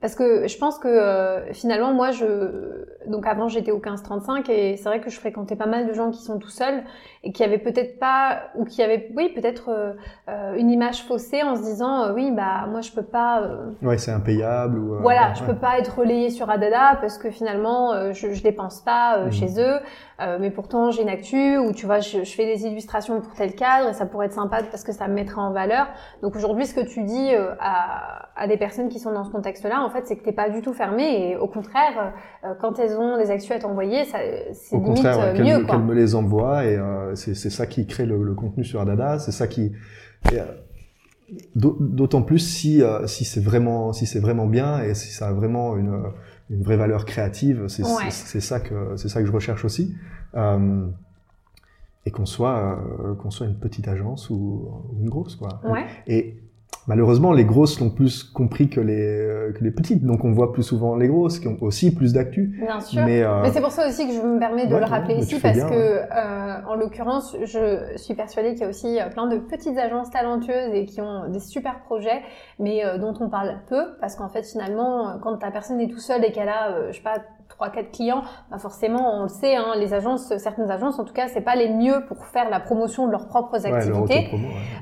parce 0.00 0.14
que 0.14 0.48
je 0.48 0.56
pense 0.56 0.78
que 0.78 0.88
euh, 0.88 1.52
finalement 1.52 1.92
moi 1.92 2.10
je 2.10 2.86
donc 3.06 3.26
avant 3.26 3.48
j'étais 3.48 3.72
au 3.72 3.78
15-35 3.78 4.50
et 4.50 4.76
c'est 4.76 4.88
vrai 4.88 5.00
que 5.00 5.10
je 5.10 5.18
fréquentais 5.20 5.54
pas 5.54 5.66
mal 5.66 5.86
de 5.86 5.92
gens 5.92 6.10
qui 6.10 6.22
sont 6.22 6.38
tout 6.38 6.48
seuls 6.48 6.82
et 7.24 7.30
qui 7.30 7.44
avaient 7.44 7.58
peut-être 7.58 7.98
pas 7.98 8.44
ou 8.54 8.64
qui 8.64 8.82
avaient 8.82 9.12
oui 9.14 9.30
peut-être 9.34 9.68
euh, 9.68 9.92
euh, 10.30 10.54
une 10.56 10.70
image 10.70 11.04
faussée 11.04 11.42
en 11.42 11.56
se 11.56 11.62
disant 11.62 12.14
oui 12.14 12.30
bah 12.30 12.66
moi 12.70 12.80
je 12.80 12.90
peux 12.90 13.02
pas 13.02 13.42
ouais 13.82 13.98
c'est 13.98 14.12
impayable 14.12 14.78
ou 14.78 14.98
voilà 15.00 15.34
je 15.34 15.44
peux 15.44 15.56
pas 15.56 15.78
être 15.78 15.98
relayé 15.98 16.30
sur 16.30 16.48
Adada 16.48 16.96
parce 17.00 17.18
que 17.18 17.30
finalement 17.30 18.12
je, 18.12 18.32
je 18.32 18.42
dépense 18.42 18.80
pas 18.80 19.26
mmh. 19.26 19.32
chez 19.32 19.60
eux 19.60 19.78
mais 20.18 20.50
pourtant 20.50 20.90
j'ai 20.90 21.02
une 21.02 21.08
actu 21.08 21.58
ou 21.58 21.72
tu 21.72 21.86
vois 21.86 22.00
je, 22.00 22.24
je, 22.24 22.34
fais 22.34 22.46
des 22.46 22.64
illustrations 22.66 23.20
pour 23.20 23.34
tel 23.34 23.54
cadre 23.54 23.90
et 23.90 23.92
ça 23.92 24.06
pourrait 24.06 24.26
être 24.26 24.32
sympa 24.32 24.62
parce 24.62 24.82
que 24.82 24.92
ça 24.92 25.08
me 25.08 25.14
mettrait 25.14 25.40
en 25.40 25.52
valeur 25.52 25.88
donc 26.22 26.34
aujourd'hui 26.36 26.66
ce 26.66 26.74
que 26.74 26.80
tu 26.80 27.02
dis 27.02 27.34
à, 27.60 28.28
à 28.34 28.48
des 28.48 28.56
personnes 28.56 28.88
qui 28.88 28.98
sont 28.98 29.12
dans 29.12 29.24
ce 29.24 29.30
contexte 29.30 29.64
là 29.64 29.82
en 29.82 29.90
fait, 29.90 30.06
c'est 30.06 30.16
que 30.16 30.24
t'es 30.24 30.32
pas 30.32 30.50
du 30.50 30.62
tout 30.62 30.72
fermé 30.72 31.30
et 31.30 31.36
au 31.36 31.46
contraire, 31.46 32.12
euh, 32.44 32.52
quand 32.60 32.78
elles 32.78 32.96
ont 32.96 33.18
des 33.18 33.30
actus 33.30 33.52
à 33.52 33.58
t'envoyer, 33.58 34.04
c'est 34.04 34.52
limite 34.72 34.86
contraire, 34.86 35.34
mieux. 35.34 35.64
Qu'elles 35.64 35.82
me 35.82 35.94
les 35.94 36.14
envoient 36.14 36.64
et 36.64 36.76
euh, 36.76 37.14
c'est 37.14 37.34
ça 37.34 37.66
qui 37.66 37.86
crée 37.86 38.06
le, 38.06 38.34
contenu 38.34 38.64
sur 38.64 38.80
Adada, 38.80 39.18
c'est 39.18 39.32
ça 39.32 39.46
qui 39.46 39.72
euh, 40.32 40.44
d'autant 41.54 42.22
plus 42.22 42.38
si 42.38 42.82
si 43.06 43.24
c'est 43.24 43.42
vraiment 43.42 43.92
si 43.92 44.06
c'est 44.06 44.20
vraiment 44.20 44.46
bien 44.46 44.80
et 44.82 44.94
si 44.94 45.10
ça 45.10 45.28
a 45.28 45.32
vraiment 45.32 45.76
une 45.76 46.04
une 46.50 46.62
vraie 46.62 46.76
valeur 46.76 47.04
créative, 47.04 47.66
c'est 47.68 47.82
ça 48.40 48.60
que 48.60 48.96
c'est 48.96 49.08
ça 49.08 49.20
que 49.20 49.26
je 49.26 49.32
recherche 49.32 49.64
aussi. 49.64 49.94
et 52.06 52.10
qu'on 52.12 52.26
soit 52.26 52.80
qu'on 53.18 53.30
soit 53.30 53.46
une 53.46 53.58
petite 53.58 53.88
agence 53.88 54.30
ou, 54.30 54.68
une 55.00 55.08
grosse 55.08 55.36
quoi. 55.36 55.60
Ouais. 55.64 55.86
Et 56.06 56.36
Malheureusement, 56.88 57.32
les 57.32 57.44
grosses 57.44 57.80
l'ont 57.80 57.90
plus 57.90 58.22
compris 58.22 58.68
que 58.68 58.80
les, 58.80 58.94
euh, 58.96 59.52
que 59.52 59.64
les 59.64 59.72
petites, 59.72 60.04
donc 60.04 60.24
on 60.24 60.30
voit 60.30 60.52
plus 60.52 60.62
souvent 60.62 60.94
les 60.94 61.08
grosses 61.08 61.40
qui 61.40 61.48
ont 61.48 61.58
aussi 61.60 61.92
plus 61.92 62.12
d'actu. 62.12 62.60
Bien 62.62 62.80
sûr. 62.80 63.04
Mais, 63.04 63.24
euh, 63.24 63.42
Mais 63.42 63.50
c'est 63.50 63.60
pour 63.60 63.72
ça 63.72 63.88
aussi 63.88 64.06
que 64.06 64.14
je 64.14 64.20
me 64.20 64.38
permets 64.38 64.66
de 64.66 64.76
le 64.76 64.84
rappeler 64.84 65.16
ici 65.16 65.40
parce 65.40 65.58
que, 65.58 65.72
euh, 65.72 66.60
en 66.64 66.76
l'occurrence, 66.76 67.36
je 67.44 67.96
suis 67.96 68.14
persuadée 68.14 68.52
qu'il 68.52 68.62
y 68.62 68.64
a 68.64 68.68
aussi 68.68 69.00
euh, 69.00 69.08
plein 69.08 69.26
de 69.26 69.38
petites 69.38 69.76
agences 69.76 70.10
talentueuses 70.10 70.74
et 70.74 70.86
qui 70.86 71.00
ont 71.00 71.28
des 71.28 71.40
super 71.40 71.80
projets, 71.80 72.22
mais 72.60 72.82
dont 73.00 73.14
on 73.18 73.28
parle 73.28 73.56
peu 73.68 73.96
parce 74.00 74.14
qu'en 74.14 74.28
fait, 74.28 74.44
finalement, 74.44 75.18
quand 75.20 75.36
ta 75.38 75.50
personne 75.50 75.80
est 75.80 75.88
tout 75.88 75.98
seule 75.98 76.24
et 76.24 76.30
qu'elle 76.30 76.48
a, 76.48 76.92
je 76.92 76.96
sais 76.96 77.02
pas, 77.02 77.16
trois 77.56 77.70
quatre 77.70 77.90
clients, 77.90 78.22
bah 78.50 78.58
forcément 78.58 79.18
on 79.18 79.22
le 79.22 79.28
sait, 79.28 79.56
hein, 79.56 79.72
les 79.76 79.94
agences, 79.94 80.36
certaines 80.36 80.70
agences 80.70 80.98
en 80.98 81.04
tout 81.04 81.14
cas, 81.14 81.26
c'est 81.28 81.40
pas 81.40 81.56
les 81.56 81.70
mieux 81.70 82.04
pour 82.06 82.26
faire 82.26 82.50
la 82.50 82.60
promotion 82.60 83.06
de 83.06 83.12
leurs 83.12 83.28
propres 83.28 83.64
activités, 83.66 84.30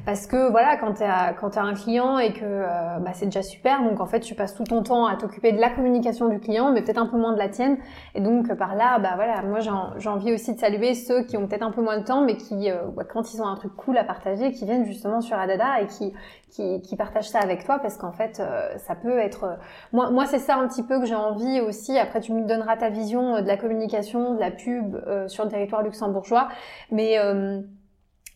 parce 0.05 0.27
que 0.27 0.51
voilà, 0.51 0.77
quand 0.77 0.95
tu 0.95 1.05
as 1.05 1.35
quand 1.35 1.57
as 1.57 1.63
un 1.63 1.75
client 1.75 2.19
et 2.19 2.33
que 2.33 2.45
euh, 2.45 2.99
bah, 2.99 3.13
c'est 3.13 3.27
déjà 3.27 3.43
super, 3.43 3.85
donc 3.85 4.01
en 4.01 4.07
fait 4.07 4.21
tu 4.21 4.35
passes 4.35 4.55
tout 4.57 4.65
ton 4.65 4.83
temps 4.83 5.07
à 5.07 5.15
t'occuper 5.15 5.53
de 5.53 5.61
la 5.61 5.71
communication 5.71 6.29
du 6.29 6.41
client, 6.41 6.73
mais 6.73 6.83
peut-être 6.83 6.99
un 6.99 7.07
peu 7.07 7.17
moins 7.17 7.33
de 7.33 7.39
la 7.39 7.49
tienne, 7.49 7.79
et 8.17 8.21
donc 8.21 8.53
par 8.55 8.75
là, 8.75 8.99
bah 8.99 9.13
voilà, 9.15 9.43
moi 9.43 9.61
j'ai 9.61 10.09
envie 10.09 10.33
aussi 10.33 10.53
de 10.53 10.59
saluer 10.59 10.95
ceux 10.95 11.23
qui 11.23 11.37
ont 11.37 11.47
peut-être 11.47 11.63
un 11.63 11.71
peu 11.71 11.81
moins 11.83 11.99
de 11.99 12.05
temps, 12.05 12.23
mais 12.23 12.37
qui 12.37 12.71
euh, 12.71 12.79
quand 13.13 13.33
ils 13.33 13.41
ont 13.41 13.47
un 13.47 13.55
truc 13.55 13.75
cool 13.77 13.97
à 13.99 14.05
partager, 14.05 14.51
qui 14.51 14.65
viennent 14.65 14.85
justement 14.85 15.21
sur 15.21 15.39
Adada 15.39 15.81
et 15.81 15.87
qui 15.87 16.13
qui, 16.51 16.81
qui 16.83 16.95
partagent 16.95 17.31
ça 17.31 17.41
avec 17.41 17.65
toi, 17.65 17.81
parce 17.81 17.97
qu'en 17.97 18.13
fait 18.13 18.39
euh, 18.39 18.79
ça 18.79 18.95
peut 18.95 19.19
être, 19.19 19.59
moi 19.93 20.11
moi 20.11 20.25
c'est 20.27 20.39
ça 20.39 20.57
un 20.57 20.69
petit 20.69 20.85
peu 20.85 21.01
que 21.01 21.07
j'ai 21.07 21.15
envie 21.15 21.61
aussi. 21.61 21.99
Après 21.99 22.21
tu 22.21 22.33
me 22.33 22.47
donnes 22.47 22.64
ta 22.77 22.89
vision 22.89 23.37
euh, 23.37 23.41
de 23.43 23.47
la 23.47 23.57
communication, 23.57 24.35
de 24.35 24.41
la 24.41 24.51
pub 24.51 24.97
euh, 25.07 25.29
sur 25.29 25.45
le 25.45 25.51
territoire 25.51 25.83
luxembourgeois. 25.83 26.49
Mais 26.91 27.19
euh, 27.19 27.61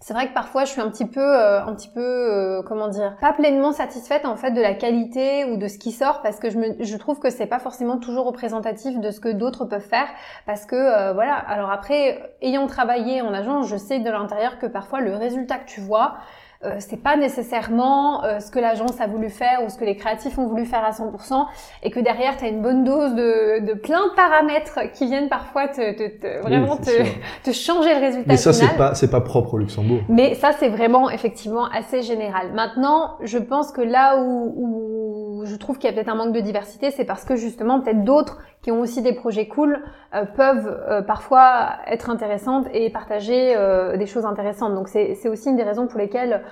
c'est 0.00 0.14
vrai 0.14 0.28
que 0.28 0.34
parfois 0.34 0.64
je 0.64 0.70
suis 0.70 0.80
un 0.80 0.90
petit 0.90 1.06
peu, 1.06 1.36
un 1.36 1.74
petit 1.74 1.88
peu, 1.88 2.62
comment 2.68 2.86
dire, 2.86 3.16
pas 3.20 3.32
pleinement 3.32 3.72
satisfaite 3.72 4.24
en 4.26 4.36
fait 4.36 4.52
de 4.52 4.60
la 4.60 4.74
qualité 4.74 5.44
ou 5.44 5.56
de 5.56 5.66
ce 5.66 5.76
qui 5.76 5.90
sort 5.90 6.22
parce 6.22 6.38
que 6.38 6.50
je, 6.50 6.58
me, 6.58 6.84
je 6.84 6.96
trouve 6.96 7.18
que 7.18 7.30
c'est 7.30 7.46
pas 7.46 7.58
forcément 7.58 7.98
toujours 7.98 8.26
représentatif 8.26 9.00
de 9.00 9.10
ce 9.10 9.18
que 9.18 9.28
d'autres 9.28 9.64
peuvent 9.64 9.80
faire 9.80 10.06
parce 10.46 10.66
que 10.66 11.12
voilà. 11.14 11.34
Alors 11.34 11.72
après, 11.72 12.32
ayant 12.42 12.68
travaillé 12.68 13.22
en 13.22 13.34
agence, 13.34 13.66
je 13.66 13.76
sais 13.76 13.98
de 13.98 14.08
l'intérieur 14.08 14.60
que 14.60 14.66
parfois 14.66 15.00
le 15.00 15.16
résultat 15.16 15.58
que 15.58 15.66
tu 15.66 15.80
vois, 15.80 16.14
euh, 16.64 16.74
c'est 16.80 17.00
pas 17.00 17.16
nécessairement 17.16 18.24
euh, 18.24 18.40
ce 18.40 18.50
que 18.50 18.58
l'agence 18.58 19.00
a 19.00 19.06
voulu 19.06 19.30
faire 19.30 19.62
ou 19.64 19.68
ce 19.68 19.78
que 19.78 19.84
les 19.84 19.94
créatifs 19.94 20.36
ont 20.38 20.48
voulu 20.48 20.64
faire 20.64 20.84
à 20.84 20.90
100% 20.90 21.46
et 21.84 21.90
que 21.92 22.00
derrière 22.00 22.36
tu 22.36 22.44
as 22.44 22.48
une 22.48 22.62
bonne 22.62 22.82
dose 22.82 23.14
de, 23.14 23.64
de 23.64 23.74
plein 23.74 24.08
de 24.08 24.14
paramètres 24.16 24.80
qui 24.92 25.06
viennent 25.06 25.28
parfois 25.28 25.68
te, 25.68 25.92
te, 25.92 26.18
te 26.18 26.42
vraiment 26.42 26.76
te, 26.76 26.90
te, 27.44 27.52
changer 27.52 27.94
le 27.94 28.00
résultat 28.00 28.26
Mais 28.26 28.36
ça 28.36 28.52
c'est 28.52 28.76
pas 28.76 28.94
c'est 28.96 29.10
pas 29.10 29.20
propre 29.20 29.54
au 29.54 29.58
Luxembourg. 29.58 30.00
Mais 30.08 30.34
ça 30.34 30.50
c'est 30.50 30.68
vraiment 30.68 31.08
effectivement 31.10 31.66
assez 31.66 32.02
général. 32.02 32.52
Maintenant, 32.52 33.18
je 33.22 33.38
pense 33.38 33.70
que 33.70 33.80
là 33.80 34.20
où, 34.20 34.52
où 34.56 35.44
je 35.44 35.54
trouve 35.54 35.78
qu'il 35.78 35.88
y 35.88 35.92
a 35.92 35.94
peut-être 35.94 36.08
un 36.08 36.16
manque 36.16 36.34
de 36.34 36.40
diversité, 36.40 36.90
c'est 36.90 37.04
parce 37.04 37.24
que 37.24 37.36
justement 37.36 37.80
peut-être 37.80 38.02
d'autres 38.02 38.38
qui 38.62 38.72
ont 38.72 38.80
aussi 38.80 39.02
des 39.02 39.12
projets 39.12 39.46
cool 39.46 39.82
euh, 40.14 40.24
peuvent 40.24 40.82
euh, 40.88 41.02
parfois 41.02 41.76
être 41.86 42.10
intéressantes 42.10 42.66
et 42.72 42.90
partager 42.90 43.54
euh, 43.56 43.96
des 43.96 44.06
choses 44.06 44.24
intéressantes. 44.24 44.74
Donc 44.74 44.88
c'est 44.88 45.28
aussi 45.28 45.50
une 45.50 45.56
des 45.56 45.62
raisons 45.62 45.86
pour 45.86 45.98
lesquelles 45.98 46.42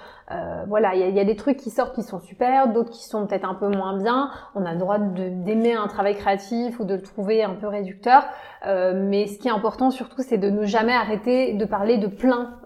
voilà 0.67 0.97
il 0.97 1.01
y 1.01 1.05
a, 1.05 1.09
y 1.09 1.21
a, 1.21 1.25
des 1.25 1.37
trucs 1.37 1.57
qui 1.57 1.71
sortent 1.71 1.95
qui 1.95 2.03
sont 2.03 2.19
super, 2.19 2.67
d'autres 2.73 2.91
qui 2.91 3.05
sont 3.05 3.29
peut-être 3.29 3.49
un 3.49 3.55
peu 3.55 3.69
moins 3.69 3.97
bien. 3.97 4.31
On 4.57 4.67
a 4.67 4.73
le 4.73 4.79
droit 4.79 4.99
d'aimer 4.99 5.75
un 5.75 5.87
travail 5.87 6.17
créatif 6.17 6.81
ou 6.81 6.85
de 6.85 6.95
le 6.95 7.03
trouver 7.03 7.45
un 7.45 7.55
peu 7.55 7.69
réducteur, 7.69 8.25
mais 8.65 9.29
ce 9.29 9.39
qui 9.39 9.47
est 9.47 9.53
important 9.53 9.93
surtout 9.93 10.23
c'est 10.23 10.39
de 10.39 10.51
ne 10.51 10.65
jamais 10.65 10.95
arrêter 10.95 11.53
de 11.53 11.65
parler 11.65 11.99
de 11.99 12.09
plein 12.09 12.57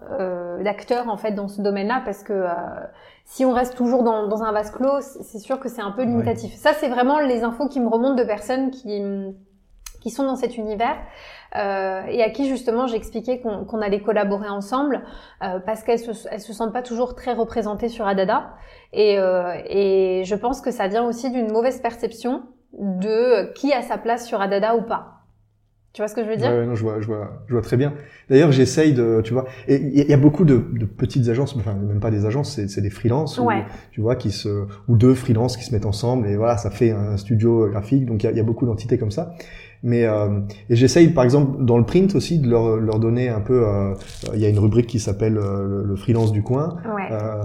d'acteurs 0.63 1.07
en 1.07 1.17
fait 1.17 1.33
dans 1.33 1.47
ce 1.47 1.61
domaine-là 1.61 2.01
parce 2.03 2.23
que 2.23 2.47
si 3.25 3.45
on 3.45 3.53
reste 3.53 3.75
toujours 3.75 4.03
dans, 4.03 4.27
dans 4.27 4.43
un 4.43 4.51
vase 4.51 4.71
clos, 4.71 5.01
c'est 5.01 5.39
sûr 5.39 5.59
que 5.59 5.69
c'est 5.69 5.81
un 5.81 5.91
peu 5.91 6.03
limitatif. 6.03 6.53
Ça, 6.55 6.73
c'est 6.73 6.89
vraiment 6.89 7.19
les 7.19 7.43
infos 7.43 7.67
qui 7.67 7.79
me 7.79 7.87
remontent 7.87 8.15
de 8.15 8.23
personnes 8.23 8.71
qui, 8.71 9.01
qui 10.01 10.09
sont 10.09 10.25
dans 10.25 10.35
cet 10.35 10.57
univers 10.57 10.97
euh, 11.55 12.03
et 12.07 12.23
à 12.23 12.29
qui 12.29 12.47
justement 12.47 12.87
j'ai 12.87 12.97
expliqué 12.97 13.39
qu'on 13.41 13.81
allait 13.81 14.01
collaborer 14.01 14.49
ensemble 14.49 15.03
euh, 15.43 15.59
parce 15.59 15.83
qu'elles 15.83 15.99
se, 15.99 16.11
elles 16.29 16.41
se 16.41 16.53
sentent 16.53 16.73
pas 16.73 16.81
toujours 16.81 17.15
très 17.15 17.33
représentées 17.33 17.89
sur 17.89 18.07
Adada. 18.07 18.53
Et, 18.93 19.17
euh, 19.17 19.53
et 19.65 20.23
je 20.25 20.35
pense 20.35 20.59
que 20.59 20.71
ça 20.71 20.87
vient 20.87 21.05
aussi 21.05 21.31
d'une 21.31 21.51
mauvaise 21.51 21.81
perception 21.81 22.43
de 22.73 23.53
qui 23.53 23.73
a 23.73 23.81
sa 23.81 23.97
place 23.97 24.25
sur 24.25 24.41
Adada 24.41 24.75
ou 24.75 24.81
pas. 24.81 25.20
Tu 25.93 26.01
vois 26.01 26.07
ce 26.07 26.15
que 26.15 26.23
je 26.23 26.29
veux 26.29 26.37
dire? 26.37 26.49
Ouais, 26.49 26.65
non, 26.65 26.73
je 26.73 26.83
vois, 26.83 27.01
je 27.01 27.07
vois, 27.07 27.43
je 27.47 27.53
vois 27.53 27.61
très 27.61 27.75
bien. 27.75 27.93
D'ailleurs, 28.29 28.53
j'essaye 28.53 28.93
de, 28.93 29.21
tu 29.25 29.33
vois, 29.33 29.45
et 29.67 29.75
il 29.75 30.09
y 30.09 30.13
a 30.13 30.17
beaucoup 30.17 30.45
de, 30.45 30.63
de, 30.71 30.85
petites 30.85 31.27
agences, 31.27 31.53
enfin 31.57 31.73
même 31.73 31.99
pas 31.99 32.11
des 32.11 32.25
agences, 32.25 32.61
c'est 32.65 32.81
des 32.81 32.89
freelances, 32.89 33.37
ouais. 33.39 33.65
tu 33.91 33.99
vois, 33.99 34.15
qui 34.15 34.31
se, 34.31 34.67
ou 34.87 34.95
deux 34.95 35.13
freelances 35.13 35.57
qui 35.57 35.65
se 35.65 35.73
mettent 35.73 35.85
ensemble 35.85 36.27
et 36.27 36.37
voilà, 36.37 36.55
ça 36.55 36.69
fait 36.69 36.91
un 36.91 37.17
studio 37.17 37.67
graphique. 37.69 38.05
Donc 38.05 38.23
il 38.23 38.33
y 38.33 38.39
a, 38.39 38.43
beaucoup 38.43 38.65
d'entités 38.65 38.97
comme 38.97 39.11
ça. 39.11 39.35
Mais 39.83 40.05
euh, 40.05 40.41
et 40.69 40.75
j'essaye 40.75 41.09
par 41.09 41.23
exemple 41.23 41.65
dans 41.65 41.77
le 41.79 41.85
print 41.85 42.13
aussi 42.13 42.37
de 42.37 42.47
leur, 42.47 42.77
leur 42.77 42.99
donner 42.99 43.29
un 43.29 43.41
peu. 43.41 43.65
euh, 43.67 43.93
Il 44.33 44.39
y 44.39 44.45
a 44.45 44.49
une 44.49 44.59
rubrique 44.59 44.85
qui 44.87 44.99
s'appelle 44.99 45.37
euh, 45.37 45.67
le, 45.67 45.83
le 45.83 45.95
freelance 45.95 46.31
du 46.31 46.43
coin. 46.43 46.77
Ouais. 46.95 47.07
Euh, 47.11 47.43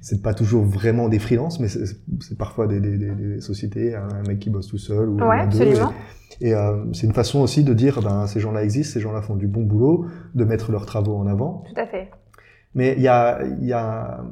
c'est 0.00 0.22
pas 0.22 0.32
toujours 0.32 0.62
vraiment 0.64 1.08
des 1.08 1.18
freelances, 1.18 1.58
mais 1.58 1.66
c'est 1.68 2.38
parfois 2.38 2.66
des, 2.68 2.80
des, 2.80 2.96
des, 2.98 3.10
des 3.14 3.40
sociétés, 3.40 3.96
un 3.96 4.22
mec 4.28 4.38
qui 4.38 4.50
bosse 4.50 4.68
tout 4.68 4.78
seul 4.78 5.08
ou 5.08 5.16
Ouais, 5.16 5.46
deux. 5.48 5.60
absolument. 5.62 5.92
Et, 6.40 6.50
et, 6.50 6.54
euh, 6.54 6.84
c'est 6.92 7.06
une 7.06 7.12
façon 7.14 7.40
aussi 7.40 7.64
de 7.64 7.74
dire, 7.74 8.00
ben 8.00 8.26
ces 8.28 8.38
gens-là 8.38 8.62
existent, 8.62 8.94
ces 8.94 9.00
gens-là 9.00 9.20
font 9.20 9.34
du 9.36 9.48
bon 9.48 9.62
boulot, 9.62 10.06
de 10.36 10.44
mettre 10.44 10.70
leurs 10.70 10.86
travaux 10.86 11.16
en 11.16 11.26
avant. 11.26 11.64
Tout 11.74 11.80
à 11.80 11.86
fait. 11.86 12.10
Mais 12.74 12.94
il 12.96 13.02
y 13.02 13.08
a, 13.08 13.40
il 13.60 13.66
y 13.66 13.72
a 13.72 14.24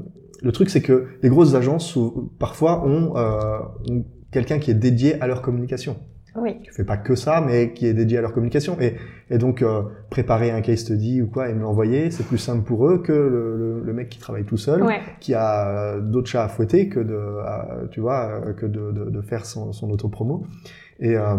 le 0.43 0.53
truc, 0.53 0.71
c'est 0.71 0.81
que 0.83 1.09
les 1.23 1.29
grosses 1.29 1.55
agences 1.55 1.99
parfois 2.39 2.87
ont, 2.87 3.17
euh, 3.17 3.59
ont 3.91 4.05
quelqu'un 4.31 4.59
qui 4.61 4.71
est 4.71 4.75
dédié 4.75 5.21
à 5.21 5.27
leur 5.27 5.43
communication 5.43 5.97
Oui. 6.37 6.61
qui 6.63 6.71
fait 6.71 6.85
pas 6.85 6.97
que 6.97 7.15
ça, 7.15 7.41
mais 7.41 7.73
qui 7.73 7.87
est 7.87 7.95
dédié 7.95 8.19
à 8.19 8.21
leur 8.21 8.33
communication. 8.33 8.77
Et, 8.81 8.97
et 9.31 9.39
donc, 9.39 9.63
euh, 9.63 9.83
préparer 10.11 10.51
un 10.51 10.61
case 10.61 10.79
study 10.81 11.23
ou 11.23 11.27
quoi 11.27 11.49
et 11.49 11.55
me 11.55 11.61
l'envoyer, 11.63 12.11
c'est 12.11 12.25
plus 12.27 12.39
simple 12.39 12.63
pour 12.65 12.87
eux 12.89 12.99
que 13.03 13.13
le, 13.13 13.57
le, 13.57 13.83
le 13.85 13.93
mec 13.93 14.09
qui 14.09 14.19
travaille 14.19 14.45
tout 14.45 14.57
seul, 14.57 14.83
Ouais. 14.83 15.01
qui 15.21 15.35
a 15.35 15.69
euh, 15.69 16.01
d'autres 16.01 16.29
chats 16.29 16.45
à 16.45 16.49
fouetter 16.49 16.89
que 16.89 17.01
de, 17.01 17.15
euh, 17.15 17.87
tu 17.91 18.01
vois, 18.01 18.27
euh, 18.47 18.53
que 18.53 18.67
de, 18.67 18.93
de, 18.93 19.11
de 19.11 19.21
faire 19.23 19.45
son, 19.47 19.73
son 19.73 19.91
autopromo. 19.91 20.45
Et, 21.01 21.17
euh, 21.17 21.37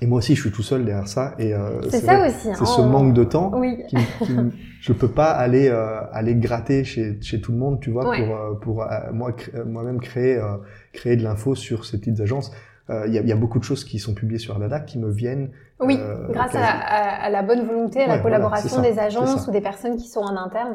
et 0.00 0.06
moi 0.06 0.18
aussi, 0.18 0.36
je 0.36 0.40
suis 0.40 0.52
tout 0.52 0.62
seul 0.62 0.84
derrière 0.84 1.08
ça. 1.08 1.34
Et 1.38 1.52
euh, 1.52 1.80
C'est 1.90 2.04
vrai 2.04 2.06
ça 2.06 2.16
que 2.16 2.28
aussi. 2.28 2.48
hein. 2.48 2.54
C'est 2.56 2.64
ce 2.66 2.80
manque 2.80 3.12
de 3.12 3.24
temps. 3.24 3.50
Oui. 3.56 3.82
Qui, 3.88 3.96
je 4.80 4.92
peux 4.92 5.08
pas 5.08 5.30
aller 5.32 5.68
euh, 5.68 6.00
aller 6.12 6.36
gratter 6.36 6.84
chez, 6.84 7.18
chez 7.20 7.40
tout 7.40 7.50
le 7.52 7.58
monde, 7.58 7.80
tu 7.80 7.90
vois, 7.90 8.08
Ouais. 8.08 8.24
pour 8.24 8.36
euh, 8.36 8.54
pour 8.54 8.82
euh, 8.82 8.86
moi 9.12 9.32
moi-même 9.66 10.00
créer 10.00 10.36
euh, 10.38 10.56
créer 10.92 11.16
de 11.16 11.24
l'info 11.24 11.54
sur 11.56 11.84
ces 11.84 11.98
petites 11.98 12.20
agences. 12.20 12.52
Euh, 12.90 13.06
Il 13.06 13.14
y, 13.14 13.28
y 13.28 13.32
a 13.32 13.36
beaucoup 13.36 13.58
de 13.58 13.64
choses 13.64 13.84
qui 13.84 13.98
sont 13.98 14.14
publiées 14.14 14.38
sur 14.40 14.54
Ardada 14.54 14.80
qui 14.80 14.98
me 14.98 15.10
viennent. 15.10 15.50
Oui, 15.78 15.96
euh, 15.98 16.28
grâce 16.30 16.54
à, 16.54 16.58
à- 16.66 17.24
à 17.26 17.30
la 17.30 17.42
bonne 17.42 17.62
volonté, 17.64 18.02
à 18.02 18.06
la 18.06 18.16
Ouais, 18.16 18.22
collaboration 18.22 18.68
ça, 18.76 18.82
des 18.82 18.98
agences 18.98 19.46
ou 19.46 19.50
des 19.50 19.62
personnes 19.62 19.96
qui 19.96 20.08
sont 20.08 20.20
en 20.20 20.36
interne. 20.36 20.74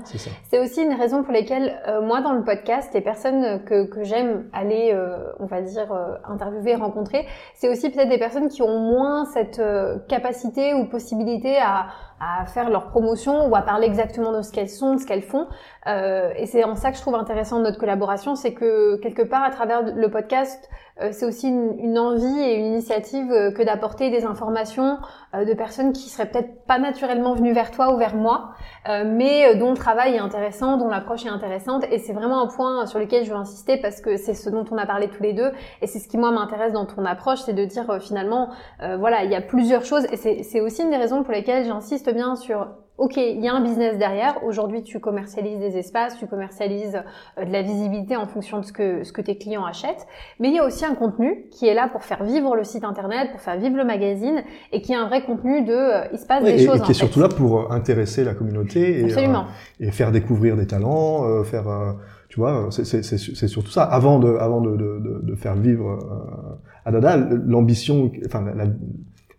C'est 0.49 0.57
aussi 0.59 0.82
une 0.82 0.93
raison 0.93 1.22
pour 1.24 1.32
lesquelles 1.34 1.80
euh, 1.88 2.01
moi 2.01 2.22
dans 2.22 2.34
le 2.34 2.43
podcast, 2.43 2.89
les 2.93 3.01
personnes 3.01 3.63
que, 3.66 3.86
que 3.86 4.03
j'aime 4.03 4.45
aller, 4.53 4.91
euh, 4.93 5.18
on 5.39 5.45
va 5.45 5.61
dire, 5.61 5.91
euh, 5.91 6.16
interviewer, 6.28 6.74
rencontrer, 6.76 7.26
c'est 7.53 7.70
aussi 7.70 7.91
peut-être 7.91 8.09
des 8.09 8.18
personnes 8.18 8.47
qui 8.47 8.63
ont 8.63 8.80
moins 8.80 9.26
cette 9.26 9.59
euh, 9.59 9.97
capacité 10.07 10.74
ou 10.74 10.86
possibilité 10.86 11.57
à, 11.57 11.88
à 12.20 12.45
faire 12.45 12.70
leur 12.70 12.88
promotion 12.88 13.47
ou 13.47 13.55
à 13.55 13.61
parler 13.61 13.88
exactement 13.88 14.32
de 14.32 14.41
ce 14.41 14.51
qu'elles 14.51 14.70
sont, 14.70 14.95
de 14.95 14.99
ce 14.99 15.05
qu'elles 15.05 15.22
font. 15.22 15.47
Euh, 15.88 16.32
et 16.38 16.45
c'est 16.45 16.63
en 16.63 16.76
ça 16.76 16.91
que 16.91 16.97
je 16.97 17.01
trouve 17.01 17.16
intéressant 17.16 17.59
notre 17.59 17.78
collaboration, 17.78 18.36
c'est 18.36 18.53
que 18.53 18.95
quelque 18.97 19.22
part 19.22 19.43
à 19.43 19.51
travers 19.51 19.84
le 19.84 20.09
podcast, 20.09 20.70
euh, 21.01 21.09
c'est 21.11 21.26
aussi 21.26 21.49
une, 21.49 21.78
une 21.80 21.99
envie 21.99 22.39
et 22.39 22.55
une 22.55 22.68
initiative 22.68 23.30
euh, 23.32 23.51
que 23.51 23.61
d'apporter 23.61 24.09
des 24.09 24.24
informations 24.24 24.97
euh, 25.36 25.43
de 25.43 25.53
personnes 25.53 25.91
qui 25.91 26.09
seraient 26.09 26.30
peut-être 26.30 26.66
pas 26.66 26.80
naturellement 26.80 27.34
venues 27.36 27.51
vers 27.51 27.70
toi 27.72 27.93
ou 27.93 27.97
vers 27.97 28.16
moi, 28.16 28.51
euh, 28.88 29.03
mais 29.05 29.55
dont 29.55 29.72
le 29.72 29.78
travail 29.78 30.16
est 30.16 30.20
intéressant, 30.20 30.78
dont 30.78 30.88
l'approche 30.88 31.26
est 31.26 31.30
intéressante. 31.30 31.84
Et 31.91 31.99
c'est 31.99 32.13
vraiment 32.13 32.41
un 32.41 32.47
point 32.47 32.86
sur 32.86 32.99
lequel 32.99 33.26
je 33.26 33.32
veux 33.32 33.36
insister 33.36 33.78
parce 33.78 33.99
que 33.99 34.16
c'est 34.16 34.34
ce 34.34 34.49
dont 34.49 34.63
on 34.72 34.78
a 34.78 34.86
parlé 34.86 35.09
tous 35.09 35.22
les 35.22 35.34
deux. 35.34 35.51
Et 35.82 35.88
c'est 35.88 35.99
ce 35.99 36.07
qui, 36.07 36.18
moi, 36.18 36.32
m'intéresse 36.32 36.72
dans 36.72 36.86
ton 36.86 37.03
approche, 37.05 37.39
c'est 37.41 37.53
de 37.53 37.66
dire 37.66 38.01
finalement, 38.01 38.49
voilà, 38.80 39.24
il 39.24 39.32
y 39.32 39.36
a 39.36 39.41
plusieurs 39.41 39.84
choses. 39.84 40.05
Et 40.11 40.43
c'est 40.43 40.61
aussi 40.61 40.84
une 40.84 40.89
des 40.89 40.97
raisons 40.97 41.24
pour 41.24 41.34
lesquelles 41.34 41.66
j'insiste 41.66 42.07
bien 42.16 42.36
sur 42.36 42.68
Ok, 42.97 43.18
il 43.18 43.41
y 43.43 43.47
a 43.49 43.53
un 43.53 43.61
business 43.61 43.97
derrière. 43.97 44.41
Aujourd'hui, 44.45 44.82
tu 44.82 45.01
commercialises 45.01 45.59
des 45.59 45.76
espaces, 45.78 46.18
tu 46.18 46.28
commercialises 46.28 47.01
euh, 47.38 47.43
de 47.43 47.51
la 47.51 47.61
visibilité 47.61 48.16
en 48.16 48.26
fonction 48.26 48.61
de 48.61 48.63
ce 48.66 48.72
que, 48.72 49.03
ce 49.03 49.11
que 49.11 49.20
tes 49.22 49.38
clients 49.38 49.66
achètent. 49.66 50.07
Mais 50.39 50.47
il 50.47 50.55
y 50.55 50.59
a 50.59 50.66
aussi 50.66 50.86
un 50.86 50.95
contenu 50.95 51.43
qui 51.51 51.68
est 51.68 51.74
là 51.74 51.89
pour 51.89 52.03
faire 52.05 52.24
vivre 52.24 52.55
le 52.55 52.63
site 52.63 52.86
internet, 52.86 53.32
pour 53.32 53.41
faire 53.41 53.57
vivre 53.59 53.76
le 53.76 53.84
magazine, 53.84 54.43
et 54.72 54.82
qui 54.82 54.93
est 54.93 54.95
un 54.95 55.07
vrai 55.09 55.26
contenu 55.26 55.66
de 55.66 55.74
euh, 55.74 56.07
il 56.13 56.18
se 56.20 56.26
passe 56.26 56.45
des 56.45 56.51
et, 56.51 56.66
choses. 56.66 56.78
et 56.78 56.84
qui 56.84 56.91
est 56.91 56.93
fait. 56.93 56.93
surtout 56.93 57.20
là 57.20 57.28
pour 57.28 57.74
intéresser 57.74 58.24
la 58.24 58.34
communauté 58.34 59.01
et, 59.01 59.13
euh, 59.13 59.41
et 59.82 59.91
faire 59.91 60.13
découvrir 60.13 60.55
des 60.55 60.66
talents, 60.66 61.26
euh, 61.26 61.43
faire, 61.43 61.68
euh, 61.68 61.91
tu 62.30 62.39
vois, 62.39 62.68
c'est- 62.72 62.86
c'est 62.86 63.03
c'est- 63.03 63.18
c'est 63.36 63.49
surtout 63.49 63.72
ça. 63.72 63.84
Avant 63.84 64.20
de, 64.20 64.38
avant 64.38 64.61
de, 64.61 64.72
de, 64.78 65.20
de, 65.22 65.36
faire 65.36 65.55
vivre 65.55 65.89
euh, 65.89 66.55
Adada, 66.86 67.18
l'ambition, 67.18 68.09
enfin 68.26 68.41
la- 68.41 68.53
la- 68.63 68.72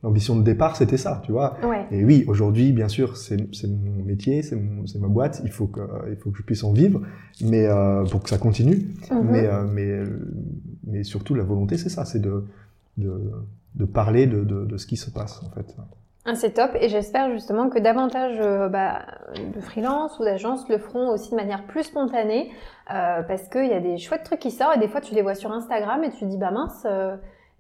l'ambition 0.07 0.37
de 0.37 0.43
départ, 0.43 0.77
c'était 0.77 0.97
ça, 0.97 1.21
tu 1.25 1.33
vois. 1.33 1.57
Ouais. 1.65 1.85
Et 1.91 2.05
oui, 2.05 2.25
aujourd'hui, 2.29 2.73
bien 2.73 2.87
sûr, 2.87 3.17
c'est 3.17 3.37
mon 3.65 4.05
métier, 4.05 4.43
c'est 4.43 4.57
ma 5.01 5.09
boîte, 5.09 5.43
il 5.45 5.51
faut 5.51 5.67
que 5.67 5.81
il 6.09 6.17
faut 6.17 6.31
que 6.31 6.39
je 6.39 6.45
puisse 6.45 6.63
en 6.63 6.73
vivre, 6.73 7.01
mais 7.43 7.67
euh, 7.67 8.05
pour 8.05 8.23
que 8.23 8.29
ça 8.29 8.39
continue. 8.39 8.95
Mhm. 9.11 9.29
Mais 9.29 9.47
euh, 9.47 9.65
mais 9.65 10.03
mais 10.87 11.03
surtout 11.03 11.35
la 11.35 11.43
volonté, 11.43 11.77
c'est 11.77 11.89
ça, 11.89 12.05
c'est 12.05 12.21
de, 12.21 12.45
de 12.99 13.33
de 13.75 13.85
parler 13.85 14.29
de, 14.29 14.45
de 14.45 14.65
de 14.65 14.77
ce 14.77 14.87
qui 14.87 14.97
se 14.97 15.11
passe 15.11 15.43
en 15.43 15.51
fait. 15.51 15.75
Ah, 16.25 16.37
c'est 16.37 16.53
top 16.53 16.71
et 16.81 16.89
j'espère 16.89 17.33
justement 17.33 17.69
que 17.69 17.81
davantage 17.81 18.39
euh, 18.41 18.69
bah, 18.69 19.03
de 19.55 19.61
freelance 19.61 20.19
ou 20.21 20.25
d'agences 20.25 20.69
le 20.69 20.79
feront 20.79 21.11
aussi 21.11 21.33
de 21.33 21.37
manière 21.37 21.65
plus 21.65 21.85
spontanée 21.85 22.51
parce 22.87 23.49
qu'il 23.49 23.67
y 23.67 23.73
a 23.73 23.81
des 23.81 23.99
chouettes 23.99 24.23
trucs 24.23 24.39
qui 24.39 24.53
sortent 24.53 24.77
et 24.77 24.81
des 24.81 24.89
fois 24.89 25.01
tu 25.01 25.15
les 25.17 25.23
vois 25.23 25.35
sur 25.35 25.51
Instagram 25.51 26.05
et 26.05 26.11
tu 26.11 26.21
te 26.21 26.25
dis 26.27 26.37
bah 26.37 26.53
mince 26.53 26.87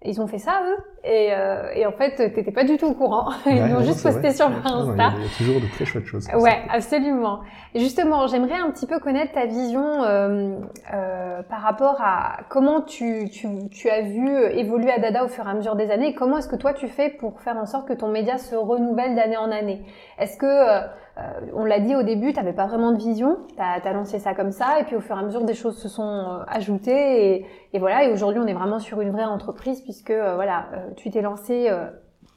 ils 0.05 0.20
ont 0.20 0.26
fait 0.26 0.38
ça 0.38 0.62
eux 0.64 0.76
et, 1.07 1.28
euh, 1.32 1.70
et 1.74 1.86
en 1.86 1.92
fait 1.92 2.16
t'étais 2.32 2.50
pas 2.50 2.64
du 2.64 2.76
tout 2.76 2.86
au 2.86 2.94
courant 2.94 3.30
ils 3.46 3.62
Ouais, 3.62 3.68
l'ont 3.68 3.80
juste 3.82 4.02
posté 4.02 4.32
sur 4.32 4.48
leur 4.48 4.59
Insta. 4.59 5.04
a- 5.04 5.12
il 5.16 5.22
y 5.22 5.26
a 5.26 5.28
toujours 5.38 5.61
de 5.61 5.66
très 5.72 5.84
chouettes 5.84 6.04
choses. 6.07 6.26
Ouais, 6.34 6.50
ça. 6.68 6.74
absolument. 6.74 7.40
Et 7.74 7.80
justement, 7.80 8.26
j'aimerais 8.26 8.59
un 8.59 8.70
petit 8.70 8.86
peu 8.86 8.98
connaître 8.98 9.32
ta 9.32 9.44
vision 9.46 10.02
euh, 10.02 10.57
euh, 10.94 11.42
par 11.42 11.61
rapport 11.61 11.96
à 12.00 12.38
comment 12.48 12.80
tu, 12.80 13.28
tu, 13.30 13.46
tu 13.70 13.90
as 13.90 14.00
vu 14.02 14.28
évoluer 14.52 14.90
Adada 14.90 15.24
au 15.24 15.28
fur 15.28 15.46
et 15.46 15.50
à 15.50 15.54
mesure 15.54 15.76
des 15.76 15.90
années 15.90 16.09
et 16.09 16.14
comment 16.14 16.38
est-ce 16.38 16.48
que 16.48 16.57
toi 16.57 16.72
tu 16.72 16.88
fais 16.88 17.11
pour 17.11 17.40
faire 17.40 17.57
en 17.57 17.66
sorte 17.66 17.86
que 17.86 17.92
ton 17.92 18.09
média 18.09 18.38
se 18.38 18.54
renouvelle 18.57 19.14
d'année 19.14 19.36
en 19.36 19.50
année? 19.50 19.82
Est-ce 20.18 20.36
que, 20.38 20.46
euh, 20.46 20.80
euh, 21.18 21.22
on 21.54 21.64
l'a 21.64 21.80
dit 21.80 21.94
au 21.96 22.02
début, 22.02 22.32
tu 22.32 22.38
n'avais 22.38 22.52
pas 22.52 22.66
vraiment 22.66 22.92
de 22.92 22.98
vision, 22.98 23.38
tu 23.57 23.62
as, 23.62 23.92
lancé 23.92 24.18
ça 24.18 24.34
comme 24.34 24.52
ça 24.52 24.80
et 24.80 24.84
puis 24.84 24.96
au 24.96 25.00
fur 25.00 25.16
et 25.16 25.20
à 25.20 25.22
mesure 25.22 25.44
des 25.44 25.54
choses 25.54 25.78
se 25.78 25.88
sont 25.88 26.02
euh, 26.02 26.44
ajoutées 26.48 27.34
et, 27.36 27.46
et 27.72 27.78
voilà, 27.78 28.04
et 28.04 28.12
aujourd'hui 28.12 28.40
on 28.42 28.46
est 28.46 28.52
vraiment 28.54 28.78
sur 28.78 29.00
une 29.00 29.11
vraie 29.11 29.24
entreprise 29.24 29.80
puisque 29.82 30.11
voilà, 30.12 30.66
euh, 30.74 30.90
tu 30.97 31.11
t'es 31.11 31.22
lancé 31.22 31.68
euh, 31.70 31.86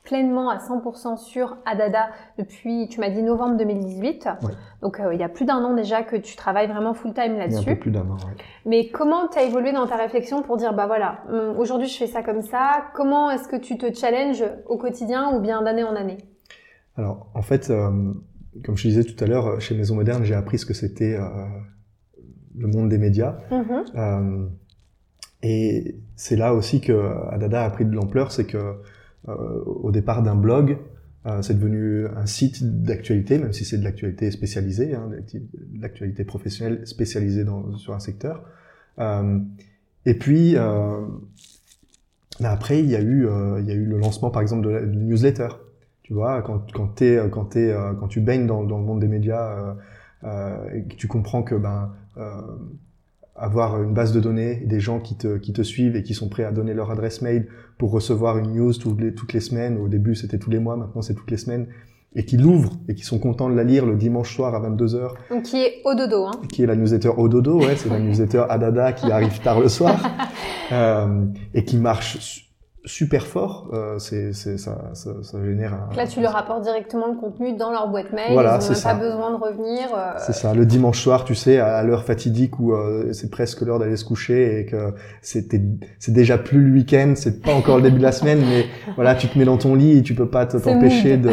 pleinement 0.03 0.49
à 0.49 0.57
100% 0.57 1.17
sur 1.17 1.57
Adada 1.65 2.09
depuis, 2.37 2.87
tu 2.89 2.99
m'as 2.99 3.09
dit 3.09 3.21
novembre 3.21 3.57
2018. 3.57 4.25
Ouais. 4.41 4.51
Donc 4.81 4.99
euh, 4.99 5.13
il 5.13 5.19
y 5.19 5.23
a 5.23 5.29
plus 5.29 5.45
d'un 5.45 5.63
an 5.63 5.73
déjà 5.73 6.03
que 6.03 6.15
tu 6.15 6.35
travailles 6.35 6.67
vraiment 6.67 6.93
full 6.93 7.13
time 7.13 7.33
Il 7.33 7.37
y 7.37 7.41
a 7.41 7.43
un 7.43 7.47
peu 7.47 7.53
là-dessus. 7.55 7.75
plus 7.75 7.91
d'un 7.91 8.01
an. 8.09 8.13
ouais. 8.15 8.33
Mais 8.65 8.89
comment 8.89 9.27
tu 9.27 9.37
as 9.37 9.43
évolué 9.43 9.71
dans 9.71 9.85
ta 9.87 9.95
réflexion 9.97 10.41
pour 10.41 10.57
dire 10.57 10.73
bah 10.73 10.87
voilà, 10.87 11.19
hum, 11.31 11.57
aujourd'hui 11.59 11.87
je 11.87 11.97
fais 11.97 12.07
ça 12.07 12.23
comme 12.23 12.41
ça. 12.41 12.85
Comment 12.95 13.29
est-ce 13.31 13.47
que 13.47 13.55
tu 13.57 13.77
te 13.77 13.93
challenges 13.93 14.43
au 14.67 14.77
quotidien 14.77 15.35
ou 15.35 15.41
bien 15.41 15.61
d'année 15.61 15.83
en 15.83 15.95
année? 15.95 16.17
Alors, 16.95 17.27
en 17.33 17.41
fait, 17.41 17.69
euh, 17.69 17.89
comme 18.65 18.75
je 18.77 18.87
disais 18.87 19.03
tout 19.03 19.21
à 19.23 19.27
l'heure, 19.27 19.61
chez 19.61 19.75
Maison 19.75 19.95
Moderne, 19.95 20.23
j'ai 20.23 20.35
appris 20.35 20.57
ce 20.57 20.65
que 20.65 20.73
c'était 20.73 21.15
euh, 21.15 21.27
le 22.57 22.67
monde 22.67 22.89
des 22.89 22.97
médias. 22.97 23.37
Mhm. 23.51 23.83
Euh, 23.95 24.47
et 25.41 25.95
c'est 26.15 26.35
là 26.35 26.53
aussi 26.53 26.81
que 26.81 27.13
Adada 27.31 27.63
a 27.63 27.69
pris 27.69 27.85
de 27.85 27.93
l'ampleur, 27.93 28.31
c'est 28.31 28.45
que 28.45 28.57
euh, 29.27 29.63
au 29.65 29.91
départ 29.91 30.23
d'un 30.23 30.35
blog, 30.35 30.77
euh, 31.25 31.41
c'est 31.41 31.53
devenu 31.53 32.07
un 32.07 32.25
site 32.25 32.83
d'actualité, 32.83 33.37
même 33.37 33.53
si 33.53 33.65
c'est 33.65 33.77
de 33.77 33.83
l'actualité 33.83 34.31
spécialisée, 34.31 34.95
hein, 34.95 35.09
de 35.09 35.81
l'actualité 35.81 36.23
professionnelle 36.23 36.85
spécialisée 36.87 37.43
dans, 37.43 37.75
sur 37.77 37.93
un 37.93 37.99
secteur. 37.99 38.43
Euh, 38.99 39.39
et 40.05 40.13
puis, 40.13 40.55
euh, 40.55 41.01
mais 42.39 42.47
après, 42.47 42.79
il 42.79 42.89
y 42.89 42.95
a 42.95 43.01
eu, 43.01 43.27
euh, 43.27 43.59
il 43.59 43.65
y 43.67 43.71
a 43.71 43.75
eu 43.75 43.85
le 43.85 43.97
lancement, 43.97 44.31
par 44.31 44.41
exemple, 44.41 44.65
de 44.65 44.69
la 44.69 44.85
newsletter. 44.85 45.49
Tu 46.03 46.13
vois, 46.13 46.41
quand, 46.41 46.71
quand, 46.73 46.87
t'es, 46.87 47.19
quand, 47.31 47.45
t'es, 47.45 47.71
euh, 47.71 47.93
quand 47.93 48.07
tu 48.07 48.21
baignes 48.21 48.47
dans, 48.47 48.63
dans 48.63 48.77
le 48.77 48.85
monde 48.85 48.99
des 48.99 49.07
médias 49.07 49.75
et 50.73 50.83
que 50.83 50.95
tu 50.95 51.07
comprends 51.07 51.43
que 51.43 51.55
ben, 51.55 51.93
avoir 53.39 53.81
une 53.81 53.93
base 53.93 54.11
de 54.11 54.19
données, 54.19 54.55
des 54.65 54.79
gens 54.79 54.99
qui 54.99 55.15
te, 55.15 55.37
qui 55.37 55.53
te 55.53 55.61
suivent 55.61 55.95
et 55.95 56.03
qui 56.03 56.13
sont 56.13 56.29
prêts 56.29 56.43
à 56.43 56.51
donner 56.51 56.73
leur 56.73 56.91
adresse 56.91 57.21
mail 57.21 57.47
pour 57.77 57.91
recevoir 57.91 58.37
une 58.37 58.53
news 58.53 58.73
toutes 58.73 58.99
les, 58.99 59.13
toutes 59.13 59.33
les 59.33 59.39
semaines. 59.39 59.77
Au 59.77 59.87
début, 59.87 60.15
c'était 60.15 60.37
tous 60.37 60.49
les 60.49 60.59
mois, 60.59 60.75
maintenant 60.75 61.01
c'est 61.01 61.13
toutes 61.15 61.31
les 61.31 61.37
semaines. 61.37 61.67
Et 62.15 62.25
qui 62.25 62.37
l'ouvrent 62.37 62.73
et 62.87 62.95
qui 62.95 63.03
sont 63.03 63.19
contents 63.19 63.49
de 63.49 63.55
la 63.55 63.63
lire 63.63 63.85
le 63.85 63.95
dimanche 63.95 64.35
soir 64.35 64.55
à 64.55 64.69
22h, 64.69 65.11
Donc 65.29 65.43
qui 65.43 65.57
est 65.57 65.81
au 65.85 65.93
dodo. 65.93 66.25
Hein. 66.25 66.41
qui 66.51 66.63
est 66.63 66.65
la 66.65 66.75
newsletter 66.75 67.11
au 67.15 67.29
dodo, 67.29 67.59
ouais, 67.59 67.75
c'est 67.75 67.89
la 67.89 67.99
newsletter 67.99 68.45
Adada 68.49 68.93
qui 68.93 69.11
arrive 69.11 69.39
tard 69.41 69.59
le 69.59 69.69
soir, 69.69 70.01
euh, 70.71 71.25
et 71.53 71.63
qui 71.63 71.77
marche 71.77 72.48
super 72.85 73.27
fort. 73.27 73.69
Euh, 73.73 73.99
c'est, 73.99 74.31
c'est, 74.33 74.57
ça, 74.57 74.91
ça, 74.93 75.11
ça 75.21 75.37
génère 75.43 75.73
un... 75.73 75.95
Là 75.95 76.07
tu 76.07 76.21
leur 76.21 76.35
apportes 76.37 76.63
directement 76.63 77.07
le 77.07 77.19
contenu 77.19 77.53
dans 77.57 77.71
leur 77.71 77.89
boîte 77.89 78.13
mail. 78.13 78.31
Voilà, 78.31 78.51
ils 78.51 78.53
n'ont 78.69 78.73
c'est 78.73 78.87
même 78.87 78.97
pas 78.97 79.03
besoin 79.03 79.31
de 79.31 79.35
revenir. 79.35 79.87
euh, 79.95 80.11
C'est 80.17 80.33
ça, 80.33 80.53
le 80.53 80.65
dimanche 80.65 81.01
soir, 81.01 81.25
tu 81.25 81.35
sais, 81.35 81.59
à 81.59 81.83
l'heure 81.83 82.03
fatidique 82.05 82.57
où 82.59 82.73
euh, 82.73 83.11
c'est 83.11 83.29
presque 83.29 83.61
l'heure 83.61 83.79
d'aller 83.79 83.97
se 83.97 84.05
coucher 84.05 84.59
et 84.61 84.65
que 84.65 84.93
c'était, 85.21 85.61
c'est 85.99 86.13
déjà 86.13 86.37
plus 86.37 86.61
le 86.61 86.73
week-end, 86.73 87.13
c'est 87.15 87.41
pas 87.41 87.53
encore 87.53 87.75
le 87.77 87.83
début 87.83 87.97
de 87.97 88.03
la 88.03 88.13
semaine, 88.13 88.39
mais 88.39 88.65
voilà, 88.95 89.13
tu 89.15 89.27
te 89.27 89.37
mets 89.37 89.45
dans 89.45 89.57
ton 89.57 89.75
lit 89.75 89.97
et 89.97 90.01
tu 90.01 90.15
peux 90.15 90.29
pas 90.29 90.45
te- 90.45 90.57
C'est 90.57 90.63
t'empêcher 90.63 91.17
de, 91.17 91.31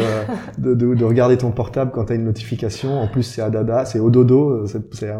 de, 0.57 0.73
de, 0.73 0.93
de 0.95 1.05
regarder 1.05 1.37
ton 1.37 1.51
portable 1.51 1.91
quand 1.91 2.05
t'as 2.05 2.15
une 2.15 2.25
notification. 2.25 2.99
En 2.99 3.07
plus, 3.07 3.23
c'est 3.23 3.41
à 3.41 3.49
dada, 3.49 3.85
c'est 3.85 3.99
au 3.99 4.09
dodo, 4.09 4.67
c'est, 4.67 4.81
c'est, 4.93 5.13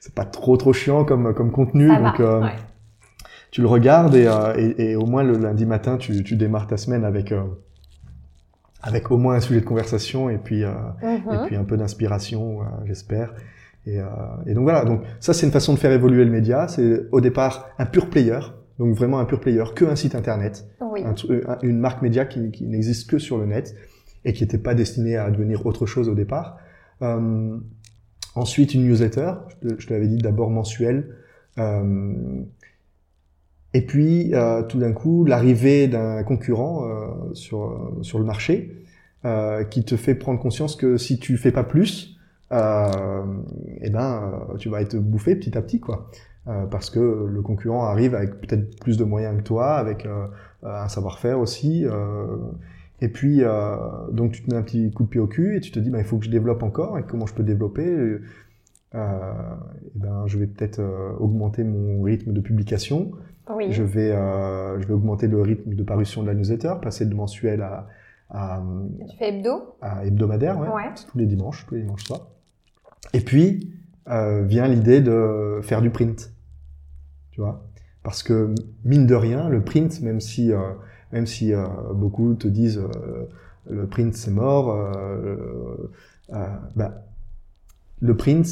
c'est 0.00 0.14
pas 0.14 0.24
trop 0.24 0.56
trop 0.56 0.72
chiant 0.72 1.04
comme, 1.04 1.34
comme 1.34 1.50
contenu. 1.52 1.88
ça 1.88 1.96
donc, 1.96 2.20
va. 2.20 2.24
euh, 2.24 2.40
ouais. 2.40 2.52
Tu 3.50 3.60
le 3.62 3.66
regardes 3.68 4.14
et, 4.14 4.26
euh, 4.26 4.54
et, 4.56 4.90
et 4.90 4.96
au 4.96 5.06
moins 5.06 5.22
le 5.22 5.34
lundi 5.38 5.64
matin, 5.66 5.96
tu, 5.96 6.22
tu 6.24 6.36
démarres 6.36 6.66
ta 6.66 6.76
semaine 6.76 7.04
avec, 7.04 7.32
euh, 7.32 7.42
avec 8.82 9.10
au 9.10 9.16
moins 9.16 9.34
un 9.36 9.40
sujet 9.40 9.60
de 9.60 9.64
conversation 9.64 10.30
et 10.30 10.38
puis, 10.38 10.64
euh, 10.64 10.72
Mhm. 11.02 11.34
et 11.34 11.46
puis 11.46 11.56
un 11.56 11.64
peu 11.64 11.76
d'inspiration, 11.76 12.62
euh, 12.62 12.64
j'espère. 12.84 13.34
Et, 13.86 13.98
euh, 14.00 14.04
et 14.46 14.54
donc 14.54 14.64
voilà, 14.64 14.84
donc 14.84 15.02
ça 15.20 15.32
c'est 15.32 15.46
une 15.46 15.52
façon 15.52 15.72
de 15.74 15.78
faire 15.78 15.92
évoluer 15.92 16.24
le 16.24 16.30
média. 16.30 16.68
C'est 16.68 17.06
au 17.10 17.20
départ 17.20 17.68
un 17.78 17.86
pur 17.86 18.10
player, 18.10 18.38
donc 18.78 18.94
vraiment 18.94 19.18
un 19.18 19.24
pur 19.24 19.40
player, 19.40 19.64
que 19.74 19.84
un 19.84 19.96
site 19.96 20.14
internet, 20.14 20.66
Oui. 20.80 21.02
un 21.04 21.14
une 21.62 21.78
marque 21.78 22.02
média 22.02 22.24
qui, 22.26 22.50
qui 22.50 22.66
n'existe 22.66 23.08
que 23.10 23.18
sur 23.18 23.38
le 23.38 23.46
net 23.46 23.74
et 24.24 24.32
qui 24.32 24.42
n'était 24.44 24.58
pas 24.58 24.74
destinée 24.74 25.16
à 25.16 25.30
devenir 25.30 25.64
autre 25.64 25.86
chose 25.86 26.08
au 26.08 26.14
départ. 26.14 26.58
Euh, 27.02 27.56
ensuite 28.34 28.74
une 28.74 28.86
newsletter, 28.86 29.32
je 29.62 29.68
te, 29.68 29.80
je 29.80 29.86
te 29.86 29.92
l'avais 29.94 30.08
dit 30.08 30.18
d'abord 30.18 30.50
mensuelle. 30.50 31.14
Euh, 31.58 32.14
et 33.74 33.84
puis 33.84 34.34
euh, 34.34 34.62
tout 34.62 34.78
d'un 34.78 34.92
coup 34.92 35.24
l'arrivée 35.24 35.88
d'un 35.88 36.22
concurrent 36.22 36.84
euh, 36.84 37.34
sur 37.34 37.98
sur 38.02 38.18
le 38.18 38.24
marché 38.24 38.84
euh, 39.24 39.64
qui 39.64 39.84
te 39.84 39.96
fait 39.96 40.14
prendre 40.14 40.40
conscience 40.40 40.76
que 40.76 40.96
si 40.96 41.18
tu 41.18 41.36
fais 41.36 41.50
pas 41.50 41.64
plus, 41.64 42.18
euh, 42.52 43.24
eh 43.80 43.90
ben 43.90 44.46
euh, 44.52 44.56
tu 44.56 44.68
vas 44.68 44.80
être 44.80 44.96
bouffé 44.96 45.36
petit 45.36 45.56
à 45.58 45.62
petit 45.62 45.80
quoi. 45.80 46.10
Euh, 46.46 46.66
parce 46.66 46.88
que 46.88 47.26
le 47.28 47.42
concurrent 47.42 47.84
arrive 47.84 48.14
avec 48.14 48.40
peut-être 48.40 48.80
plus 48.80 48.96
de 48.96 49.04
moyens 49.04 49.36
que 49.38 49.42
toi, 49.42 49.74
avec 49.74 50.06
un 50.62 50.88
savoir-faire 50.88 51.38
aussi. 51.40 51.84
et 53.00 53.08
puis, 53.08 53.42
donc 54.12 54.32
tu 54.32 54.42
te 54.42 54.50
mets 54.50 54.56
un 54.56 54.62
petit 54.62 54.90
coup 54.92 55.02
de 55.02 55.08
pied 55.08 55.20
au 55.20 55.26
cul 55.26 55.56
et 55.56 55.60
tu 55.60 55.70
te 55.70 55.78
dis, 55.78 55.90
bah, 55.90 55.98
il 55.98 56.04
faut 56.04 56.18
que 56.18 56.24
je 56.24 56.30
développe 56.30 56.62
encore. 56.62 56.98
Et 56.98 57.02
comment 57.02 57.26
je 57.26 57.34
peux 57.34 57.42
développer 57.42 57.84
eh 58.94 58.98
ben, 59.94 60.26
Je 60.26 60.38
vais 60.38 60.46
peut-être 60.46 60.80
augmenter 61.20 61.64
mon 61.64 62.02
rythme 62.02 62.32
de 62.32 62.40
publication. 62.40 63.12
Oui. 63.54 63.72
Je 63.72 63.82
vais, 63.82 64.10
euh, 64.12 64.80
je 64.80 64.86
vais 64.86 64.94
augmenter 64.94 65.26
le 65.26 65.40
rythme 65.40 65.74
de 65.74 65.82
parution 65.82 66.22
de 66.22 66.26
la 66.28 66.34
newsletter, 66.34 66.74
passer 66.82 67.06
de 67.06 67.14
mensuel 67.14 67.62
à, 67.62 67.88
à, 68.30 68.62
Tu 69.10 69.16
fais 69.16 69.36
hebdo? 69.36 69.76
à 69.80 70.04
hebdomadaire, 70.04 70.58
ouais, 70.58 70.68
Ouais. 70.68 70.90
C'est 70.94 71.06
tous 71.06 71.18
les 71.18 71.26
dimanches, 71.26 71.66
tous 71.66 71.74
les 71.74 71.82
dimanches 71.82 72.04
soirs. 72.04 72.28
Et 73.12 73.20
puis 73.20 73.74
euh, 74.08 74.42
vient 74.44 74.68
l'idée 74.68 75.00
de 75.00 75.60
faire 75.62 75.80
du 75.82 75.90
print, 75.90 76.32
tu 77.30 77.40
vois, 77.40 77.64
parce 78.02 78.22
que 78.22 78.54
mine 78.84 79.06
de 79.06 79.14
rien, 79.14 79.48
le 79.48 79.62
print, 79.62 80.00
même 80.02 80.20
si 80.20 80.52
euh, 80.52 80.58
même 81.12 81.26
si 81.26 81.52
beaucoup 81.94 82.34
te 82.34 82.48
disent 82.48 82.82
le 83.70 83.86
print 83.86 84.14
c'est 84.14 84.30
mort, 84.30 84.76
bah, 86.28 87.02
le 88.00 88.16
print, 88.16 88.46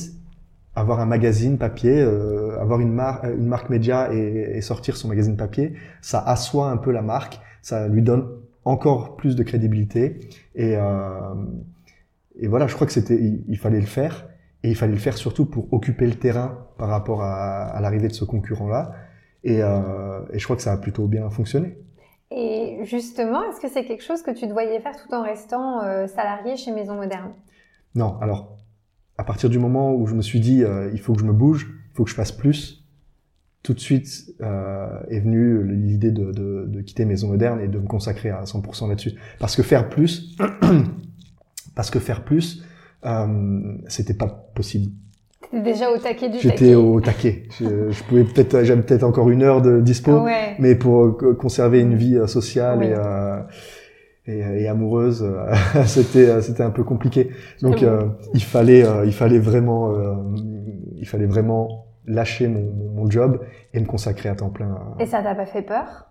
avoir 0.77 1.01
un 1.01 1.07
magazine 1.07 1.59
papier, 1.59 2.01
euh, 2.01 2.61
avoir 2.61 2.81
une, 2.81 2.93
mar 2.93 3.25
une 3.25 3.47
marque 3.47 3.71
média 3.71 4.13
et, 4.13 4.57
et 4.57 4.61
sortir 4.61 4.97
son 4.97 5.09
magazine 5.09 5.37
papier, 5.37 5.75
ça 6.01 6.21
assoit 6.21 6.71
un 6.71 6.77
peu 6.77 6.93
la 6.93 7.03
marque, 7.03 7.41
ça 7.63 7.89
lui 7.89 8.03
donne 8.03 8.29
encore 8.65 9.17
plus 9.17 9.35
de 9.35 9.43
crédibilité 9.43 10.21
et 10.55 10.77
euh, 10.77 11.35
et 12.39 12.49
voilà, 12.49 12.67
je 12.67 12.75
crois 12.75 12.87
que 12.87 12.93
c'était, 12.93 13.15
il, 13.15 13.45
il 13.49 13.59
fallait 13.59 13.81
le 13.81 13.87
faire, 13.87 14.29
et 14.63 14.69
il 14.69 14.77
fallait 14.77 14.93
le 14.93 14.99
faire 14.99 15.17
surtout 15.17 15.47
pour 15.47 15.73
occuper 15.73 16.07
le 16.07 16.15
terrain 16.15 16.67
par 16.77 16.89
rapport 16.89 17.23
à, 17.23 17.65
à 17.65 17.81
l'arrivée 17.81 18.09
de 18.09 18.13
ce 18.13 18.25
concurrent-là, 18.25 18.93
et, 19.45 19.63
euh, 19.63 20.21
et 20.33 20.39
je 20.39 20.45
crois 20.45 20.57
que 20.57 20.63
ça 20.63 20.73
a 20.73 20.77
plutôt 20.77 21.07
bien 21.07 21.29
fonctionné. 21.31 21.79
Et 22.31 22.81
justement, 22.83 23.43
est-ce 23.49 23.61
que 23.61 23.69
c'est 23.69 23.85
quelque 23.85 24.03
chose 24.03 24.23
que 24.23 24.33
tu 24.33 24.47
te 24.47 24.53
voyais 24.53 24.81
faire 24.81 24.97
tout 24.97 25.15
en 25.15 25.23
restant 25.23 25.83
euh, 25.83 26.07
salarié 26.09 26.57
chez 26.57 26.73
Maison 26.73 26.97
Moderne 26.97 27.33
Non, 27.95 28.19
alors, 28.21 28.57
à 29.19 29.25
partir 29.25 29.49
du 29.51 29.59
moment 29.59 29.95
où 29.95 30.07
je 30.07 30.15
me 30.15 30.23
suis 30.23 30.41
dit, 30.41 30.63
euh, 30.65 30.91
il 30.93 31.01
faut 31.01 31.13
que 31.15 31.21
je 31.21 31.25
me 31.27 31.33
bouge, 31.33 31.67
il 31.93 31.97
faut 31.97 32.05
que 32.05 32.11
je 32.11 32.15
fasse 32.15 32.33
plus, 32.33 32.85
tout 33.63 33.75
de 33.75 33.81
suite 33.81 34.35
euh, 34.43 34.89
est 35.11 35.21
venue 35.21 35.65
l'idée 35.67 36.13
de, 36.13 36.31
de, 36.33 36.67
de 36.69 36.81
quitter 36.83 37.05
Maison 37.05 37.29
Moderne 37.29 37.61
et 37.61 37.69
de 37.69 37.79
me 37.79 37.87
consacrer 37.87 38.31
à 38.31 38.43
100% 38.45 38.89
là-dessus. 38.89 39.15
Parce 39.41 39.57
que 39.57 39.63
faire 39.63 39.89
plus, 39.89 40.37
parce 41.75 41.91
que 41.91 41.99
faire 41.99 42.25
plus, 42.25 42.63
euh, 43.05 43.75
c'était 43.89 44.15
pas 44.15 44.29
possible. 44.55 44.93
T'étais 45.51 45.63
déjà 45.63 45.91
au 45.91 45.99
taquet 45.99 46.29
du 46.29 46.39
J'étais 46.39 46.75
au 46.75 47.01
taquet. 47.01 47.45
Je, 47.59 47.91
je 47.91 48.03
pouvais 48.05 48.25
peut-être, 48.25 48.65
j'avais 48.65 48.83
peut-être 48.83 49.05
encore 49.05 49.31
une 49.31 49.43
heure 49.43 49.63
de 49.63 49.81
dispo, 49.81 50.23
Ouais. 50.25 50.57
mais 50.59 50.75
pour 50.75 51.05
euh, 51.05 51.35
conserver 51.39 51.81
une 51.81 51.95
vie 51.95 52.17
euh, 52.17 52.27
sociale 52.27 52.79
Oui. 52.81 52.87
et, 52.87 52.95
euh, 52.97 53.41
et, 54.27 54.39
et 54.39 54.69
amoureuse, 54.69 55.23
euh, 55.23 55.55
c'était 55.87 56.29
euh, 56.29 56.41
c'était 56.41 56.63
un 56.63 56.71
peu 56.71 56.85
compliqué. 56.85 57.31
Donc 57.63 57.83
euh, 57.83 58.09
il 58.35 58.43
fallait 58.43 58.85
il 59.05 59.13
fallait 59.13 59.39
vraiment 59.39 59.93
il 60.95 61.07
fallait 61.07 61.27
vraiment 61.27 61.87
lâcher 62.07 62.49
mon, 62.49 62.71
mon, 62.95 63.11
job 63.11 63.41
et 63.75 63.81
me 63.81 63.87
consacrer 63.87 64.29
à 64.29 64.37
temps 64.37 64.51
plein. 64.51 64.79
Et 65.01 65.07
ça 65.07 65.23
t'a 65.23 65.35
pas 65.35 65.47
fait 65.47 65.63
peur 65.63 66.11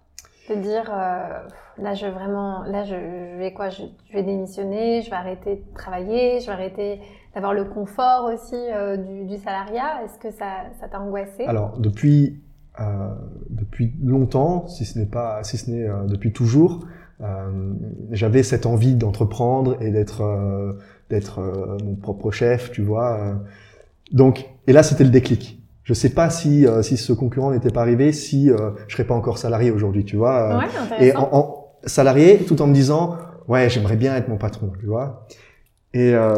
de 0.50 0.56
dire 0.56 0.92
là 0.92 1.94
je 1.96 2.06
vraiment 2.06 2.64
là 2.66 2.84
je, 2.84 2.94
je 2.94 3.38
vais 3.38 3.54
quoi 3.54 3.70
je, 3.70 3.84
je 4.10 4.14
vais 4.14 4.24
démissionner, 4.24 5.02
je 5.02 5.10
vais 5.10 5.16
arrêter 5.16 5.56
de 5.56 5.74
travailler, 5.74 6.40
je 6.40 6.48
vais 6.48 6.52
arrêter 6.52 7.00
d'avoir 7.34 7.54
le 7.54 7.66
confort 7.66 8.32
aussi 8.32 8.56
du, 8.56 9.26
du 9.26 9.38
salariat? 9.38 10.04
Est-ce 10.04 10.20
que 10.20 10.32
ça 10.32 10.66
ça 10.80 10.88
t'a 10.88 11.00
angoissé 11.00 11.46
Alors 11.46 11.80
depuis 11.80 12.42
euh, 12.80 13.10
depuis 13.50 13.94
longtemps, 14.04 14.68
si 14.68 14.84
ce 14.84 15.00
n'est 15.00 15.06
pas 15.06 15.44
si 15.44 15.58
ce 15.58 15.72
n'est 15.72 15.88
euh, 15.88 16.04
depuis 16.08 16.34
toujours, 16.34 16.86
j'avais 18.12 18.44
cette 18.44 18.66
envie 18.66 18.96
d'entreprendre 18.96 19.78
et 19.82 19.92
d'être 19.92 20.22
euh, 20.22 20.74
d'être 21.10 21.40
euh, 21.40 21.78
mon 21.84 21.96
propre 21.96 22.32
chef, 22.32 22.72
tu 22.72 22.82
vois. 22.82 23.18
euh. 23.20 23.34
Donc 24.12 24.46
et 24.68 24.74
là 24.74 24.84
c'était 24.84 25.04
le 25.04 25.10
déclic. 25.10 25.62
Je 25.84 25.94
sais 25.94 26.10
pas 26.10 26.30
si 26.30 26.66
euh, 26.68 26.82
si 26.82 26.98
ce 26.98 27.14
concurrent 27.14 27.52
n'était 27.52 27.70
pas 27.72 27.82
arrivé, 27.82 28.12
si 28.12 28.50
euh, 28.50 28.72
je 28.88 28.94
serais 28.96 29.06
pas 29.08 29.14
encore 29.16 29.38
salarié 29.38 29.72
aujourd'hui, 29.72 30.04
tu 30.04 30.16
vois. 30.18 30.56
euh. 30.56 30.60
Ouais, 30.60 31.08
et 31.08 31.16
en, 31.16 31.30
en 31.32 31.66
salarié, 31.86 32.40
tout 32.40 32.62
en 32.62 32.68
me 32.68 32.74
disant 32.74 33.18
ouais 33.48 33.70
j'aimerais 33.70 33.96
bien 33.96 34.16
être 34.16 34.28
mon 34.28 34.38
patron, 34.38 34.72
tu 34.80 34.86
vois. 34.88 35.26
Et 35.94 36.14
euh, 36.14 36.34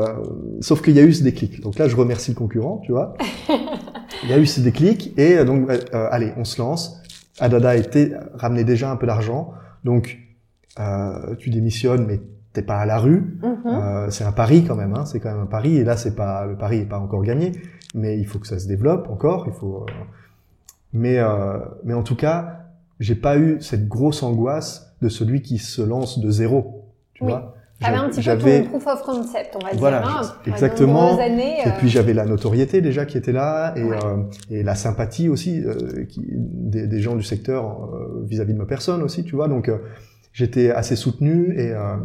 sauf 0.62 0.84
qu'il 0.84 0.94
y 0.96 1.00
a 1.00 1.04
eu 1.04 1.14
ce 1.14 1.24
déclic. 1.24 1.62
Donc 1.62 1.80
là 1.80 1.88
je 1.88 1.96
remercie 1.96 2.32
le 2.32 2.36
concurrent, 2.38 2.80
tu 2.84 2.92
vois. 2.92 3.16
Il 4.24 4.30
y 4.30 4.34
a 4.34 4.38
eu 4.38 4.46
ce 4.46 4.62
déclic 4.62 5.14
et 5.18 5.38
euh, 5.38 5.44
donc 5.46 5.70
euh, 5.70 5.78
euh, 5.94 6.08
allez 6.12 6.32
on 6.38 6.44
se 6.44 6.62
lance. 6.62 7.02
Adada 7.40 7.76
était 7.76 8.12
ramenait 8.34 8.64
déjà 8.64 8.92
un 8.92 8.96
peu 8.96 9.06
d'argent, 9.08 9.52
donc 9.84 10.18
euh, 10.80 11.36
tu 11.38 11.50
démissionnes 11.50 12.06
mais 12.06 12.20
t'es 12.54 12.62
pas 12.62 12.78
à 12.78 12.86
la 12.86 12.98
rue. 12.98 13.38
Mhm. 13.44 13.58
Euh, 13.68 14.10
c'est 14.10 14.24
un 14.24 14.32
pari 14.32 14.64
quand 14.66 14.76
même, 14.76 14.94
hein, 14.96 15.06
c'est 15.06 15.20
quand 15.20 15.32
même 15.32 15.42
un 15.44 15.46
pari. 15.48 15.78
Et 15.78 15.84
là, 15.84 15.96
c'est 15.98 16.16
pas 16.16 16.46
le 16.46 16.56
pari 16.56 16.78
est 16.80 16.86
pas 16.86 17.00
encore 17.00 17.22
gagné, 17.24 17.52
mais 17.94 18.18
il 18.18 18.26
faut 18.26 18.40
que 18.40 18.48
ça 18.48 18.58
se 18.60 18.68
développe 18.68 19.10
encore. 19.10 19.46
Il 19.48 19.54
faut. 19.54 19.84
euh, 19.88 19.92
Mais 20.94 21.20
euh, 21.20 21.58
mais 21.84 21.94
en 21.94 22.04
tout 22.04 22.16
cas, 22.16 22.62
j'ai 23.00 23.16
pas 23.16 23.38
eu 23.38 23.58
cette 23.62 23.88
grosse 23.88 24.24
angoisse 24.24 24.96
de 25.02 25.10
celui 25.10 25.42
qui 25.42 25.58
se 25.60 25.82
lance 25.82 26.20
de 26.20 26.30
zéro. 26.32 26.86
Tu 27.14 27.24
Oui. 27.24 27.30
vois? 27.32 27.54
T'avais 27.80 27.98
un 27.98 28.10
petit 28.10 28.24
peu 28.28 28.38
ton 28.40 28.70
proof 28.70 28.88
of 28.88 29.04
concept, 29.04 29.56
on 29.56 29.60
va 29.64 29.70
Voilà, 29.76 30.00
dire. 30.00 30.08
hein, 30.10 30.22
après 30.24 30.50
de 30.50 30.56
exactement. 30.56 31.16
et 31.20 31.68
euh, 31.68 31.70
puis 31.78 31.90
j'avais 31.90 32.16
la 32.16 32.26
notoriété 32.26 32.82
déjà 32.82 33.06
qui 33.06 33.20
était 33.20 33.32
là 33.32 33.74
et, 33.78 33.84
Ouais. 33.84 33.96
euh, 34.04 34.24
et 34.50 34.64
la 34.64 34.74
sympathie 34.74 35.30
aussi 35.30 35.64
euh, 35.64 36.06
qui, 36.10 36.26
des, 36.28 36.88
des 36.88 37.00
gens 37.02 37.16
du 37.16 37.22
secteur 37.22 37.84
euh, 37.94 38.26
vis-à-vis 38.28 38.54
de 38.54 38.58
ma 38.58 38.66
personne 38.66 39.04
aussi, 39.04 39.24
tu 39.24 39.36
vois? 39.36 39.48
Donc 39.48 39.70
euh, 39.70 39.78
j'étais 40.34 40.72
assez 40.72 40.96
soutenu 40.96 41.54
et 41.58 41.72
euh, 41.74 41.96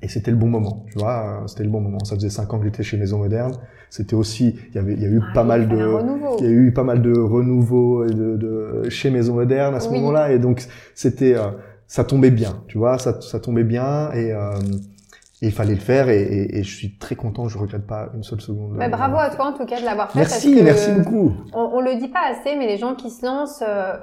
et 0.00 0.06
c'était 0.08 0.30
le 0.30 0.36
bon 0.36 0.46
moment, 0.46 0.84
tu 0.92 0.98
vois. 0.98 1.40
euh, 1.42 1.46
C'était 1.48 1.64
le 1.64 1.70
bon 1.70 1.80
moment. 1.80 1.98
Ça 2.04 2.14
faisait 2.14 2.30
cinq 2.30 2.52
ans 2.54 2.58
que 2.60 2.64
j'étais 2.66 2.84
chez 2.84 2.96
Maison 2.96 3.18
Moderne. 3.18 3.52
C'était 3.90 4.14
aussi, 4.14 4.54
il 4.68 4.74
y 4.76 4.78
avait, 4.78 4.92
il 4.92 5.02
y 5.02 5.04
a 5.04 5.08
eu 5.08 5.20
ah, 5.28 5.32
pas 5.34 5.42
mal 5.44 5.66
de, 5.68 5.76
il 6.38 6.44
y 6.44 6.48
a 6.48 6.50
eu 6.52 6.72
pas 6.72 6.84
mal 6.84 7.02
de 7.02 7.12
renouveau 7.18 8.04
et 8.04 8.10
de, 8.12 8.36
de 8.36 8.88
chez 8.90 9.10
Maison 9.10 9.34
Moderne 9.34 9.74
à 9.74 9.80
ce 9.80 9.88
Oui. 9.88 9.96
moment-là 9.98 10.30
et 10.32 10.38
donc 10.38 10.62
c'était 10.94 11.34
euh, 11.34 11.48
ça 11.88 12.04
tombait 12.04 12.30
bien 12.30 12.62
tu 12.68 12.76
vois 12.78 12.98
ça, 12.98 13.20
ça 13.22 13.40
tombait 13.40 13.64
bien 13.64 14.12
et, 14.12 14.30
euh, 14.30 14.52
et 15.40 15.46
il 15.46 15.52
fallait 15.52 15.74
le 15.74 15.80
faire 15.80 16.10
et, 16.10 16.20
et, 16.22 16.58
et 16.58 16.62
je 16.64 16.76
suis 16.76 16.98
très 16.98 17.16
content 17.16 17.48
je 17.48 17.56
regrette 17.56 17.86
pas 17.86 18.10
une 18.14 18.22
seule 18.22 18.42
seconde 18.42 18.76
Bah, 18.76 18.90
bravo 18.90 19.16
à 19.16 19.30
toi 19.30 19.46
en 19.46 19.56
tout 19.56 19.64
cas 19.64 19.80
de 19.80 19.86
l'avoir 19.86 20.10
fait. 20.12 20.18
merci 20.18 20.52
parce 20.54 20.58
que 20.60 20.64
merci 20.64 20.90
beaucoup 20.92 21.32
On, 21.54 21.70
on 21.76 21.80
le 21.80 21.98
dit 21.98 22.08
pas 22.08 22.26
assez, 22.30 22.56
mais 22.58 22.66
les 22.66 22.76
gens 22.76 22.94
qui 22.94 23.08
se 23.10 23.24
lancent, 23.24 23.64
euh, 23.66 23.94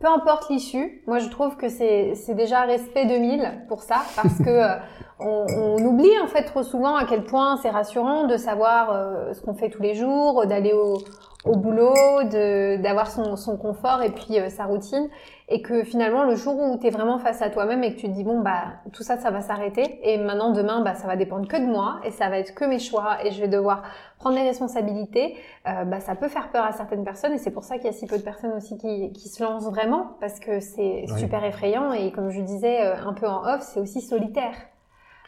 peu 0.00 0.08
importe 0.08 0.48
l'issue, 0.48 1.02
moi 1.06 1.18
je 1.18 1.28
trouve 1.28 1.56
que 1.56 1.68
c'est 1.68 2.34
déjà 2.34 2.62
respect 2.62 3.04
2000 3.04 3.66
pour 3.68 3.82
ça, 3.82 3.96
parce 4.16 4.38
que 4.38 4.48
euh, 4.48 4.76
on, 5.20 5.76
oublie 5.84 6.18
en 6.22 6.26
fait 6.26 6.44
trop 6.44 6.62
souvent 6.62 6.96
à 6.96 7.04
quel 7.04 7.24
point 7.24 7.58
c'est 7.58 7.68
rassurant 7.68 8.26
de 8.26 8.38
savoir 8.38 8.90
euh, 8.90 9.34
ce 9.34 9.42
qu'on 9.42 9.54
fait 9.54 9.68
tous 9.68 9.82
les 9.82 9.94
jours, 9.94 10.46
d'aller 10.46 10.72
au, 10.72 10.96
au 11.44 11.56
boulot, 11.56 11.94
d'avoir 12.24 13.10
son, 13.10 13.36
son 13.36 13.56
confort 13.56 14.02
et 14.02 14.10
puis 14.10 14.38
euh, 14.38 14.48
sa 14.48 14.64
routine, 14.64 15.08
et 15.50 15.62
que 15.62 15.82
finalement 15.82 16.24
le 16.24 16.36
jour 16.36 16.58
où 16.58 16.78
tu 16.78 16.86
es 16.86 16.90
vraiment 16.90 17.18
face 17.18 17.42
à 17.42 17.50
toi-même 17.50 17.82
et 17.82 17.94
que 17.94 18.00
tu 18.00 18.06
te 18.06 18.12
dis 18.12 18.24
bon 18.24 18.40
bah 18.40 18.74
tout 18.92 19.02
ça 19.02 19.18
ça 19.18 19.30
va 19.30 19.40
s'arrêter 19.40 20.00
et 20.02 20.16
maintenant 20.16 20.52
demain 20.52 20.80
bah 20.82 20.94
ça 20.94 21.06
va 21.06 21.16
dépendre 21.16 21.48
que 21.48 21.56
de 21.56 21.66
moi 21.66 22.00
et 22.04 22.10
ça 22.10 22.28
va 22.28 22.38
être 22.38 22.54
que 22.54 22.64
mes 22.64 22.78
choix 22.78 23.18
et 23.24 23.32
je 23.32 23.40
vais 23.40 23.48
devoir 23.48 23.82
prendre 24.18 24.36
les 24.36 24.42
responsabilités 24.42 25.36
euh, 25.66 25.84
bah, 25.84 26.00
ça 26.00 26.14
peut 26.14 26.28
faire 26.28 26.50
peur 26.50 26.64
à 26.64 26.72
certaines 26.72 27.04
personnes 27.04 27.32
et 27.32 27.38
c'est 27.38 27.50
pour 27.50 27.64
ça 27.64 27.76
qu'il 27.76 27.86
y 27.86 27.88
a 27.88 27.92
si 27.92 28.06
peu 28.06 28.16
de 28.16 28.22
personnes 28.22 28.52
aussi 28.52 28.78
qui, 28.78 29.12
qui 29.12 29.28
se 29.28 29.42
lancent 29.42 29.68
vraiment 29.68 30.16
parce 30.20 30.38
que 30.38 30.60
c'est 30.60 31.04
super 31.18 31.44
effrayant 31.44 31.92
et 31.92 32.12
comme 32.12 32.30
je 32.30 32.40
disais 32.40 32.86
euh, 32.86 32.96
un 33.04 33.12
peu 33.12 33.26
en 33.26 33.44
off, 33.44 33.62
c'est 33.62 33.80
aussi 33.80 34.00
solitaire. 34.00 34.54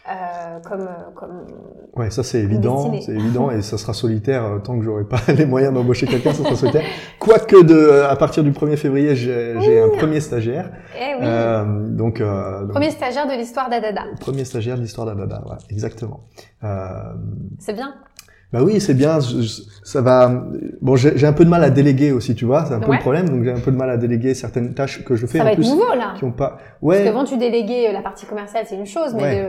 Euh, 0.08 0.58
comme, 0.68 0.88
comme. 1.14 1.46
Ouais, 1.94 2.10
ça 2.10 2.24
c'est 2.24 2.40
évident, 2.40 2.92
c'est 3.00 3.12
évident, 3.12 3.50
et 3.52 3.62
ça 3.62 3.78
sera 3.78 3.92
solitaire 3.92 4.44
euh, 4.44 4.58
tant 4.58 4.76
que 4.76 4.84
j'aurai 4.84 5.04
pas 5.04 5.20
les 5.28 5.46
moyens 5.46 5.72
d'embaucher 5.72 6.06
quelqu'un, 6.06 6.32
ça 6.32 6.42
sera 6.42 6.56
solitaire. 6.56 6.84
Quoique 7.20 7.62
de, 7.62 8.02
à 8.08 8.16
partir 8.16 8.42
du 8.42 8.50
1er 8.50 8.76
février, 8.76 9.14
j'ai 9.14 9.80
un 9.80 9.96
premier 9.96 10.20
stagiaire. 10.20 10.70
Eh 10.96 11.14
oui. 11.14 11.20
Euh, 11.22 11.88
donc, 11.88 12.20
euh, 12.20 12.66
premier 12.66 12.90
stagiaire 12.90 13.28
de 13.28 13.34
l'histoire 13.34 13.70
d'Adada. 13.70 14.02
Premier 14.18 14.44
stagiaire 14.44 14.76
de 14.76 14.82
l'histoire 14.82 15.06
d'Adada, 15.06 15.42
ouais, 15.48 15.56
exactement. 15.70 16.24
Euh, 16.64 16.88
c'est 17.58 17.74
bien. 17.74 17.94
Bah 18.52 18.62
oui, 18.62 18.80
c'est 18.80 18.94
bien. 18.94 19.18
ça 19.82 20.02
va. 20.02 20.44
Bon, 20.82 20.94
j'ai 20.96 21.26
un 21.26 21.32
peu 21.32 21.44
de 21.44 21.50
mal 21.50 21.64
à 21.64 21.70
déléguer 21.70 22.12
aussi, 22.12 22.34
tu 22.34 22.44
vois. 22.44 22.66
C'est 22.66 22.74
un 22.74 22.80
peu 22.80 22.92
le 22.92 22.98
problème. 22.98 23.28
Donc 23.28 23.44
j'ai 23.44 23.50
un 23.50 23.60
peu 23.60 23.72
de 23.72 23.76
mal 23.76 23.88
à 23.88 23.96
déléguer 23.96 24.34
certaines 24.34 24.74
tâches 24.74 25.04
que 25.04 25.16
je 25.16 25.26
fais. 25.26 25.38
Ça 25.38 25.44
en 25.44 25.48
va 25.48 25.54
plus, 25.54 25.64
être 25.64 25.70
nouveau 25.70 25.94
là. 25.94 26.14
Qui 26.18 26.24
ont 26.24 26.32
pas. 26.32 26.58
Ouais. 26.82 26.96
Parce 26.96 27.08
qu'avant 27.08 27.24
tu 27.24 27.38
déléguais 27.38 27.88
euh, 27.88 27.92
la 27.92 28.02
partie 28.02 28.26
commerciale, 28.26 28.64
c'est 28.68 28.76
une 28.76 28.86
chose, 28.86 29.14
mais 29.14 29.46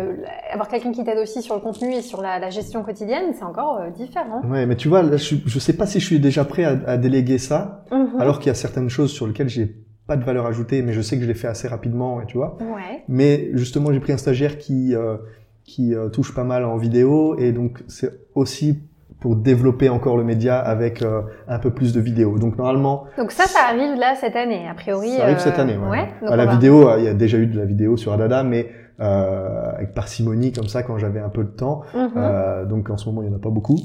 avoir 0.51 0.68
quelqu'un 0.70 0.91
qui 0.91 1.04
t'aide 1.04 1.18
aussi 1.18 1.41
sur 1.41 1.56
le 1.56 1.62
contenu 1.62 1.93
et 1.93 2.01
sur 2.01 2.22
la, 2.22 2.39
la 2.39 2.49
gestion 2.49 2.84
quotidienne, 2.84 3.34
c'est 3.38 3.43
encore 3.43 3.80
euh, 3.82 3.89
différent. 3.89 4.41
Ouais, 4.45 4.66
mais 4.66 4.76
tu 4.76 4.88
vois, 4.88 5.01
là, 5.01 5.18
je, 5.18 5.36
je 5.45 5.60
sais 5.60 5.74
pas 5.74 5.86
si 5.86 5.99
je 5.99 6.06
suis 6.06 6.20
déjà 6.20 6.45
prêt 6.45 6.64
à, 6.64 6.78
à 6.88 6.97
déléguer 6.97 7.38
ça, 7.38 7.84
mhm. 7.91 8.20
alors 8.20 8.39
qu'il 8.39 8.47
y 8.47 8.51
a 8.51 8.56
certaines 8.56 8.89
choses 8.89 9.12
sur 9.12 9.28
lesquelles 9.28 9.49
j'ai 9.49 9.76
pas 10.08 10.16
de 10.16 10.24
valeur 10.24 10.45
ajoutée, 10.45 10.82
mais 10.82 10.93
je 10.93 11.01
sais 11.01 11.18
que 11.18 11.24
je 11.24 11.28
l'ai 11.28 11.34
fait 11.34 11.47
assez 11.47 11.68
rapidement, 11.68 12.22
tu 12.26 12.38
vois. 12.38 12.58
Ouais. 12.62 13.04
Mais 13.08 13.49
justement, 13.54 13.91
j'ai 13.91 13.99
pris 13.99 14.14
un 14.14 14.18
stagiaire 14.18 14.58
qui 14.58 14.95
euh, 14.95 15.18
qui 15.66 15.93
touche 16.12 16.34
pas 16.36 16.43
mal 16.43 16.66
en 16.66 16.76
vidéo, 16.76 17.38
et 17.38 17.54
donc 17.54 17.84
c'est 17.88 18.12
aussi 18.36 18.80
pour 19.24 19.38
développer 19.38 19.88
encore 19.88 20.17
le 20.17 20.26
média 20.26 20.59
avec 20.59 21.01
euh, 21.01 21.21
un 21.47 21.57
peu 21.57 21.71
plus 21.71 21.93
de 21.93 22.01
vidéos. 22.01 22.38
Donc 22.38 22.57
normalement. 22.57 23.05
Donc 23.17 23.32
ça, 23.32 23.45
ça 23.45 23.59
arrive 23.69 23.97
là 23.97 24.15
cette 24.19 24.36
année, 24.36 24.67
a 24.69 24.74
priori. 24.74 25.15
Ça 25.15 25.24
arrive 25.24 25.39
cette 25.39 25.57
année. 25.57 25.78
Ouais. 25.78 26.09
ouais 26.21 26.30
à 26.30 26.36
la 26.36 26.45
vidéo, 26.45 26.89
il 26.97 27.05
y 27.05 27.07
a 27.07 27.13
déjà 27.13 27.38
eu 27.38 27.47
de 27.47 27.57
la 27.57 27.63
vidéo 27.63 27.95
sur 27.95 28.11
Adada, 28.11 28.43
mais 28.43 28.67
euh, 28.99 29.71
avec 29.76 29.93
parcimonie 29.93 30.51
comme 30.51 30.67
ça 30.67 30.84
quand 30.84 30.97
j'avais 30.97 31.21
un 31.21 31.30
peu 31.30 31.45
de 31.45 31.51
temps. 31.51 31.84
Mhm. 31.95 32.11
euh, 32.17 32.65
donc 32.65 32.89
en 32.89 32.97
ce 32.97 33.07
moment, 33.07 33.24
il 33.24 33.30
y 33.30 33.34
en 33.34 33.36
a 33.38 33.39
pas 33.39 33.49
beaucoup. 33.49 33.80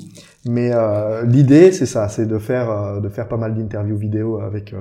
Mais 0.45 0.73
euh, 0.75 1.25
l'idée, 1.25 1.71
c'est 1.71 1.87
ça, 1.87 2.09
c'est 2.09 2.27
de 2.27 2.39
faire 2.39 2.69
euh, 2.69 2.99
de 2.99 3.09
faire 3.09 3.29
pas 3.29 3.37
mal 3.37 3.55
d'interviews 3.55 3.97
vidéo 3.97 4.41
avec 4.41 4.75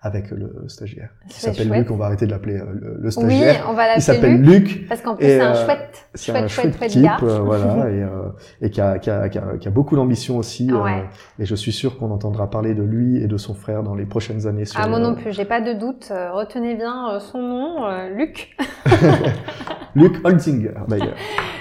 avec 0.00 0.30
le 0.30 0.64
stagiaire. 0.68 1.10
Il 1.26 1.32
s'appelle 1.32 1.70
Luc, 1.70 1.90
on 1.90 1.96
va 1.96 2.06
arrêter 2.06 2.26
de 2.26 2.30
l'appeler 2.30 2.58
euh, 2.58 2.98
le, 3.00 3.10
stagiaire. 3.10 3.64
Oui, 3.64 3.70
on 3.70 3.74
va 3.74 3.86
l'appeler 3.86 3.98
Il 3.98 4.02
s'appelle 4.02 4.40
Luc. 4.40 4.88
Parce 4.88 5.00
qu'en 5.00 5.16
plus, 5.16 5.26
c'est 5.26 5.40
un 5.40 5.54
euh, 5.54 5.64
chouette, 5.64 6.08
chouette, 6.14 6.36
un 6.36 6.48
chouette, 6.48 6.76
chouette, 6.76 6.90
type, 6.90 7.10
euh, 7.22 7.40
voilà, 7.40 7.90
et, 7.90 8.66
et 8.66 8.70
qui, 8.70 8.80
a, 8.80 8.98
qui, 8.98 9.10
a, 9.10 9.28
qui, 9.28 9.38
a, 9.38 9.56
qui 9.58 9.66
a 9.66 9.70
beaucoup 9.70 9.96
d'ambition 9.96 10.36
aussi. 10.36 10.72
Ouais. 10.72 11.04
et 11.38 11.44
je 11.44 11.54
suis 11.54 11.72
sûr 11.72 11.98
qu'on 11.98 12.12
entendra 12.12 12.48
parler 12.48 12.74
de 12.74 12.82
lui 12.82 13.22
et 13.22 13.26
de 13.26 13.36
son 13.36 13.54
frère 13.54 13.82
dans 13.82 13.96
les 13.96 14.06
prochaines 14.06 14.46
années. 14.46 14.64
Sur, 14.64 14.80
ah, 14.80 14.86
moi 14.86 15.00
non 15.00 15.14
plus, 15.16 15.32
j'ai 15.32 15.44
pas 15.44 15.60
de 15.60 15.72
doute. 15.72 16.12
retenez 16.32 16.76
bien 16.76 17.18
son 17.18 17.42
nom, 17.42 18.08
Luc. 18.14 18.56
Luc 19.96 20.24
Holzinger, 20.24 20.74
d'ailleurs. 20.86 21.16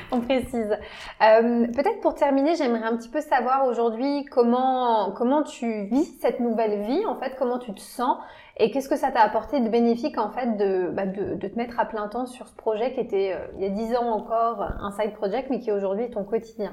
on 0.12 0.22
précise. 0.22 0.78
Euh, 1.22 1.68
Peut-être 1.68 2.00
pour 2.02 2.16
terminer, 2.16 2.56
j'aimerais 2.56 2.84
un 2.84 2.96
petit 2.98 3.10
peu 3.10 3.22
savoir 3.22 3.66
aujourd'hui 3.66 4.26
comment 4.26 5.12
comment 5.12 5.44
tu 5.44 5.86
vis 5.86 6.06
cette 6.22 6.40
nouvelle 6.40 6.82
vie, 6.84 7.06
en 7.06 7.16
fait, 7.16 7.36
comment 7.38 7.60
tu 7.60 7.74
te 7.74 7.82
sens 7.82 8.18
et 8.60 8.72
qu'est-ce 8.72 8.90
que 8.90 8.98
ça 8.98 9.12
t'a 9.12 9.22
apporté 9.22 9.60
de 9.60 9.70
bénéfique 9.70 10.18
en 10.18 10.32
fait 10.32 10.58
de, 10.58 10.90
bah, 10.92 11.06
de, 11.06 11.36
de, 11.36 11.48
te 11.48 11.56
mettre 11.58 11.80
à 11.80 11.86
plein 11.86 12.08
temps 12.08 12.26
sur 12.26 12.48
ce 12.48 12.56
projet 12.56 12.92
qui 12.94 13.00
était 13.00 13.34
euh, 13.34 13.46
il 13.58 13.64
y 13.64 13.66
a 13.66 13.70
dix 13.70 13.96
ans 13.96 14.10
encore 14.10 14.62
un 14.62 14.92
side 14.92 15.14
project, 15.14 15.50
mais 15.52 15.60
qui 15.60 15.70
est 15.70 15.74
aujourd'hui 15.74 16.10
ton 16.10 16.24
quotidien? 16.24 16.72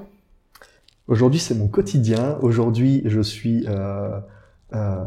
Aujourd'hui, 1.07 1.39
c'est 1.39 1.53
mon 1.53 1.67
quotidien. 1.67 2.37
Aujourd'hui, 2.41 3.03
je 3.05 3.21
suis 3.21 3.65
euh, 3.67 4.19
euh, 4.73 5.03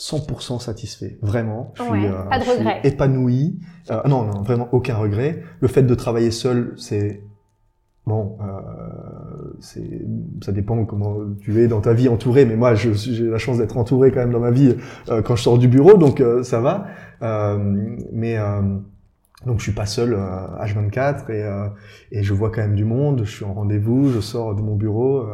100% 0.00 0.60
satisfait, 0.60 1.18
vraiment. 1.20 1.72
Je 1.76 1.82
suis, 1.82 2.06
euh, 2.06 2.22
pas 2.24 2.38
de 2.38 2.44
regret. 2.44 2.80
épanoui. 2.84 3.58
Euh, 3.90 4.00
non, 4.06 4.22
non, 4.24 4.42
vraiment 4.42 4.68
aucun 4.72 4.96
regret. 4.96 5.42
Le 5.60 5.68
fait 5.68 5.82
de 5.82 5.94
travailler 5.94 6.30
seul, 6.30 6.74
c'est 6.78 7.22
bon, 8.06 8.38
euh, 8.40 9.52
c'est 9.60 10.02
ça 10.42 10.52
dépend 10.52 10.84
comment 10.86 11.18
tu 11.40 11.60
es 11.60 11.68
dans 11.68 11.80
ta 11.80 11.92
vie 11.92 12.08
entouré. 12.08 12.46
Mais 12.46 12.56
moi, 12.56 12.74
j'ai 12.74 12.92
la 13.24 13.38
chance 13.38 13.58
d'être 13.58 13.76
entouré 13.76 14.10
quand 14.10 14.20
même 14.20 14.32
dans 14.32 14.40
ma 14.40 14.50
vie 14.50 14.74
euh, 15.10 15.22
quand 15.22 15.36
je 15.36 15.42
sors 15.42 15.58
du 15.58 15.68
bureau, 15.68 15.96
donc 15.98 16.20
euh, 16.20 16.42
ça 16.42 16.60
va. 16.60 16.86
mais 18.12 18.36
donc 19.46 19.58
je 19.58 19.64
suis 19.64 19.72
pas 19.72 19.86
seul 19.86 20.14
H24 20.14 21.30
et, 21.30 21.70
et 22.12 22.22
je 22.22 22.34
vois 22.34 22.50
quand 22.50 22.60
même 22.60 22.74
du 22.74 22.84
monde. 22.84 23.22
Je 23.24 23.30
suis 23.30 23.44
en 23.44 23.54
rendez-vous, 23.54 24.10
je 24.10 24.20
sors 24.20 24.54
de 24.54 24.60
mon 24.60 24.76
bureau. 24.76 25.26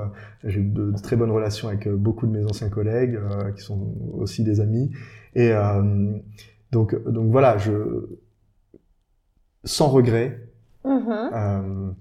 J'ai 0.46 0.62
de, 0.62 0.92
de, 0.92 0.98
très 1.02 1.16
bonnes 1.16 1.30
relations 1.30 1.68
avec 1.68 1.88
euh, 1.88 1.96
beaucoup 1.96 2.26
de 2.26 2.32
mes 2.32 2.44
anciens 2.44 2.68
collègues 2.68 3.16
euh, 3.16 3.50
qui 3.52 3.62
sont 3.62 3.94
aussi 4.14 4.44
des 4.44 4.60
amis. 4.60 4.92
Et 5.34 5.50
euh, 5.50 6.12
donc, 6.70 6.96
donc 7.08 7.30
voilà, 7.30 7.58
je 7.58 8.18
sans 9.64 9.88
regret. 9.88 10.42
Mm-hmm. 10.84 11.94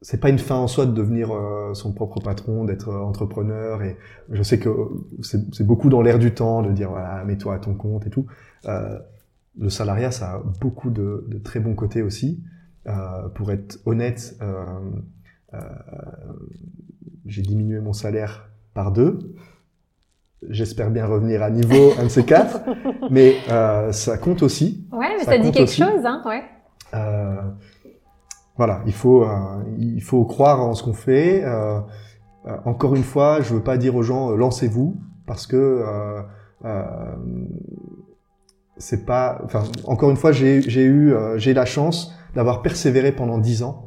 c'est 0.00 0.20
pas 0.20 0.28
une 0.28 0.38
fin 0.38 0.54
en 0.54 0.68
soi 0.68 0.86
de 0.86 0.92
devenir 0.92 1.30
son 1.72 1.92
propre 1.92 2.20
patron, 2.20 2.64
d'être 2.64 2.94
entrepreneur. 2.94 3.82
Et 3.82 3.96
je 4.30 4.44
sais 4.44 4.60
que 4.60 4.70
c'est 5.22 5.66
beaucoup 5.66 5.88
dans 5.88 6.02
l'air 6.02 6.20
du 6.20 6.32
temps 6.32 6.62
de 6.62 6.70
dire 6.70 6.90
voilà, 6.90 7.24
mets-toi 7.24 7.54
à 7.54 7.58
ton 7.58 7.74
compte 7.74 8.06
et 8.06 8.10
tout. 8.10 8.26
Le 9.58 9.68
salariat, 9.68 10.10
ça 10.10 10.34
a 10.34 10.42
beaucoup 10.60 10.90
de, 10.90 11.26
de 11.28 11.38
très 11.38 11.60
bons 11.60 11.74
côtés 11.74 12.02
aussi. 12.02 12.42
pour 13.34 13.50
être 13.52 13.78
honnête, 13.86 14.38
euh, 15.54 15.58
j'ai 17.26 17.42
diminué 17.42 17.80
mon 17.80 17.92
salaire 17.92 18.48
par 18.74 18.92
deux. 18.92 19.18
J'espère 20.48 20.90
bien 20.90 21.06
revenir 21.06 21.42
à 21.42 21.50
niveau 21.50 21.92
un 21.98 22.04
de 22.04 22.08
ces 22.08 22.24
quatre, 22.24 22.60
mais 23.10 23.36
euh, 23.50 23.92
ça 23.92 24.18
compte 24.18 24.42
aussi. 24.42 24.86
Ouais, 24.92 25.08
mais 25.16 25.24
ça, 25.24 25.38
dit 25.38 25.52
quelque 25.52 25.72
chose, 25.72 26.04
hein, 26.04 26.22
ouais. 26.26 26.42
Euh, 26.92 27.40
voilà, 28.56 28.82
il 28.86 28.92
faut, 28.92 29.26
il 29.78 30.02
faut 30.02 30.24
croire 30.24 30.60
en 30.60 30.74
ce 30.74 30.82
qu'on 30.82 30.92
fait. 30.92 31.44
encore 32.64 32.94
une 32.94 33.02
fois, 33.02 33.40
je 33.40 33.54
veux 33.54 33.62
pas 33.62 33.78
dire 33.78 33.96
aux 33.96 34.02
gens 34.02 34.30
lancez-vous 34.30 35.00
parce 35.26 35.46
que 35.46 35.82
c'est 38.76 39.04
pas. 39.04 39.40
Enfin, 39.44 39.64
encore 39.84 40.10
une 40.10 40.16
fois, 40.16 40.32
j'ai 40.32 40.84
eu, 40.84 41.14
j'ai 41.36 41.54
la 41.54 41.64
chance 41.64 42.14
d'avoir 42.34 42.62
persévéré 42.62 43.12
pendant 43.12 43.38
dix 43.38 43.62
ans 43.62 43.84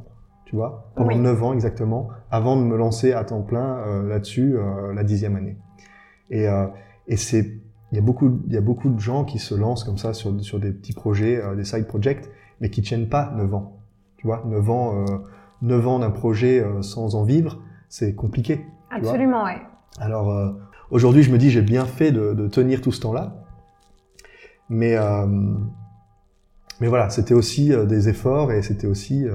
tu 0.48 0.56
vois, 0.56 0.92
pendant 0.96 1.18
neuf 1.18 1.44
ans 1.44 1.54
exactement, 1.54 2.08
avant 2.32 2.56
de 2.56 2.62
me 2.62 2.78
lancer 2.78 3.12
à 3.12 3.26
temps 3.26 3.42
plein 3.42 3.80
euh, 3.80 4.08
là-dessus 4.08 4.56
euh, 4.56 4.94
la 4.94 5.04
dixième 5.04 5.36
année. 5.36 5.58
Et, 6.30 6.48
euh, 6.48 6.68
et 7.06 7.18
c'est, 7.18 7.60
il 7.92 7.96
y 7.96 7.98
a 7.98 8.02
beaucoup, 8.02 8.40
il 8.48 8.54
y 8.54 8.58
a 8.58 8.62
beaucoup 8.62 8.90
de 8.90 8.98
gens 8.98 9.26
qui 9.26 9.40
se 9.40 9.54
lancent 9.54 9.84
comme 9.84 9.98
ça 9.98 10.14
sur 10.14 10.42
sur 10.42 10.62
des 10.62 10.72
petits 10.72 10.94
projets, 10.94 11.42
des 11.58 11.66
side 11.66 11.86
projects, 11.86 12.30
mais 12.62 12.70
qui 12.70 12.82
tiennent 12.82 13.10
pas 13.10 13.34
neuf 13.36 13.54
ans. 13.54 13.82
Tu 14.16 14.26
vois, 14.26 14.42
neuf 14.46 14.70
ans, 14.70 15.06
neuf 15.62 15.86
ans 15.86 16.00
d'un 16.00 16.12
projet 16.12 16.66
sans 16.82 17.16
en 17.16 17.24
vivre, 17.24 17.62
c'est 17.90 18.16
compliqué. 18.16 18.66
Absolument, 18.90 19.44
ouais. 19.44 19.62
Alors 20.00 20.34
aujourd'hui, 20.92 21.24
je 21.24 21.32
me 21.32 21.38
dis 21.38 21.50
j'ai 21.50 21.62
bien 21.62 21.86
fait 21.86 22.12
de, 22.14 22.34
de 22.34 22.48
tenir 22.48 22.82
tout 22.82 22.94
ce 22.94 23.02
temps-là, 23.02 23.47
mais 24.70 24.96
mais 26.80 26.88
voilà, 26.88 27.10
c'était 27.10 27.34
aussi 27.34 27.72
des 27.88 28.10
efforts 28.10 28.52
et 28.52 28.62
c'était 28.62 28.88
aussi 28.88 29.26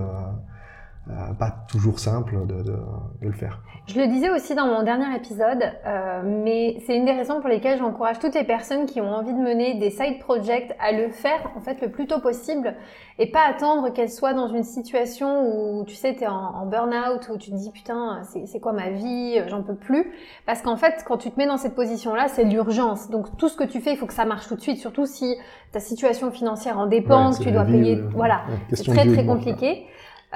euh, 1.10 1.34
pas 1.36 1.52
toujours 1.68 1.98
simple 1.98 2.46
de, 2.46 2.62
de, 2.62 2.72
de, 2.72 3.26
le 3.26 3.32
faire. 3.32 3.60
Je 3.86 3.98
le 3.98 4.06
disais 4.06 4.30
aussi 4.30 4.54
dans 4.54 4.66
mon 4.66 4.84
dernier 4.84 5.16
épisode, 5.16 5.60
euh, 5.84 6.22
mais 6.24 6.78
c'est 6.86 6.96
une 6.96 7.04
des 7.04 7.12
raisons 7.12 7.40
pour 7.40 7.48
lesquelles 7.48 7.78
j'encourage 7.78 8.20
toutes 8.20 8.36
les 8.36 8.44
personnes 8.44 8.86
qui 8.86 9.00
ont 9.00 9.12
envie 9.12 9.32
de 9.32 9.38
mener 9.38 9.74
des 9.80 9.90
side 9.90 10.20
projects 10.20 10.72
à 10.78 10.92
le 10.92 11.10
faire 11.10 11.50
en 11.56 11.60
fait 11.60 11.80
le 11.80 11.90
plus 11.90 12.06
tôt 12.06 12.20
possible 12.20 12.76
et 13.18 13.26
pas 13.26 13.42
attendre 13.48 13.92
qu'elles 13.92 14.12
soient 14.12 14.32
dans 14.32 14.46
une 14.46 14.62
situation 14.62 15.42
où 15.44 15.84
tu 15.84 15.96
sais 15.96 16.14
t'es 16.14 16.28
en, 16.28 16.34
en 16.34 16.66
burn-out 16.66 17.28
où 17.30 17.36
tu 17.36 17.50
te 17.50 17.56
dis 17.56 17.72
putain 17.72 18.22
c'est 18.22 18.60
quoi 18.60 18.72
ma 18.72 18.90
vie 18.90 19.38
j'en 19.48 19.62
peux 19.62 19.74
plus 19.74 20.12
parce 20.46 20.62
qu'en 20.62 20.76
fait 20.76 21.04
quand 21.06 21.18
tu 21.18 21.30
te 21.30 21.38
mets 21.38 21.46
dans 21.46 21.58
cette 21.58 21.74
position 21.74 22.14
là 22.14 22.28
c'est 22.28 22.44
l'urgence 22.44 23.10
donc 23.10 23.36
tout 23.36 23.48
ce 23.48 23.56
que 23.56 23.64
tu 23.64 23.80
fais 23.80 23.92
il 23.92 23.96
faut 23.96 24.06
que 24.06 24.14
ça 24.14 24.24
marche 24.24 24.48
tout 24.48 24.54
de 24.54 24.60
suite 24.60 24.78
surtout 24.78 25.04
si 25.04 25.36
ta 25.72 25.80
situation 25.80 26.30
financière 26.30 26.78
en 26.78 26.86
dépend 26.86 27.32
que 27.32 27.42
tu 27.42 27.52
dois 27.52 27.64
payer 27.64 27.96
euh, 27.96 28.08
voilà 28.14 28.42
c'est 28.72 28.84
très 28.84 29.06
très 29.06 29.26
compliqué. 29.26 29.86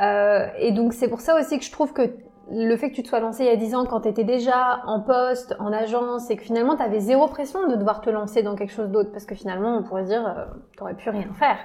Euh, 0.00 0.46
et 0.58 0.72
donc 0.72 0.92
c'est 0.92 1.08
pour 1.08 1.20
ça 1.20 1.38
aussi 1.38 1.58
que 1.58 1.64
je 1.64 1.70
trouve 1.70 1.92
que 1.92 2.14
le 2.50 2.76
fait 2.76 2.90
que 2.90 2.94
tu 2.94 3.02
te 3.02 3.08
sois 3.08 3.18
lancé 3.20 3.44
il 3.44 3.46
y 3.46 3.50
a 3.50 3.56
10 3.56 3.74
ans 3.74 3.86
quand 3.86 4.02
tu 4.02 4.08
étais 4.08 4.24
déjà 4.24 4.82
en 4.86 5.00
poste, 5.00 5.56
en 5.58 5.72
agence, 5.72 6.30
et 6.30 6.36
que 6.36 6.42
finalement 6.42 6.76
tu 6.76 6.82
avais 6.82 7.00
zéro 7.00 7.26
pression 7.26 7.66
de 7.68 7.74
devoir 7.74 8.00
te 8.00 8.10
lancer 8.10 8.42
dans 8.42 8.54
quelque 8.54 8.72
chose 8.72 8.90
d'autre, 8.90 9.10
parce 9.10 9.24
que 9.24 9.34
finalement 9.34 9.76
on 9.76 9.82
pourrait 9.82 10.04
dire 10.04 10.26
euh, 10.26 10.44
tu 10.72 10.80
n'aurais 10.80 10.94
pu 10.94 11.10
rien 11.10 11.28
faire. 11.38 11.56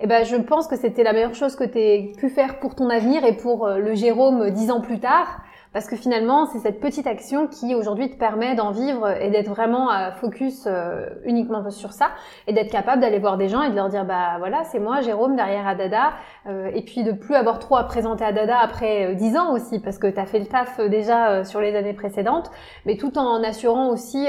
Et 0.00 0.04
eh 0.04 0.06
ben 0.06 0.24
je 0.24 0.36
pense 0.36 0.66
que 0.66 0.76
c'était 0.76 1.04
la 1.04 1.12
meilleure 1.12 1.34
chose 1.34 1.54
que 1.54 1.64
tu 1.64 2.18
pu 2.18 2.28
faire 2.28 2.58
pour 2.58 2.74
ton 2.74 2.88
avenir 2.88 3.24
et 3.24 3.36
pour 3.36 3.66
euh, 3.66 3.78
le 3.78 3.94
Jérôme 3.94 4.50
10 4.50 4.70
ans 4.70 4.80
plus 4.80 4.98
tard, 4.98 5.42
parce 5.72 5.86
que 5.86 5.96
finalement, 5.96 6.46
c'est 6.46 6.58
cette 6.58 6.80
petite 6.80 7.06
action 7.06 7.46
qui 7.46 7.74
aujourd'hui 7.74 8.10
te 8.10 8.16
permet 8.16 8.54
d'en 8.54 8.72
vivre 8.72 9.08
et 9.20 9.30
d'être 9.30 9.48
vraiment 9.48 9.88
à 9.88 10.12
focus 10.12 10.64
euh, 10.66 11.06
uniquement 11.24 11.68
sur 11.70 11.92
ça 11.92 12.10
et 12.46 12.52
d'être 12.52 12.70
capable 12.70 13.00
d'aller 13.00 13.18
voir 13.18 13.38
des 13.38 13.48
gens 13.48 13.62
et 13.62 13.70
de 13.70 13.74
leur 13.74 13.88
dire 13.88 14.04
bah 14.04 14.36
voilà, 14.38 14.64
c'est 14.64 14.78
moi 14.78 15.00
Jérôme 15.00 15.34
derrière 15.34 15.66
Adada. 15.66 16.12
Euh, 16.46 16.70
et 16.74 16.82
puis 16.82 17.04
de 17.04 17.12
plus 17.12 17.34
avoir 17.34 17.58
trop 17.58 17.76
à 17.76 17.84
présenter 17.84 18.24
à 18.24 18.32
Dada 18.32 18.58
après 18.58 19.12
euh, 19.12 19.14
dix 19.14 19.36
ans 19.36 19.54
aussi 19.54 19.80
parce 19.80 19.98
que 19.98 20.06
tu 20.06 20.18
as 20.18 20.26
fait 20.26 20.40
le 20.40 20.46
taf 20.46 20.78
déjà 20.80 21.44
sur 21.44 21.60
les 21.60 21.74
années 21.74 21.94
précédentes, 21.94 22.50
mais 22.84 22.96
tout 22.96 23.16
en 23.16 23.42
assurant 23.42 23.88
aussi 23.88 24.26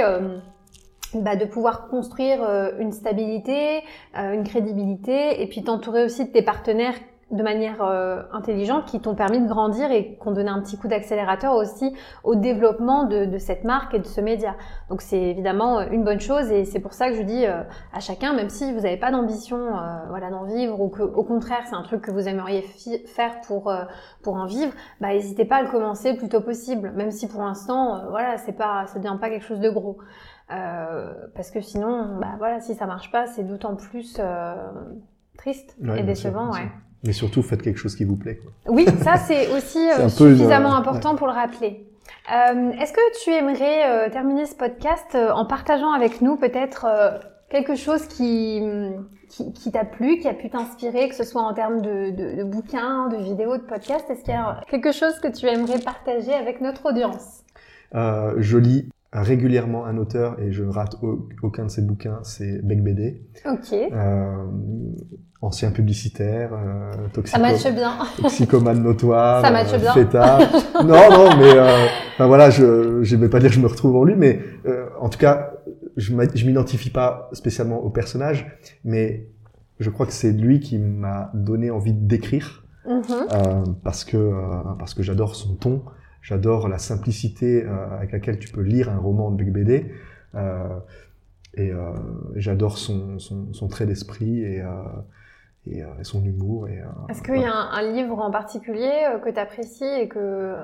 bah, 1.13 1.35
de 1.35 1.45
pouvoir 1.45 1.87
construire 1.87 2.41
une 2.79 2.91
stabilité, 2.91 3.83
une 4.15 4.43
crédibilité, 4.43 5.41
et 5.41 5.47
puis 5.47 5.63
t'entourer 5.63 6.03
aussi 6.03 6.25
de 6.25 6.31
tes 6.31 6.41
partenaires 6.41 6.95
de 7.33 7.41
manière 7.41 7.81
euh, 7.81 8.21
intelligente 8.31 8.85
qui 8.85 8.99
t'ont 8.99 9.15
permis 9.15 9.41
de 9.41 9.47
grandir 9.47 9.91
et 9.91 10.15
qu'on 10.17 10.31
donné 10.31 10.49
un 10.49 10.61
petit 10.61 10.77
coup 10.77 10.87
d'accélérateur 10.87 11.55
aussi 11.55 11.95
au 12.23 12.35
développement 12.35 13.05
de, 13.05 13.25
de, 13.25 13.37
cette 13.39 13.63
marque 13.63 13.95
et 13.95 13.99
de 13.99 14.05
ce 14.05 14.21
média. 14.21 14.55
Donc 14.89 15.01
c'est 15.01 15.19
évidemment 15.19 15.79
euh, 15.79 15.85
une 15.91 16.03
bonne 16.03 16.19
chose 16.19 16.51
et 16.51 16.63
c'est 16.63 16.79
pour 16.79 16.93
ça 16.93 17.09
que 17.09 17.15
je 17.15 17.23
dis 17.23 17.45
euh, 17.45 17.63
à 17.91 17.99
chacun, 17.99 18.33
même 18.33 18.49
si 18.49 18.71
vous 18.71 18.81
n'avez 18.81 18.97
pas 18.97 19.11
d'ambition 19.11 19.57
voilà, 20.09 20.29
d'en 20.29 20.43
vivre 20.43 20.79
ou 20.79 20.89
que 20.89 21.01
au 21.01 21.23
contraire 21.23 21.63
c'est 21.65 21.75
un 21.75 21.81
truc 21.81 22.01
que 22.01 22.11
vous 22.11 22.27
aimeriez 22.27 22.61
faire 22.61 23.41
pour, 23.41 23.73
pour 24.21 24.35
en 24.35 24.45
vivre, 24.45 24.71
bah 25.01 25.09
n'hésitez 25.09 25.45
pas 25.45 25.57
à 25.57 25.63
le 25.63 25.69
commencer 25.69 26.11
le 26.11 26.17
plus 26.17 26.29
tôt 26.29 26.41
possible, 26.41 26.91
même 26.95 27.11
si 27.11 27.27
pour 27.27 27.41
l'instant 27.41 28.09
voilà 28.09 28.37
c'est 28.37 28.53
pas 28.53 28.85
ça 28.87 28.99
devient 28.99 29.17
pas 29.19 29.29
quelque 29.29 29.45
chose 29.45 29.59
de 29.59 29.69
gros. 29.69 29.97
parce 30.47 31.51
que 31.51 31.61
sinon, 31.61 32.17
bah 32.19 32.35
voilà, 32.37 32.59
si 32.59 32.75
ça 32.75 32.85
marche 32.85 33.11
pas, 33.11 33.25
c'est 33.25 33.43
d'autant 33.43 33.75
plus 33.75 34.19
triste 35.37 35.75
et 35.97 36.03
décevant, 36.03 36.51
ouais. 36.51 36.69
Mais 37.03 37.13
surtout, 37.13 37.41
faites 37.43 37.61
quelque 37.61 37.79
chose 37.79 37.95
qui 37.95 38.05
vous 38.05 38.15
plaît. 38.15 38.37
Quoi. 38.37 38.51
Oui, 38.73 38.85
ça 39.03 39.17
c'est 39.17 39.47
aussi 39.55 39.79
euh, 39.89 40.07
suffisamment 40.09 40.75
important 40.75 41.15
pour 41.15 41.27
le 41.27 41.33
rappeler. 41.33 41.85
Euh, 42.31 42.71
Est-ce 42.71 42.93
que 42.93 43.23
tu 43.23 43.31
aimerais 43.31 43.89
euh, 43.89 44.09
terminer 44.09 44.45
ce 44.45 44.55
podcast 44.55 45.07
euh, 45.15 45.31
en 45.31 45.45
partageant 45.45 45.91
avec 45.91 46.21
nous 46.21 46.37
peut-être 46.37 46.85
quelque 47.49 47.75
chose 47.75 48.07
qui, 48.07 48.61
qui, 49.29 49.53
qui 49.53 49.71
t'a 49.71 49.85
plu, 49.85 50.17
qui 50.19 50.27
a 50.27 50.33
pu 50.33 50.49
t'inspirer, 50.49 51.09
que 51.09 51.15
ce 51.15 51.23
soit 51.23 51.41
en 51.41 51.53
termes 51.53 51.81
de, 51.81 52.11
de, 52.11 52.37
de 52.37 52.43
bouquins, 52.43 53.09
de 53.09 53.17
vidéos, 53.17 53.57
de 53.57 53.63
podcasts? 53.63 54.09
Est-ce 54.09 54.23
qu'il 54.23 54.33
y 54.33 54.37
a 54.37 54.61
quelque 54.69 54.91
chose 54.91 55.19
que 55.19 55.27
tu 55.27 55.45
aimerais 55.47 55.79
partager 55.79 56.33
avec 56.33 56.61
notre 56.61 56.87
audience? 56.89 57.43
Je 57.93 58.57
lis 58.57 58.89
régulièrement 59.21 59.85
un 59.85 59.97
auteur 59.97 60.39
et 60.39 60.51
je 60.51 60.63
rate 60.63 60.95
aucun 61.41 61.65
de 61.65 61.69
ses 61.69 61.81
bouquins, 61.81 62.19
c'est 62.23 62.65
Beck 62.65 62.83
BD. 62.83 63.21
Ok. 63.45 63.73
Euh, 63.73 64.45
ancien 65.41 65.71
publicitaire, 65.71 66.51
euh, 66.53 66.91
toxico 67.13 67.37
ça 67.37 67.39
matche 67.39 67.73
bien. 67.73 67.93
toxicomane 68.21 68.81
notoire, 68.81 69.45
ça 69.45 69.51
matche 69.51 69.77
bien. 69.79 69.93
fêtard. 69.93 70.39
non, 70.83 71.09
non, 71.11 71.37
mais 71.37 71.53
euh, 71.53 71.85
enfin, 72.13 72.27
voilà, 72.27 72.49
je 72.49 73.03
je 73.03 73.15
vais 73.15 73.29
pas 73.29 73.39
dire 73.39 73.49
que 73.49 73.55
je 73.55 73.61
me 73.61 73.67
retrouve 73.67 73.95
en 73.95 74.03
lui, 74.03 74.15
mais 74.15 74.39
euh, 74.65 74.87
en 74.99 75.09
tout 75.09 75.19
cas, 75.19 75.53
je 75.97 76.13
m'identifie 76.13 76.89
pas 76.89 77.29
spécialement 77.33 77.83
au 77.83 77.89
personnage, 77.89 78.57
mais 78.83 79.27
je 79.79 79.89
crois 79.89 80.05
que 80.05 80.13
c'est 80.13 80.31
lui 80.31 80.59
qui 80.59 80.77
m'a 80.77 81.29
donné 81.33 81.71
envie 81.71 81.93
d'écrire 81.93 82.63
mm-hmm. 82.87 83.11
euh, 83.11 83.63
parce 83.83 84.03
que 84.03 84.17
euh, 84.17 84.33
parce 84.79 84.93
que 84.93 85.03
j'adore 85.03 85.35
son 85.35 85.55
ton, 85.55 85.83
j'adore 86.23 86.67
la 86.67 86.79
simplicité 86.79 87.63
avec 87.63 88.11
laquelle 88.11 88.39
tu 88.39 88.51
peux 88.51 88.61
lire 88.61 88.89
un 88.89 88.97
roman 88.97 89.29
de 89.29 89.43
BD. 89.43 89.91
et 91.53 91.71
j'adore 92.35 92.79
son, 92.79 93.19
son, 93.19 93.53
son, 93.53 93.67
trait 93.67 93.85
d'esprit 93.85 94.41
et, 94.41 94.63
et, 95.67 95.83
euh, 95.83 95.87
son 96.03 96.23
humour. 96.23 96.65
Euh, 96.65 96.83
Est-ce 97.09 97.21
qu'il 97.21 97.37
y 97.37 97.45
a 97.45 97.53
un, 97.53 97.91
livre 97.91 98.19
en 98.19 98.31
particulier 98.31 98.91
euh, 99.07 99.19
que 99.19 99.29
tu 99.29 99.39
apprécies 99.39 99.83
et 99.83 100.07
que 100.07 100.55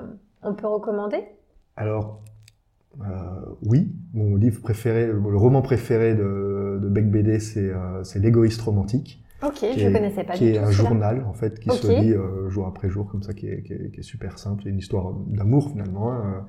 on 0.42 0.54
peut 0.54 0.66
recommander? 0.66 1.24
Alors, 1.76 2.22
euh, 3.00 3.04
oui, 3.62 3.92
mon 4.14 4.36
livre 4.36 4.60
préféré, 4.60 5.06
le, 5.06 5.36
roman 5.36 5.62
préféré 5.62 6.14
de, 6.14 6.78
de 6.82 6.88
Beck 6.88 7.10
BD, 7.10 7.40
c'est 7.40 7.70
euh, 7.70 8.02
L'égoïste 8.16 8.60
romantique. 8.62 9.22
Ok, 9.42 9.64
je 9.76 9.86
ne 9.86 9.92
connaissais 9.92 10.24
pas 10.24 10.34
Qui 10.34 10.48
est 10.48 10.58
un 10.58 10.70
journal, 10.70 11.24
en 11.26 11.32
fait, 11.32 11.58
qui 11.60 11.70
se 11.70 11.86
lit 11.88 12.12
euh, 12.12 12.48
jour 12.50 12.66
après 12.66 12.88
jour, 12.88 13.08
comme 13.10 13.22
ça, 13.22 13.32
qui 13.32 13.46
est, 13.46 13.62
qui 13.62 13.72
est, 13.72 13.90
qui 13.90 14.00
est 14.00 14.04
super 14.04 14.38
simple. 14.38 14.62
C'est 14.64 14.70
une 14.70 14.78
histoire 14.78 15.12
d'amour, 15.26 15.70
finalement, 15.70 16.12
hein, 16.12 16.46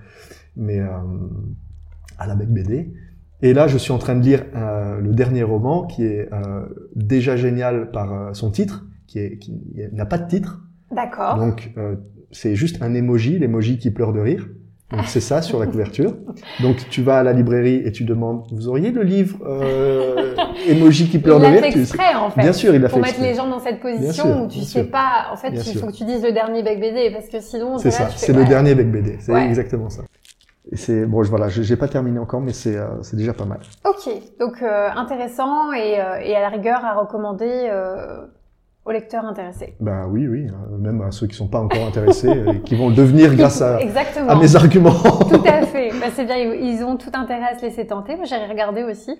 mais 0.55 0.79
à 0.79 2.27
la 2.27 2.35
Beck 2.35 2.49
BD. 2.49 2.93
Et 3.43 3.53
là, 3.53 3.67
je 3.67 3.77
suis 3.77 3.91
en 3.91 3.97
train 3.97 4.15
de 4.15 4.23
lire 4.23 4.45
euh, 4.55 4.99
le 4.99 5.13
dernier 5.13 5.43
roman 5.43 5.87
qui 5.87 6.05
est 6.05 6.31
euh, 6.31 6.65
déjà 6.95 7.35
génial 7.35 7.89
par 7.91 8.13
euh, 8.13 8.33
son 8.33 8.51
titre, 8.51 8.85
qui, 9.07 9.19
est, 9.19 9.37
qui 9.39 9.59
n'a 9.93 10.05
pas 10.05 10.19
de 10.19 10.27
titre. 10.27 10.61
D'accord. 10.91 11.37
Donc, 11.37 11.71
euh, 11.77 11.95
c'est 12.31 12.55
juste 12.55 12.81
un 12.83 12.93
emoji, 12.93 13.39
l'emoji 13.39 13.79
qui 13.79 13.89
pleure 13.89 14.13
de 14.13 14.19
rire. 14.19 14.47
Donc, 14.91 15.05
c'est 15.07 15.21
ça 15.21 15.41
sur 15.41 15.59
la 15.59 15.67
couverture. 15.67 16.13
Donc, 16.61 16.89
tu 16.89 17.01
vas 17.01 17.19
à 17.19 17.23
la 17.23 17.33
librairie 17.33 17.81
et 17.85 17.91
tu 17.91 18.03
demandes, 18.03 18.43
vous 18.51 18.67
auriez 18.67 18.91
le 18.91 19.03
livre 19.03 19.37
euh, 19.45 20.35
emoji 20.67 21.09
qui 21.09 21.19
pleure 21.19 21.39
de 21.39 21.45
rire 21.45 21.63
Il 21.65 21.71
fait 21.71 21.79
exprès, 21.79 22.15
en 22.15 22.29
fait. 22.29 22.41
Bien 22.41 22.53
sûr, 22.53 22.75
il 22.75 22.83
a 22.83 22.89
fait 22.89 22.93
Pour 22.93 23.01
mettre 23.01 23.21
les 23.21 23.33
gens 23.33 23.47
dans 23.47 23.59
cette 23.59 23.79
position 23.79 24.43
où 24.43 24.47
tu 24.47 24.61
sais 24.61 24.83
pas, 24.83 25.27
en 25.31 25.37
fait, 25.37 25.49
il 25.51 25.77
faut 25.77 25.87
que 25.87 25.93
tu 25.93 26.05
dises 26.05 26.23
le 26.23 26.31
dernier 26.31 26.63
bec 26.63 26.79
BD 26.79 27.11
parce 27.11 27.27
que 27.27 27.39
sinon, 27.39 27.77
c'est 27.77 27.91
ça. 27.91 28.09
C'est 28.15 28.33
le 28.33 28.45
dernier 28.45 28.75
bec 28.75 28.91
BD. 28.91 29.17
C'est 29.19 29.33
exactement 29.33 29.89
ça. 29.89 30.03
Et 30.71 30.77
c'est 30.77 31.05
bon, 31.05 31.21
voilà, 31.23 31.49
j'ai 31.49 31.75
pas 31.75 31.87
terminé 31.87 32.19
encore, 32.19 32.39
mais 32.39 32.53
c'est 32.53 32.77
euh, 32.77 33.01
c'est 33.01 33.17
déjà 33.17 33.33
pas 33.33 33.45
mal. 33.45 33.59
Ok, 33.83 34.09
donc 34.39 34.61
euh, 34.61 34.89
intéressant 34.95 35.73
et, 35.73 35.99
euh, 35.99 36.19
et, 36.23 36.35
à 36.35 36.39
la 36.39 36.49
rigueur 36.49 36.85
à 36.85 36.93
recommander 36.93 37.67
euh, 37.69 38.21
aux 38.83 38.91
lecteurs 38.91 39.25
intéressés. 39.25 39.75
Ben 39.79 40.07
oui, 40.09 40.27
oui, 40.27 40.47
même 40.79 41.01
à 41.01 41.11
ceux 41.11 41.27
qui 41.27 41.35
sont 41.35 41.47
pas 41.47 41.59
encore 41.59 41.85
intéressés 41.85 42.29
et 42.29 42.61
qui 42.61 42.75
vont 42.75 42.89
le 42.89 42.95
devenir 42.95 43.35
grâce 43.35 43.61
à, 43.61 43.77
à 43.77 44.35
mes 44.35 44.55
arguments. 44.55 44.91
Tout 45.29 45.43
à 45.45 45.61
fait. 45.67 45.91
Ben, 45.91 46.09
c'est 46.13 46.25
bien, 46.25 46.37
ils 46.37 46.83
ont 46.83 46.97
tout 46.97 47.11
intérêt 47.13 47.53
à 47.53 47.57
se 47.57 47.61
laisser 47.63 47.85
tenter. 47.85 48.15
Moi, 48.15 48.25
j'ai 48.25 48.37
regardé 48.37 48.83
aussi. 48.83 49.17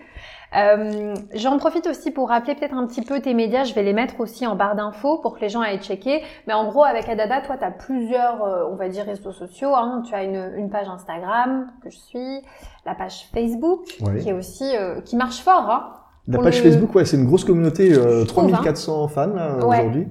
Euh, 0.56 1.14
J'en 1.36 1.58
profite 1.58 1.86
aussi 1.88 2.12
pour 2.12 2.30
rappeler 2.30 2.56
peut-être 2.56 2.74
un 2.74 2.88
petit 2.88 3.04
peu 3.04 3.22
tes 3.22 3.36
médias. 3.36 3.64
Je 3.64 3.76
vais 3.76 3.84
les 3.84 3.94
mettre 3.94 4.20
aussi 4.20 4.48
en 4.48 4.56
barre 4.56 4.76
d'infos 4.76 5.20
pour 5.20 5.36
que 5.36 5.42
les 5.42 5.50
gens 5.50 5.62
aillent 5.62 5.80
checker. 5.80 6.24
Mais 6.48 6.54
en 6.54 6.68
gros, 6.68 6.84
avec 6.84 7.08
Adada, 7.08 7.42
toi, 7.42 7.58
tu 7.58 7.64
as 7.64 7.72
plusieurs, 7.72 8.44
euh, 8.44 8.66
on 8.72 8.76
va 8.76 8.90
dire, 8.90 9.06
réseaux 9.06 9.32
sociaux. 9.32 9.76
Hein. 9.76 10.02
Tu 10.08 10.16
as 10.16 10.24
une, 10.24 10.54
une, 10.58 10.70
page 10.72 10.90
Instagram 10.90 11.72
que 11.84 11.90
je 11.90 11.98
suis, 11.98 12.42
la 12.86 12.96
page 12.96 13.28
Facebook 13.34 13.84
qui 13.86 14.30
est 14.30 14.34
aussi 14.34 14.76
euh, 14.76 15.02
qui 15.02 15.16
marche 15.16 15.42
fort. 15.42 15.70
Hein, 15.70 15.94
la 16.32 16.40
page 16.40 16.62
Facebook, 16.62 16.96
ouais, 16.96 17.06
c'est 17.06 17.18
une 17.18 17.26
grosse 17.26 17.44
communauté, 17.44 17.94
3400 18.28 19.04
hein. 19.04 19.08
fans 19.08 19.32
aujourd'hui. 19.66 20.08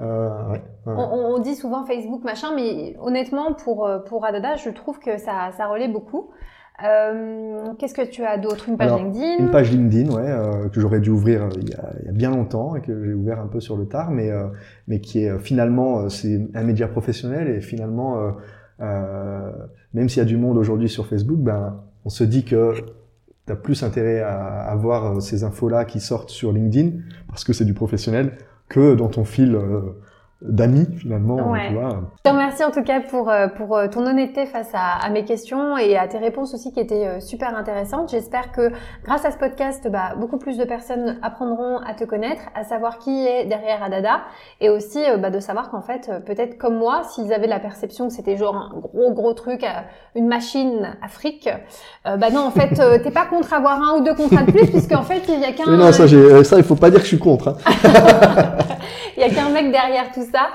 Euh, 0.00 0.28
ouais, 0.52 0.62
On, 0.86 1.34
on, 1.36 1.38
dit 1.40 1.54
souvent 1.54 1.84
Facebook 1.84 2.24
machin, 2.24 2.48
mais 2.56 2.96
honnêtement 3.00 3.52
pour 3.52 3.88
pour 4.06 4.24
Adada, 4.24 4.56
je 4.56 4.70
trouve 4.70 4.98
que 4.98 5.18
ça 5.18 5.50
ça 5.56 5.66
relaie 5.66 5.88
beaucoup. 5.88 6.30
Euh, 6.84 7.74
Qu'est-ce 7.78 7.94
que 7.94 8.06
tu 8.06 8.24
as 8.24 8.38
d'autre? 8.38 8.68
Une 8.68 8.76
page 8.76 8.92
LinkedIn? 8.92 9.38
Une 9.38 9.50
page 9.50 9.70
LinkedIn, 9.70 10.10
ouais, 10.14 10.30
euh, 10.30 10.68
que 10.68 10.80
j'aurais 10.80 11.00
dû 11.00 11.10
ouvrir 11.10 11.42
euh, 11.44 11.48
il 11.60 11.68
y, 11.68 11.74
a, 11.74 11.92
il 12.00 12.06
y, 12.06 12.08
a, 12.08 12.12
bien 12.12 12.30
longtemps 12.30 12.74
et 12.76 12.80
que 12.80 13.04
j'ai 13.04 13.12
ouvert 13.12 13.40
un 13.40 13.48
peu 13.48 13.60
sur 13.60 13.76
le 13.76 13.86
tard, 13.86 14.10
mais 14.10 14.30
euh, 14.30 14.46
mais 14.88 15.00
qui 15.00 15.24
est 15.24 15.38
finalement 15.38 16.08
c'est 16.08 16.48
un 16.54 16.62
média 16.62 16.88
professionnel 16.88 17.48
et 17.48 17.60
finalement 17.60 18.16
même 19.92 20.08
s'il 20.08 20.18
y 20.18 20.22
a 20.22 20.28
du 20.28 20.38
monde 20.38 20.56
aujourd'hui 20.56 20.88
sur 20.88 21.06
Facebook, 21.06 21.38
ben 21.38 21.80
on 22.04 22.08
se 22.08 22.24
dit 22.24 22.44
que 22.44 22.74
plus 23.56 23.82
intérêt 23.82 24.20
à, 24.20 24.62
à 24.62 24.74
voir 24.76 25.20
ces 25.22 25.44
infos 25.44 25.68
là 25.68 25.84
qui 25.84 26.00
sortent 26.00 26.30
sur 26.30 26.52
LinkedIn 26.52 26.98
parce 27.28 27.44
que 27.44 27.52
c'est 27.52 27.64
du 27.64 27.74
professionnel 27.74 28.38
que 28.68 28.94
dans 28.94 29.08
ton 29.08 29.24
fil 29.24 29.58
d'amis 30.42 30.86
finalement. 30.98 31.50
Ouais. 31.50 31.68
Tu 31.68 31.74
vois. 31.74 32.00
Je 32.16 32.30
te 32.30 32.34
remercie 32.34 32.64
en 32.64 32.70
tout 32.70 32.82
cas 32.82 33.00
pour 33.00 33.28
euh, 33.28 33.48
pour 33.48 33.76
euh, 33.76 33.88
ton 33.88 34.06
honnêteté 34.06 34.46
face 34.46 34.70
à, 34.72 35.04
à, 35.04 35.10
mes 35.10 35.24
questions 35.24 35.76
et 35.76 35.98
à 35.98 36.08
tes 36.08 36.16
réponses 36.16 36.54
aussi 36.54 36.72
qui 36.72 36.80
étaient 36.80 37.06
euh, 37.06 37.20
super 37.20 37.54
intéressantes. 37.56 38.10
J'espère 38.10 38.50
que 38.50 38.70
grâce 39.04 39.24
à 39.26 39.32
ce 39.32 39.36
podcast, 39.36 39.86
bah, 39.90 40.14
beaucoup 40.18 40.38
plus 40.38 40.56
de 40.56 40.64
personnes 40.64 41.18
apprendront 41.22 41.78
à 41.78 41.92
te 41.92 42.04
connaître, 42.04 42.42
à 42.54 42.64
savoir 42.64 42.98
qui 42.98 43.26
est 43.26 43.44
derrière 43.44 43.82
Adada 43.82 44.22
et 44.62 44.70
aussi 44.70 44.98
bah, 45.18 45.30
de 45.30 45.40
savoir 45.40 45.70
qu'en 45.70 45.82
fait, 45.82 46.10
peut-être 46.24 46.56
comme 46.56 46.78
moi, 46.78 47.02
s'ils 47.10 47.32
avaient 47.34 47.46
la 47.46 47.60
perception 47.60 48.08
que 48.08 48.14
c'était 48.14 48.36
genre 48.36 48.56
un 48.56 48.78
gros 48.78 49.12
gros 49.12 49.34
truc, 49.34 49.64
une 50.14 50.26
machine 50.26 50.96
Afrique, 51.02 51.48
bah 52.04 52.30
non 52.32 52.40
en 52.40 52.50
fait, 52.50 52.80
t'es 53.02 53.10
pas 53.10 53.26
contre 53.26 53.52
avoir 53.52 53.80
un 53.82 53.98
ou 53.98 54.04
deux 54.04 54.14
contrats 54.14 54.42
de 54.42 54.52
plus 54.52 54.66
puisqu'en 54.66 55.02
fait 55.02 55.22
il 55.28 55.40
y 55.40 55.44
a 55.44 55.52
qu'un. 55.52 55.76
Non 55.76 55.92
ça, 55.92 56.06
ça 56.44 56.56
il 56.56 56.64
faut 56.64 56.76
pas 56.76 56.90
dire 56.90 57.00
que 57.00 57.04
je 57.04 57.08
suis 57.08 57.18
contre. 57.18 57.48
Hein. 57.48 58.56
il 59.20 59.26
y 59.26 59.30
a 59.30 59.34
qu'un 59.34 59.50
mec 59.50 59.70
derrière 59.70 60.10
tout 60.12 60.24
ça. 60.24 60.48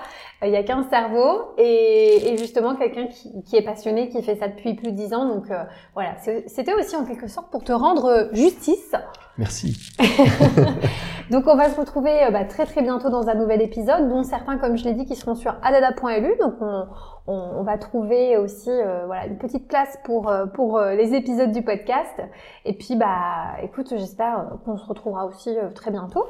Il 0.43 0.51
y 0.51 0.57
a 0.57 0.63
qu'un 0.63 0.83
cerveau 0.89 1.53
et, 1.57 2.33
et 2.33 2.37
justement 2.37 2.75
quelqu'un 2.75 3.07
qui, 3.07 3.31
qui, 3.43 3.55
est 3.55 3.63
passionné, 3.63 4.09
qui 4.09 4.21
fait 4.21 4.35
ça 4.35 4.47
depuis 4.47 4.73
plus 4.75 4.91
de 4.91 4.95
dix 4.97 5.13
ans. 5.13 5.27
Donc 5.27 5.49
euh, 5.49 5.63
voilà, 5.93 6.15
c'était 6.47 6.73
aussi 6.73 6.95
en 6.95 7.05
quelque 7.05 7.27
sorte 7.27 7.49
pour 7.51 7.63
te 7.63 7.71
rendre 7.71 8.29
justice. 8.33 8.93
Merci. 9.37 9.75
donc 11.31 11.45
on 11.47 11.55
va 11.55 11.69
se 11.69 11.79
retrouver 11.79 12.23
euh, 12.23 12.31
bah, 12.31 12.45
très 12.45 12.65
très 12.65 12.81
bientôt 12.81 13.09
dans 13.09 13.27
un 13.27 13.35
nouvel 13.35 13.61
épisode, 13.61 14.07
dont 14.07 14.23
certains, 14.23 14.57
comme 14.57 14.77
je 14.77 14.85
l'ai 14.85 14.93
dit, 14.93 15.05
qui 15.05 15.15
seront 15.15 15.35
sur 15.35 15.55
adada.lu. 15.61 16.35
Donc 16.39 16.55
on, 16.61 16.87
on, 17.27 17.33
on, 17.33 17.63
va 17.63 17.77
trouver 17.77 18.37
aussi 18.37 18.69
euh, 18.69 19.05
voilà 19.05 19.25
une 19.25 19.37
petite 19.37 19.67
place 19.67 19.97
pour 20.05 20.29
euh, 20.29 20.45
pour 20.45 20.79
les 20.79 21.13
épisodes 21.13 21.51
du 21.51 21.63
podcast. 21.63 22.21
Et 22.63 22.73
puis 22.73 22.95
bah 22.95 23.55
écoute, 23.61 23.89
j'espère 23.89 24.47
qu'on 24.63 24.77
se 24.77 24.85
retrouvera 24.85 25.25
aussi 25.25 25.55
très 25.73 25.91
bientôt. 25.91 26.25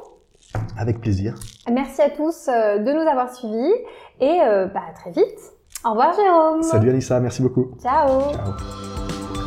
Avec 0.78 1.00
plaisir. 1.00 1.34
Merci 1.70 2.02
à 2.02 2.10
tous 2.10 2.48
euh, 2.48 2.78
de 2.78 2.92
nous 2.92 3.08
avoir 3.08 3.32
suivis 3.34 3.74
et 4.20 4.40
euh, 4.42 4.66
bah, 4.66 4.80
à 4.88 4.92
très 4.92 5.10
vite. 5.10 5.38
Au 5.84 5.90
revoir 5.90 6.14
Jérôme. 6.14 6.62
Salut 6.62 6.90
Alissa, 6.90 7.20
merci 7.20 7.42
beaucoup. 7.42 7.72
Ciao. 7.80 8.32
Ciao. 8.32 9.45